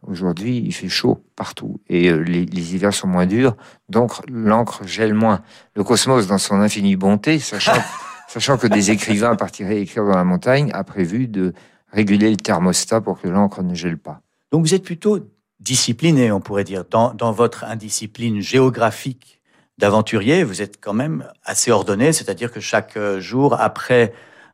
Aujourd'hui, 0.07 0.59
il 0.59 0.73
fait 0.73 0.89
chaud 0.89 1.25
partout 1.37 1.81
et 1.89 2.09
euh, 2.09 2.17
les, 2.19 2.45
les, 2.45 2.75
hivers 2.75 2.93
sont 2.93 3.07
moins 3.07 3.27
durs, 3.27 3.57
donc 3.89 4.15
l'encre 4.29 4.85
gèle 4.85 5.15
moins. 5.15 5.43
Le 5.77 5.85
cosmos, 5.85 6.27
dans 6.27 6.39
son 6.39 6.57
infinie 6.57 6.97
bonté, 6.97 7.39
sachant, 7.39 7.81
sachant 8.29 8.59
que 8.59 8.67
des 8.67 8.91
écrivains 8.91 9.37
partiraient 9.37 9.81
écrire 9.81 10.05
dans 10.05 10.17
la 10.17 10.25
montagne, 10.25 10.71
a 10.75 10.83
prévu 10.83 11.29
de 11.29 11.53
réguler 11.93 12.31
le 12.31 12.37
thermostat 12.37 13.01
pour 13.01 13.21
que 13.21 13.29
l'encre 13.29 13.63
ne 13.63 13.75
gèle 13.75 13.99
pas. 13.99 14.23
Donc 14.51 14.67
vous 14.67 14.75
êtes 14.75 14.83
plutôt 14.83 15.21
discipliné, 15.61 16.33
on 16.33 16.41
pourrait 16.41 16.65
dire, 16.65 16.85
dans, 16.85 17.15
dans 17.15 17.31
votre 17.31 17.65
indiscipline 17.65 18.41
géographique 18.41 19.41
d'aventurier, 19.79 20.45
vous 20.45 20.63
êtes 20.63 20.81
quand 20.81 20.93
même 20.93 21.29
assez 21.45 21.71
ordonné, 21.71 22.13
c'est-à-dire 22.13 22.53
que 22.53 22.61
chaque 22.61 22.97
euh, 22.97 23.21
jour, 23.21 23.61
après 23.61 24.13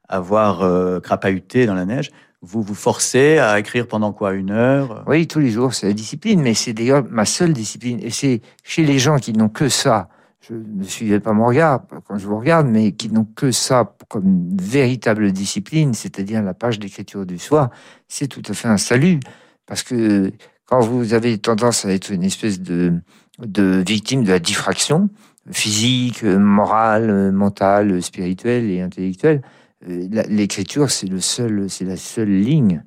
avoir 0.09 0.63
euh, 0.63 1.01
crapahuté 1.01 1.67
dans 1.67 1.75
la 1.75 1.85
neige, 1.85 2.11
vous 2.41 2.63
vous 2.63 2.75
forcez 2.75 3.39
à 3.39 3.59
écrire 3.59 3.87
pendant 3.87 4.13
quoi 4.13 4.33
Une 4.33 4.51
heure? 4.51 5.05
Oui, 5.07 5.27
tous 5.27 5.41
les 5.41 5.51
jours, 5.51 5.75
c'est 5.75 5.89
la 5.89 5.93
discipline, 5.93 6.41
mais 6.41 6.55
c'est 6.55 6.73
d'ailleurs 6.73 7.05
ma 7.11 7.25
seule 7.25 7.53
discipline. 7.53 7.99
Et 8.01 8.11
c'est 8.11 8.41
chez 8.63 8.85
les 8.85 8.99
gens 8.99 9.19
qui 9.19 9.33
n'ont 9.33 9.49
que 9.49 9.69
ça, 9.69 10.09
je 10.41 10.55
ne 10.55 10.85
suivais 10.85 11.21
pas 11.21 11.33
mon 11.33 11.47
regard 11.47 11.83
quand 12.07 12.17
je 12.17 12.27
vous 12.27 12.39
regarde, 12.39 12.69
mais 12.69 12.93
qui 12.93 13.11
n'ont 13.11 13.27
que 13.37 13.51
ça 13.51 13.97
comme 14.09 14.49
véritable 14.57 15.33
discipline, 15.33 15.95
c'est-à-dire 15.95 16.43
la 16.43 16.55
page 16.55 16.79
d'écriture 16.79 17.27
du 17.27 17.39
soir, 17.39 17.71
c'est 18.07 18.29
tout 18.29 18.43
à 18.49 18.55
fait 18.55 18.69
un 18.69 18.79
salut. 18.79 19.19
Parce 19.67 19.83
que 19.83 20.33
quand 20.67 20.81
vous 20.81 21.15
avez 21.15 21.39
tendance 21.39 21.85
à 21.85 21.93
être 21.93 22.11
une 22.11 22.23
espèce 22.23 22.61
de, 22.61 22.95
de 23.41 23.83
victime 23.87 24.23
de 24.23 24.31
la 24.31 24.39
diffraction 24.39 25.11
physique, 25.51 26.23
morale, 26.23 27.33
mentale, 27.33 28.03
spirituelle 28.03 28.71
et 28.71 28.81
intellectuelle, 28.81 29.43
l'écriture 29.87 30.91
c'est 30.91 31.07
le 31.07 31.21
seul, 31.21 31.69
c'est 31.71 31.85
la 31.85 31.97
seule 31.97 32.31
ligne. 32.31 32.85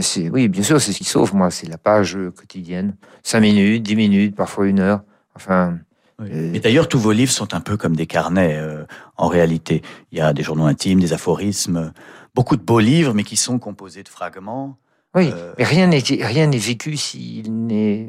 C'est 0.00 0.30
oui, 0.30 0.48
bien 0.48 0.62
sûr, 0.62 0.80
c'est 0.80 0.92
ce 0.92 0.98
qui 0.98 1.04
sauve 1.04 1.34
moi, 1.34 1.50
c'est 1.50 1.66
la 1.66 1.78
page 1.78 2.16
quotidienne, 2.36 2.96
cinq 3.22 3.40
minutes, 3.40 3.82
dix 3.82 3.96
minutes, 3.96 4.34
parfois 4.36 4.66
une 4.66 4.80
heure. 4.80 5.02
Enfin. 5.34 5.78
Euh, 6.20 6.52
Et 6.54 6.60
d'ailleurs, 6.60 6.88
tous 6.88 6.98
vos 6.98 7.12
livres 7.12 7.32
sont 7.32 7.54
un 7.54 7.60
peu 7.60 7.76
comme 7.76 7.96
des 7.96 8.06
carnets. 8.06 8.56
Euh, 8.56 8.84
en 9.16 9.28
réalité, 9.28 9.82
il 10.12 10.18
y 10.18 10.20
a 10.20 10.32
des 10.32 10.42
journaux 10.42 10.66
intimes, 10.66 11.00
des 11.00 11.12
aphorismes, 11.12 11.92
beaucoup 12.34 12.56
de 12.56 12.62
beaux 12.62 12.80
livres, 12.80 13.14
mais 13.14 13.24
qui 13.24 13.36
sont 13.36 13.58
composés 13.58 14.02
de 14.02 14.08
fragments. 14.08 14.78
Oui, 15.14 15.30
euh, 15.32 15.52
mais 15.58 15.64
rien 15.64 15.86
n'est 15.86 16.02
rien 16.22 16.48
n'est 16.48 16.58
vécu 16.58 16.96
s'il 16.96 17.66
n'est 17.66 18.08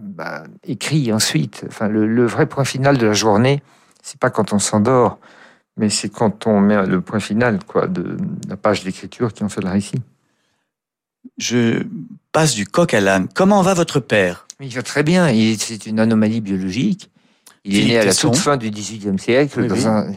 bah, 0.00 0.44
écrit 0.64 1.12
ensuite. 1.12 1.64
Enfin, 1.68 1.88
le, 1.88 2.26
vrai 2.26 2.46
point 2.46 2.64
final 2.64 2.98
de 2.98 3.06
la 3.06 3.12
journée, 3.12 3.62
c'est 4.02 4.18
pas 4.18 4.30
quand 4.30 4.52
on 4.52 4.58
s'endort, 4.58 5.18
mais 5.76 5.88
c'est 5.90 6.08
quand 6.08 6.46
on 6.46 6.60
met 6.60 6.86
le 6.86 7.00
point 7.00 7.20
final, 7.20 7.58
quoi, 7.64 7.86
de 7.86 8.16
la 8.48 8.56
page 8.56 8.84
d'écriture 8.84 9.32
qui 9.32 9.44
en 9.44 9.48
fait 9.48 9.62
le 9.62 9.70
récit. 9.70 10.00
Je 11.38 11.84
passe 12.32 12.54
du 12.54 12.66
coq 12.66 12.92
à 12.94 13.00
l'âne. 13.00 13.28
Comment 13.34 13.62
va 13.62 13.74
votre 13.74 14.00
père? 14.00 14.46
Il 14.60 14.70
va 14.70 14.82
très 14.82 15.02
bien. 15.02 15.32
C'est 15.58 15.86
une 15.86 16.00
anomalie 16.00 16.40
biologique. 16.40 17.10
Il 17.64 17.78
est 17.78 17.84
né 17.84 17.98
à 17.98 18.04
la 18.04 18.14
toute 18.14 18.36
fin 18.36 18.56
du 18.56 18.70
XVIIIe 18.70 19.18
siècle 19.18 19.66
dans 19.66 19.86
un 19.86 20.12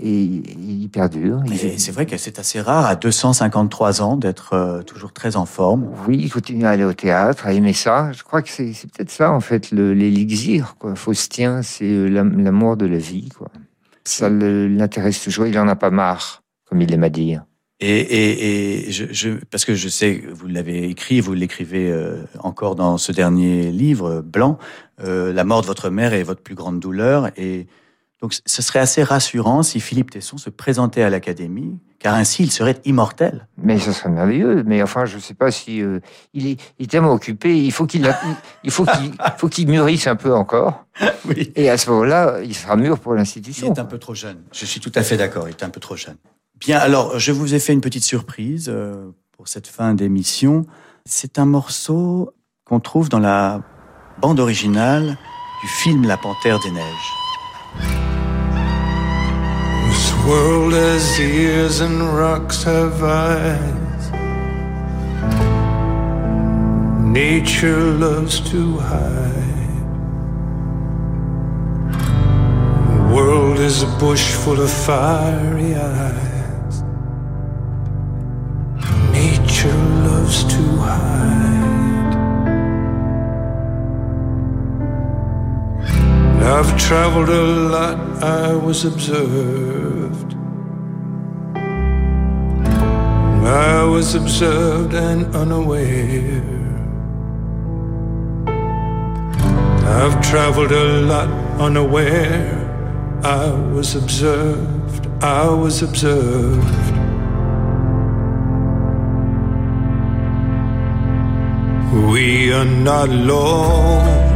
et 0.00 0.22
il 0.22 0.88
perdure. 0.88 1.42
C'est 1.76 1.90
vrai 1.90 2.06
que 2.06 2.16
c'est 2.16 2.38
assez 2.38 2.60
rare 2.60 2.86
à 2.86 2.96
253 2.96 4.02
ans 4.02 4.16
d'être 4.16 4.52
euh, 4.52 4.82
toujours 4.82 5.12
très 5.12 5.36
en 5.36 5.46
forme. 5.46 5.88
Oui, 6.06 6.18
il 6.22 6.30
continue 6.30 6.66
à 6.66 6.70
aller 6.70 6.84
au 6.84 6.92
théâtre, 6.92 7.46
à 7.46 7.52
aimer 7.52 7.72
ça. 7.72 8.12
Je 8.12 8.22
crois 8.22 8.42
que 8.42 8.48
c'est 8.48 8.72
peut-être 8.92 9.10
ça 9.10 9.32
en 9.32 9.40
fait 9.40 9.70
l'élixir. 9.70 10.76
Faustien, 10.94 11.62
c'est 11.62 11.90
euh, 11.90 12.06
l'amour 12.08 12.76
de 12.76 12.86
la 12.86 12.98
vie. 12.98 13.28
Quoi. 13.36 13.48
Ça 14.08 14.28
l'intéresse 14.30 15.22
toujours. 15.22 15.46
Il 15.46 15.58
en 15.58 15.68
a 15.68 15.76
pas 15.76 15.90
marre, 15.90 16.42
comme 16.64 16.80
il 16.80 16.92
aime 16.92 17.04
à 17.04 17.10
dire. 17.10 17.44
Et, 17.80 18.88
parce 19.50 19.64
que 19.64 19.74
je 19.74 19.88
sais, 19.88 20.24
vous 20.32 20.48
l'avez 20.48 20.88
écrit, 20.88 21.20
vous 21.20 21.32
l'écrivez 21.34 21.92
euh, 21.92 22.24
encore 22.40 22.74
dans 22.74 22.98
ce 22.98 23.12
dernier 23.12 23.70
livre 23.70 24.20
blanc, 24.20 24.58
la 24.98 25.44
mort 25.44 25.60
de 25.62 25.66
votre 25.66 25.90
mère 25.90 26.12
est 26.12 26.24
votre 26.24 26.42
plus 26.42 26.56
grande 26.56 26.80
douleur 26.80 27.30
et 27.36 27.68
donc 28.20 28.34
ce 28.44 28.62
serait 28.62 28.80
assez 28.80 29.02
rassurant 29.02 29.62
si 29.62 29.80
Philippe 29.80 30.10
Tesson 30.10 30.38
se 30.38 30.50
présentait 30.50 31.02
à 31.02 31.10
l'Académie, 31.10 31.78
car 31.98 32.14
ainsi 32.14 32.44
il 32.44 32.50
serait 32.50 32.80
immortel. 32.84 33.48
Mais 33.56 33.78
ce 33.78 33.92
serait 33.92 34.08
merveilleux. 34.08 34.62
Mais 34.64 34.82
enfin, 34.82 35.04
je 35.04 35.16
ne 35.16 35.20
sais 35.20 35.34
pas 35.34 35.50
si 35.50 35.82
euh, 35.82 36.00
il, 36.32 36.46
est, 36.46 36.60
il, 36.78 36.84
est, 36.84 36.88
tellement 36.88 37.12
occupé. 37.12 37.56
Il 37.56 37.72
faut 37.72 37.86
qu'il 37.86 38.14
il 38.62 38.70
faut 38.70 38.84
qu'il 38.84 39.12
faut 39.36 39.48
qu'il 39.48 39.68
mûrisse 39.68 40.06
un 40.06 40.16
peu 40.16 40.34
encore. 40.34 40.84
Oui. 41.26 41.52
Et 41.54 41.70
à 41.70 41.76
ce 41.76 41.90
moment-là, 41.90 42.40
il 42.42 42.54
sera 42.54 42.74
mûr 42.74 42.98
pour 42.98 43.14
l'institution. 43.14 43.68
Il 43.68 43.76
est 43.76 43.80
un 43.80 43.84
peu 43.84 43.98
trop 43.98 44.14
jeune. 44.14 44.38
Je 44.50 44.64
suis 44.64 44.80
tout 44.80 44.90
à 44.96 45.02
fait 45.02 45.16
d'accord. 45.16 45.48
Il 45.48 45.52
est 45.52 45.62
un 45.62 45.70
peu 45.70 45.78
trop 45.78 45.94
jeune. 45.94 46.16
Bien, 46.58 46.78
alors 46.78 47.18
je 47.18 47.30
vous 47.30 47.54
ai 47.54 47.60
fait 47.60 47.72
une 47.72 47.80
petite 47.80 48.02
surprise 48.02 48.68
euh, 48.68 49.10
pour 49.36 49.46
cette 49.46 49.68
fin 49.68 49.94
d'émission. 49.94 50.66
C'est 51.04 51.38
un 51.38 51.44
morceau 51.44 52.32
qu'on 52.64 52.80
trouve 52.80 53.08
dans 53.08 53.20
la 53.20 53.62
bande 54.20 54.40
originale 54.40 55.16
du 55.62 55.68
film 55.68 56.06
La 56.06 56.16
Panthère 56.16 56.58
des 56.60 56.70
Neiges. 56.70 58.27
World 60.28 60.74
has 60.74 61.18
ears 61.18 61.80
and 61.80 62.02
rocks 62.02 62.62
have 62.62 63.02
eyes. 63.02 64.02
Nature 67.00 67.80
loves 68.04 68.38
to 68.50 68.76
hide. 68.76 69.38
World 73.10 73.58
is 73.58 73.82
a 73.82 73.90
bush 73.98 74.26
full 74.42 74.60
of 74.60 74.70
fiery 74.70 75.74
eyes. 75.74 76.82
Nature 79.10 79.80
loves 80.08 80.44
to 80.44 80.62
hide. 80.88 81.47
I've 86.50 86.78
traveled 86.78 87.28
a 87.28 87.42
lot, 87.74 88.22
I 88.22 88.54
was 88.54 88.86
observed. 88.86 90.34
I 93.44 93.84
was 93.84 94.14
observed 94.14 94.94
and 94.94 95.36
unaware. 95.36 96.42
I've 100.00 100.18
traveled 100.22 100.72
a 100.72 101.02
lot 101.12 101.28
unaware. 101.60 102.56
I 103.22 103.50
was 103.74 103.94
observed, 103.94 105.06
I 105.22 105.50
was 105.50 105.82
observed. 105.82 106.96
We 112.10 112.54
are 112.54 112.64
not 112.64 113.10
alone. 113.10 114.27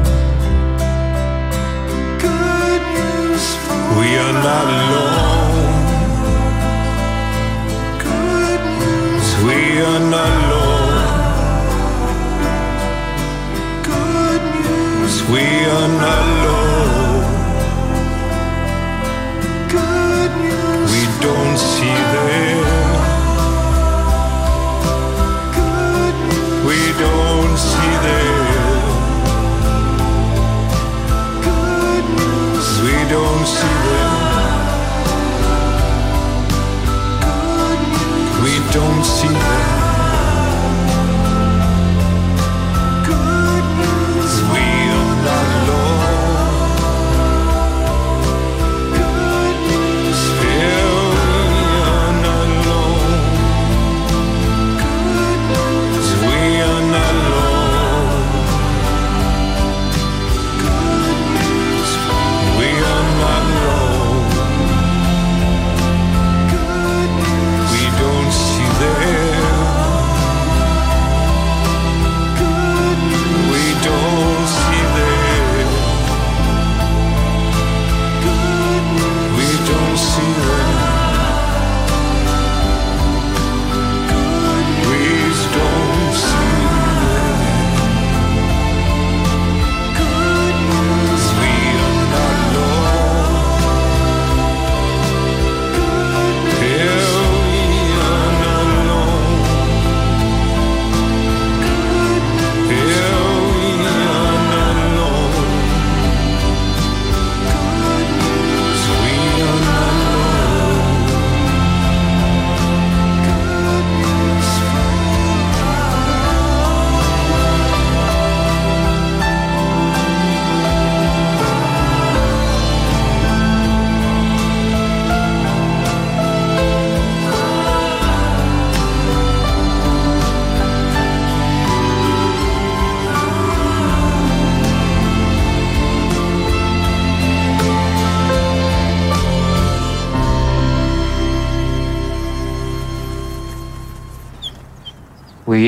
We 3.98 4.08
are 4.24 4.32
not 4.46 4.66
alone. 4.80 5.82
We 9.46 9.58
are 9.82 10.00
not 10.14 10.32
alone. 10.44 10.72
We 15.32 15.44
are 15.78 15.88
not 16.04 16.22
alone. 16.32 17.24
We 20.92 21.02
don't 21.24 21.58
see 21.58 21.98
them. 22.14 22.58
We 26.66 26.78
don't 27.02 27.56
see 27.58 27.94
them. 28.06 28.31
Don't 39.42 39.81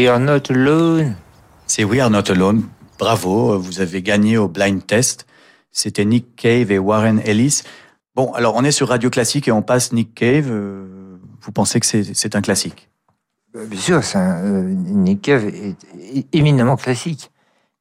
We 0.04 0.10
are 0.10 0.20
not 0.20 0.50
alone. 0.50 1.14
C'est 1.66 1.82
We 1.82 1.98
Are 1.98 2.10
Not 2.10 2.30
Alone. 2.30 2.68
Bravo, 2.98 3.58
vous 3.58 3.80
avez 3.80 4.02
gagné 4.02 4.36
au 4.36 4.48
blind 4.48 4.86
test. 4.86 5.26
C'était 5.72 6.04
Nick 6.04 6.36
Cave 6.36 6.70
et 6.70 6.78
Warren 6.78 7.22
Ellis. 7.24 7.62
Bon, 8.14 8.30
alors 8.34 8.54
on 8.54 8.64
est 8.64 8.70
sur 8.70 8.88
Radio 8.90 9.08
Classique 9.08 9.48
et 9.48 9.50
on 9.52 9.62
passe 9.62 9.94
Nick 9.94 10.14
Cave. 10.14 10.48
Euh, 10.50 11.16
Vous 11.40 11.52
pensez 11.52 11.80
que 11.80 11.86
c'est 11.86 12.36
un 12.36 12.42
classique? 12.42 12.90
Euh, 13.56 13.64
Bien 13.64 13.80
sûr, 13.80 14.04
c'est 14.04 14.18
un, 14.18 14.44
euh, 14.44 14.62
Nick 14.68 15.22
Cave 15.22 15.46
est, 15.46 15.74
est 15.98 16.26
éminemment 16.34 16.76
classique. 16.76 17.30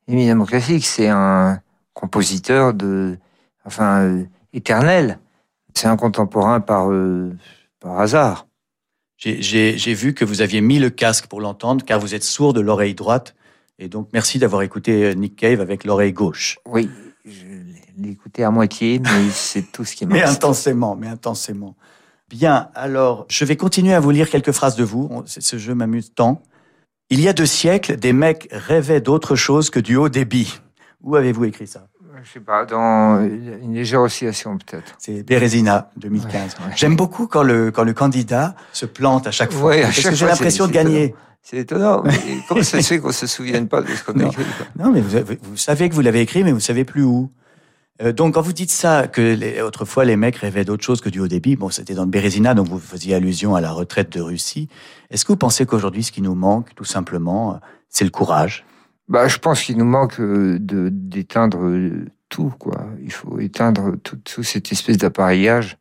Éminemment 0.07 0.45
classique, 0.45 0.85
c'est 0.85 1.09
un 1.09 1.59
compositeur 1.93 2.73
de, 2.73 3.17
enfin, 3.65 3.99
euh, 3.99 4.23
éternel. 4.53 5.19
C'est 5.73 5.87
un 5.87 5.97
contemporain 5.97 6.61
par, 6.61 6.89
euh, 6.89 7.35
par 7.81 7.99
hasard. 7.99 8.47
J'ai- 9.23 9.93
vu 9.93 10.13
que 10.13 10.25
vous 10.25 10.41
aviez 10.41 10.61
mis 10.61 10.79
le 10.79 10.89
casque 10.89 11.27
pour 11.27 11.39
l'entendre 11.39 11.85
car 11.85 11.99
vous 11.99 12.13
êtes 12.15 12.23
sourd 12.23 12.53
de 12.53 12.61
l'oreille 12.61 12.95
droite. 12.95 13.35
Et 13.79 13.87
donc 13.87 14.09
merci 14.13 14.37
d'avoir 14.39 14.61
écouté 14.61 15.03
euh, 15.05 15.13
Nick 15.13 15.35
Cave 15.35 15.61
avec 15.61 15.83
l'oreille 15.83 16.13
gauche. 16.13 16.59
Oui, 16.67 16.89
je 17.25 17.45
l'ai 17.97 18.09
écouté 18.11 18.43
à 18.43 18.51
moitié, 18.51 18.99
mais 18.99 19.29
c'est 19.31 19.71
tout 19.71 19.85
ce 19.85 19.95
qui 19.95 20.05
m'a 20.05 20.13
Mais 20.15 20.23
intensément, 20.23 20.95
mais 20.95 21.07
intensément. 21.07 21.75
Bien, 22.29 22.69
alors, 22.75 23.25
je 23.29 23.45
vais 23.45 23.55
continuer 23.55 23.93
à 23.93 23.99
vous 23.99 24.11
lire 24.11 24.29
quelques 24.29 24.51
phrases 24.51 24.75
de 24.75 24.83
vous. 24.83 25.23
Ce 25.25 25.57
jeu 25.57 25.75
m'amuse 25.75 26.13
tant. 26.13 26.41
Il 27.09 27.21
y 27.21 27.27
a 27.27 27.33
deux 27.33 27.45
siècles, 27.45 27.95
des 27.97 28.13
mecs 28.13 28.47
rêvaient 28.51 29.01
d'autre 29.01 29.35
chose 29.35 29.69
que 29.69 29.79
du 29.79 29.95
haut 29.95 30.09
débit. 30.09 30.59
Où 31.01 31.15
avez-vous 31.15 31.45
écrit 31.45 31.67
ça? 31.67 31.87
Je 32.23 32.31
sais 32.31 32.39
pas, 32.39 32.65
dans 32.65 33.21
une 33.23 33.73
légère 33.73 34.01
oscillation 34.01 34.57
peut-être. 34.57 34.95
C'est 34.99 35.23
Bérésina, 35.23 35.89
2015. 35.97 36.31
Ouais, 36.33 36.39
ouais. 36.67 36.71
J'aime 36.75 36.95
beaucoup 36.95 37.27
quand 37.27 37.43
le, 37.43 37.71
quand 37.71 37.83
le 37.83 37.93
candidat 37.93 38.55
se 38.71 38.85
plante 38.85 39.25
à 39.25 39.31
chaque 39.31 39.51
fois. 39.51 39.69
Ouais, 39.71 39.79
à 39.81 39.85
parce 39.85 39.95
chaque 39.99 40.11
que 40.11 40.17
j'ai 40.17 40.25
l'impression 40.27 40.67
de 40.67 40.71
gagner. 40.71 41.15
C'est 41.41 41.57
étonnant. 41.57 42.03
Comment 42.47 42.61
ça 42.63 42.81
se 42.81 42.87
fait 42.87 42.99
qu'on 42.99 43.11
se 43.11 43.25
souvienne 43.27 43.67
pas 43.67 43.81
de 43.81 43.87
ce 43.87 44.03
qu'on 44.03 44.17
a 44.19 44.25
écrit 44.27 44.43
Non, 44.77 44.91
mais 44.91 45.01
vous, 45.01 45.15
avez- 45.15 45.39
vous 45.41 45.57
savez 45.57 45.89
que 45.89 45.95
vous 45.95 46.01
l'avez 46.01 46.21
écrit, 46.21 46.43
mais 46.43 46.51
vous 46.51 46.59
savez 46.59 46.85
plus 46.85 47.03
où. 47.03 47.31
Euh, 48.01 48.11
donc, 48.13 48.35
quand 48.35 48.41
vous 48.41 48.53
dites 48.53 48.71
ça, 48.71 49.07
que 49.07 49.21
les- 49.21 49.61
autrefois 49.61 50.05
les 50.05 50.15
mecs 50.15 50.37
rêvaient 50.37 50.65
d'autre 50.65 50.83
chose 50.83 51.01
que 51.01 51.09
du 51.09 51.19
haut 51.19 51.27
débit, 51.27 51.55
bon, 51.55 51.69
c'était 51.69 51.95
dans 51.95 52.03
le 52.05 52.09
Bérésina, 52.09 52.53
donc 52.53 52.67
vous 52.67 52.79
faisiez 52.79 53.15
allusion 53.15 53.55
à 53.55 53.61
la 53.61 53.71
retraite 53.71 54.09
de 54.11 54.21
Russie. 54.21 54.69
Est-ce 55.09 55.25
que 55.25 55.33
vous 55.33 55.37
pensez 55.37 55.65
qu'aujourd'hui, 55.65 56.03
ce 56.03 56.11
qui 56.11 56.21
nous 56.21 56.35
manque, 56.35 56.73
tout 56.75 56.85
simplement, 56.85 57.53
euh, 57.53 57.57
c'est 57.89 58.05
le 58.05 58.09
courage? 58.11 58.65
Bah, 59.07 59.27
je 59.27 59.37
pense 59.37 59.63
qu'il 59.63 59.77
nous 59.77 59.85
manque 59.85 60.19
euh, 60.19 60.57
de 60.59 60.89
d'éteindre 60.89 61.65
euh, 61.65 62.05
tout, 62.29 62.53
quoi. 62.57 62.87
Il 63.01 63.11
faut 63.11 63.39
éteindre 63.39 63.97
tout, 64.03 64.17
tout 64.17 64.43
cette 64.43 64.71
espèce 64.71 64.97
d'appareillage. 64.97 65.77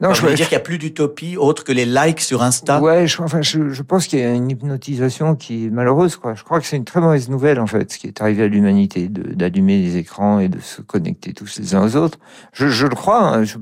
Non, 0.00 0.08
Alors, 0.08 0.14
je, 0.14 0.22
veux 0.26 0.34
dire 0.34 0.48
qu'il 0.48 0.56
n'y 0.56 0.60
a 0.60 0.64
plus 0.64 0.78
d'utopie 0.78 1.36
autre 1.36 1.64
que 1.64 1.72
les 1.72 1.86
likes 1.86 2.20
sur 2.20 2.42
Insta. 2.42 2.80
ouais, 2.80 3.06
je, 3.06 3.20
enfin, 3.22 3.42
je, 3.42 3.70
je 3.70 3.82
pense 3.82 4.06
qu'il 4.06 4.18
y 4.18 4.22
a 4.22 4.32
une 4.32 4.50
hypnotisation 4.50 5.34
qui 5.34 5.66
est 5.66 5.70
malheureuse, 5.70 6.16
quoi. 6.16 6.34
Je 6.34 6.42
crois 6.44 6.60
que 6.60 6.66
c'est 6.66 6.76
une 6.76 6.84
très 6.84 7.00
mauvaise 7.00 7.28
nouvelle, 7.28 7.60
en 7.60 7.66
fait, 7.66 7.92
ce 7.92 7.98
qui 7.98 8.06
est 8.06 8.20
arrivé 8.20 8.44
à 8.44 8.48
l'humanité, 8.48 9.08
d'allumer 9.08 9.78
les 9.82 9.96
écrans 9.96 10.38
et 10.40 10.48
de 10.48 10.60
se 10.60 10.80
connecter 10.82 11.32
tous 11.32 11.58
les 11.58 11.74
uns 11.74 11.82
aux 11.84 11.96
autres. 11.96 12.18
Je, 12.52 12.68
je 12.68 12.86
le 12.86 12.94
crois. 12.94 13.22
hein. 13.22 13.44
Je- 13.44 13.58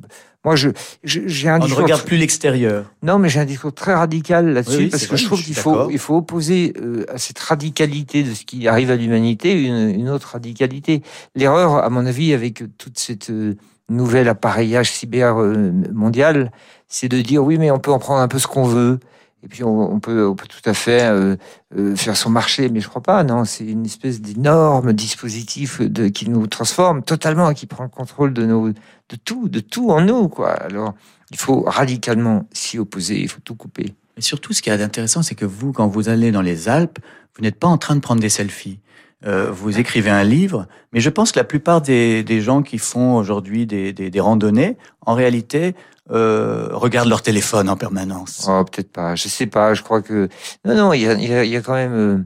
moi, 0.47 0.57
je, 0.57 0.69
j'ai 1.05 1.49
un 1.49 1.59
On 1.63 1.69
ne 1.69 1.73
regarde 1.73 2.03
plus 2.05 2.19
l'extérieur. 2.19 2.93
Non, 3.03 3.19
mais 3.19 3.31
j'ai 3.31 3.41
un 3.41 3.47
discours 3.47 3.73
très 3.73 3.95
radical 3.95 4.53
là-dessus 4.53 4.77
Oui, 4.77 4.85
oui, 4.85 4.91
parce 4.91 5.05
que 5.05 5.09
vrai, 5.09 5.17
je 5.17 5.25
trouve 5.25 5.43
qu'il 5.43 5.55
faut, 5.55 5.89
il 5.91 5.99
faut 5.99 6.17
opposer 6.19 6.75
euh, 6.83 7.07
à 7.11 7.17
cette 7.17 7.39
radicalité 7.39 8.23
de 8.25 8.35
ce 8.35 8.45
qui 8.45 8.69
arrive 8.69 8.91
à 8.91 8.97
l'humanité 8.97 9.55
une, 9.55 9.89
une 9.89 10.11
autre 10.11 10.33
radicalité. 10.35 11.03
L'erreur, 11.35 11.77
à 11.77 11.89
mon 11.89 12.05
avis, 12.05 12.35
avec 12.35 12.63
toute 12.77 12.99
cette 12.99 13.31
euh, 13.31 13.55
nouvel 13.89 14.29
appareillage 14.29 14.91
cyber 14.93 15.41
euh, 15.41 15.73
mondial, 15.93 16.51
c'est 16.89 17.09
de 17.09 17.21
dire 17.21 17.45
oui, 17.45 17.59
mais 17.59 17.71
on 17.71 17.79
peut 17.79 17.93
en 17.93 17.99
prendre 17.99 18.21
un 18.21 18.29
peu 18.29 18.39
ce 18.39 18.47
qu'on 18.47 18.65
veut. 18.65 18.99
Et 19.43 19.47
puis 19.47 19.63
on, 19.63 20.01
peut, 20.01 20.35
tout 20.49 20.71
à 20.71 20.73
fait 20.73 21.03
euh, 21.03 21.37
euh, 21.77 21.95
faire 21.97 22.17
son 22.17 22.31
marché, 22.31 22.71
mais 22.71 22.81
je 22.81 22.89
crois 22.89 23.03
pas. 23.03 23.23
Non, 23.25 23.45
c'est 23.45 23.67
une 23.67 23.85
espèce 23.85 24.23
d'énorme 24.23 24.95
dispositif 24.95 25.83
qui 26.15 26.31
nous 26.31 26.47
transforme 26.47 27.03
totalement, 27.03 27.53
qui 27.53 27.67
prend 27.67 27.85
le 27.85 27.91
contrôle 27.91 28.33
de 28.33 28.47
nos, 28.47 28.71
de 28.71 29.17
tout, 29.23 29.51
de 29.51 29.61
tout 29.61 29.91
en 29.91 30.01
nous, 30.01 30.29
quoi. 30.29 30.53
Alors, 30.53 30.95
il 31.31 31.37
faut 31.37 31.61
radicalement 31.61 32.49
s'y 32.53 32.79
opposer. 32.79 33.21
Il 33.21 33.29
faut 33.29 33.41
tout 33.45 33.55
couper. 33.55 33.95
Mais 34.17 34.23
surtout, 34.23 34.55
ce 34.55 34.63
qui 34.63 34.71
est 34.71 34.83
intéressant, 34.83 35.23
c'est 35.23 35.35
que 35.35 35.45
vous, 35.45 35.73
quand 35.73 35.89
vous 35.89 36.09
allez 36.09 36.33
dans 36.33 36.41
les 36.41 36.71
Alpes, 36.71 36.99
vous 37.37 37.43
n'êtes 37.43 37.59
pas 37.59 37.69
en 37.69 37.77
train 37.77 37.97
de 37.97 38.01
prendre 38.01 38.23
des 38.23 38.31
selfies. 38.31 38.81
Euh, 39.27 39.51
vous 39.51 39.79
écrivez 39.79 40.11
un 40.11 40.23
livre, 40.25 40.67
mais 40.93 41.01
je 41.01 41.09
pense 41.09 41.33
que 41.33 41.39
la 41.39 41.45
plupart 41.45 41.81
des, 41.81 42.23
des 42.23 42.41
gens 42.43 42.63
qui 42.63 42.77
font 42.79 43.17
aujourd'hui 43.17 43.65
des, 43.67 43.93
des, 43.95 44.11
des 44.11 44.21
randonnées, 44.21 44.77
en 45.07 45.15
réalité, 45.15 45.75
euh, 46.11 46.69
regardent 46.73 47.09
leur 47.09 47.23
téléphone 47.23 47.71
en 47.71 47.77
permanence. 47.77 48.47
Oh, 48.51 48.63
peut-être 48.65 48.93
pas. 48.93 49.15
Je 49.15 49.29
sais 49.29 49.47
pas. 49.47 49.73
Je 49.73 49.83
crois 49.83 50.03
que 50.03 50.29
non, 50.67 50.75
non. 50.75 50.93
Il 50.93 51.01
y 51.03 51.09
a, 51.09 51.15
y 51.15 51.33
a, 51.35 51.45
y 51.45 51.57
a 51.57 51.61
quand 51.63 51.73
même. 51.73 51.93
euh, 51.95 52.19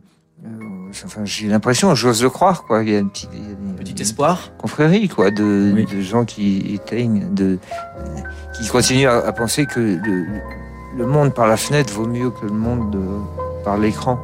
euh, 0.45 0.91
enfin, 1.05 1.21
j'ai 1.25 1.47
l'impression, 1.47 1.95
j'ose 1.95 2.23
le 2.23 2.31
croire, 2.31 2.65
quoi. 2.65 2.83
Il 2.83 2.91
y 2.91 2.97
a 2.97 2.99
un 2.99 3.07
petit, 3.07 3.29
il 3.33 3.39
y 3.39 3.47
a 3.47 3.51
une- 3.51 3.77
Petit 3.77 4.03
espoir 4.03 4.51
confrérie, 4.59 5.09
quoi, 5.09 5.31
de, 5.31 5.71
Oui. 5.73 5.87
de 5.87 6.01
gens 6.01 6.25
qui 6.25 6.75
éteignent, 6.75 7.33
de, 7.33 7.59
qui 8.61 8.69
continuent 8.69 9.07
à, 9.07 9.19
à 9.25 9.33
penser 9.33 9.67
que 9.67 9.79
le, 9.79 10.27
le 10.97 11.07
monde 11.07 11.33
par 11.33 11.47
la 11.47 11.57
fenêtre 11.57 11.93
vaut 11.95 12.07
mieux 12.09 12.31
que 12.31 12.45
le 12.45 12.53
monde 12.53 12.91
de- 12.91 13.63
par 13.65 13.79
l'écran. 13.79 14.19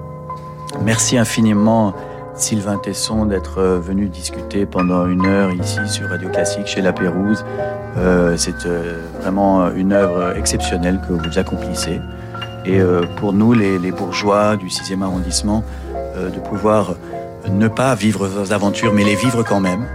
Merci 0.82 1.16
infiniment 1.16 1.94
Sylvain 2.36 2.78
Tesson 2.78 3.26
d'être 3.26 3.58
euh, 3.58 3.78
venu 3.78 4.08
discuter 4.08 4.66
pendant 4.66 5.06
une 5.06 5.24
heure 5.24 5.52
ici 5.52 5.78
sur 5.86 6.08
Radio 6.08 6.28
Classique 6.30 6.66
chez 6.66 6.80
La 6.80 6.92
Pérouse. 6.92 7.44
Euh, 7.96 8.36
c'est 8.36 8.66
euh, 8.66 8.98
vraiment 9.20 9.70
une 9.70 9.92
œuvre 9.92 10.36
exceptionnelle 10.36 11.00
que 11.06 11.12
vous 11.12 11.38
accomplissez. 11.38 12.00
Et 12.66 12.80
pour 13.18 13.34
nous, 13.34 13.52
les, 13.52 13.92
bourgeois 13.92 14.56
du 14.56 14.68
6e 14.68 15.02
arrondissement, 15.02 15.62
de 16.16 16.40
pouvoir 16.48 16.94
ne 17.46 17.68
pas 17.68 17.94
vivre 17.94 18.26
vos 18.26 18.54
aventures, 18.54 18.94
mais 18.94 19.04
les 19.04 19.16
vivre 19.16 19.42
quand 19.42 19.60
même, 19.60 19.86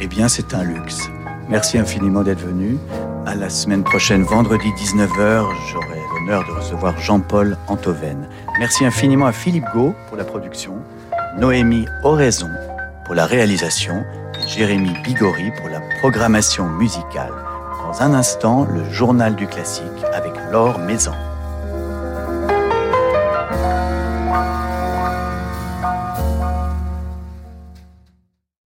eh 0.00 0.06
bien 0.06 0.28
c'est 0.28 0.54
un 0.54 0.62
luxe. 0.62 1.10
Merci 1.50 1.76
infiniment 1.76 2.22
d'être 2.22 2.40
venu. 2.40 2.78
À 3.26 3.34
la 3.34 3.50
semaine 3.50 3.84
prochaine, 3.84 4.22
vendredi 4.22 4.68
19h, 4.70 5.44
j'aurai 5.70 6.00
l'honneur 6.14 6.46
de 6.46 6.52
recevoir 6.52 6.98
Jean-Paul 6.98 7.58
Antoven. 7.68 8.26
Merci 8.58 8.86
infiniment 8.86 9.26
à 9.26 9.32
Philippe 9.32 9.66
Gau 9.74 9.94
pour 10.08 10.16
la 10.16 10.24
production, 10.24 10.76
Noémie 11.36 11.86
Oraison 12.04 12.50
pour 13.04 13.16
la 13.16 13.26
réalisation 13.26 14.04
et 14.38 14.48
Jérémy 14.48 14.92
Bigori 15.02 15.50
pour 15.58 15.68
la 15.68 15.80
programmation 15.98 16.68
musicale. 16.68 17.32
Dans 17.82 18.02
un 18.02 18.14
instant, 18.14 18.64
le 18.64 18.88
journal 18.92 19.34
du 19.34 19.48
classique 19.48 20.04
avec 20.12 20.32
Laure 20.52 20.78
Maison. 20.78 21.14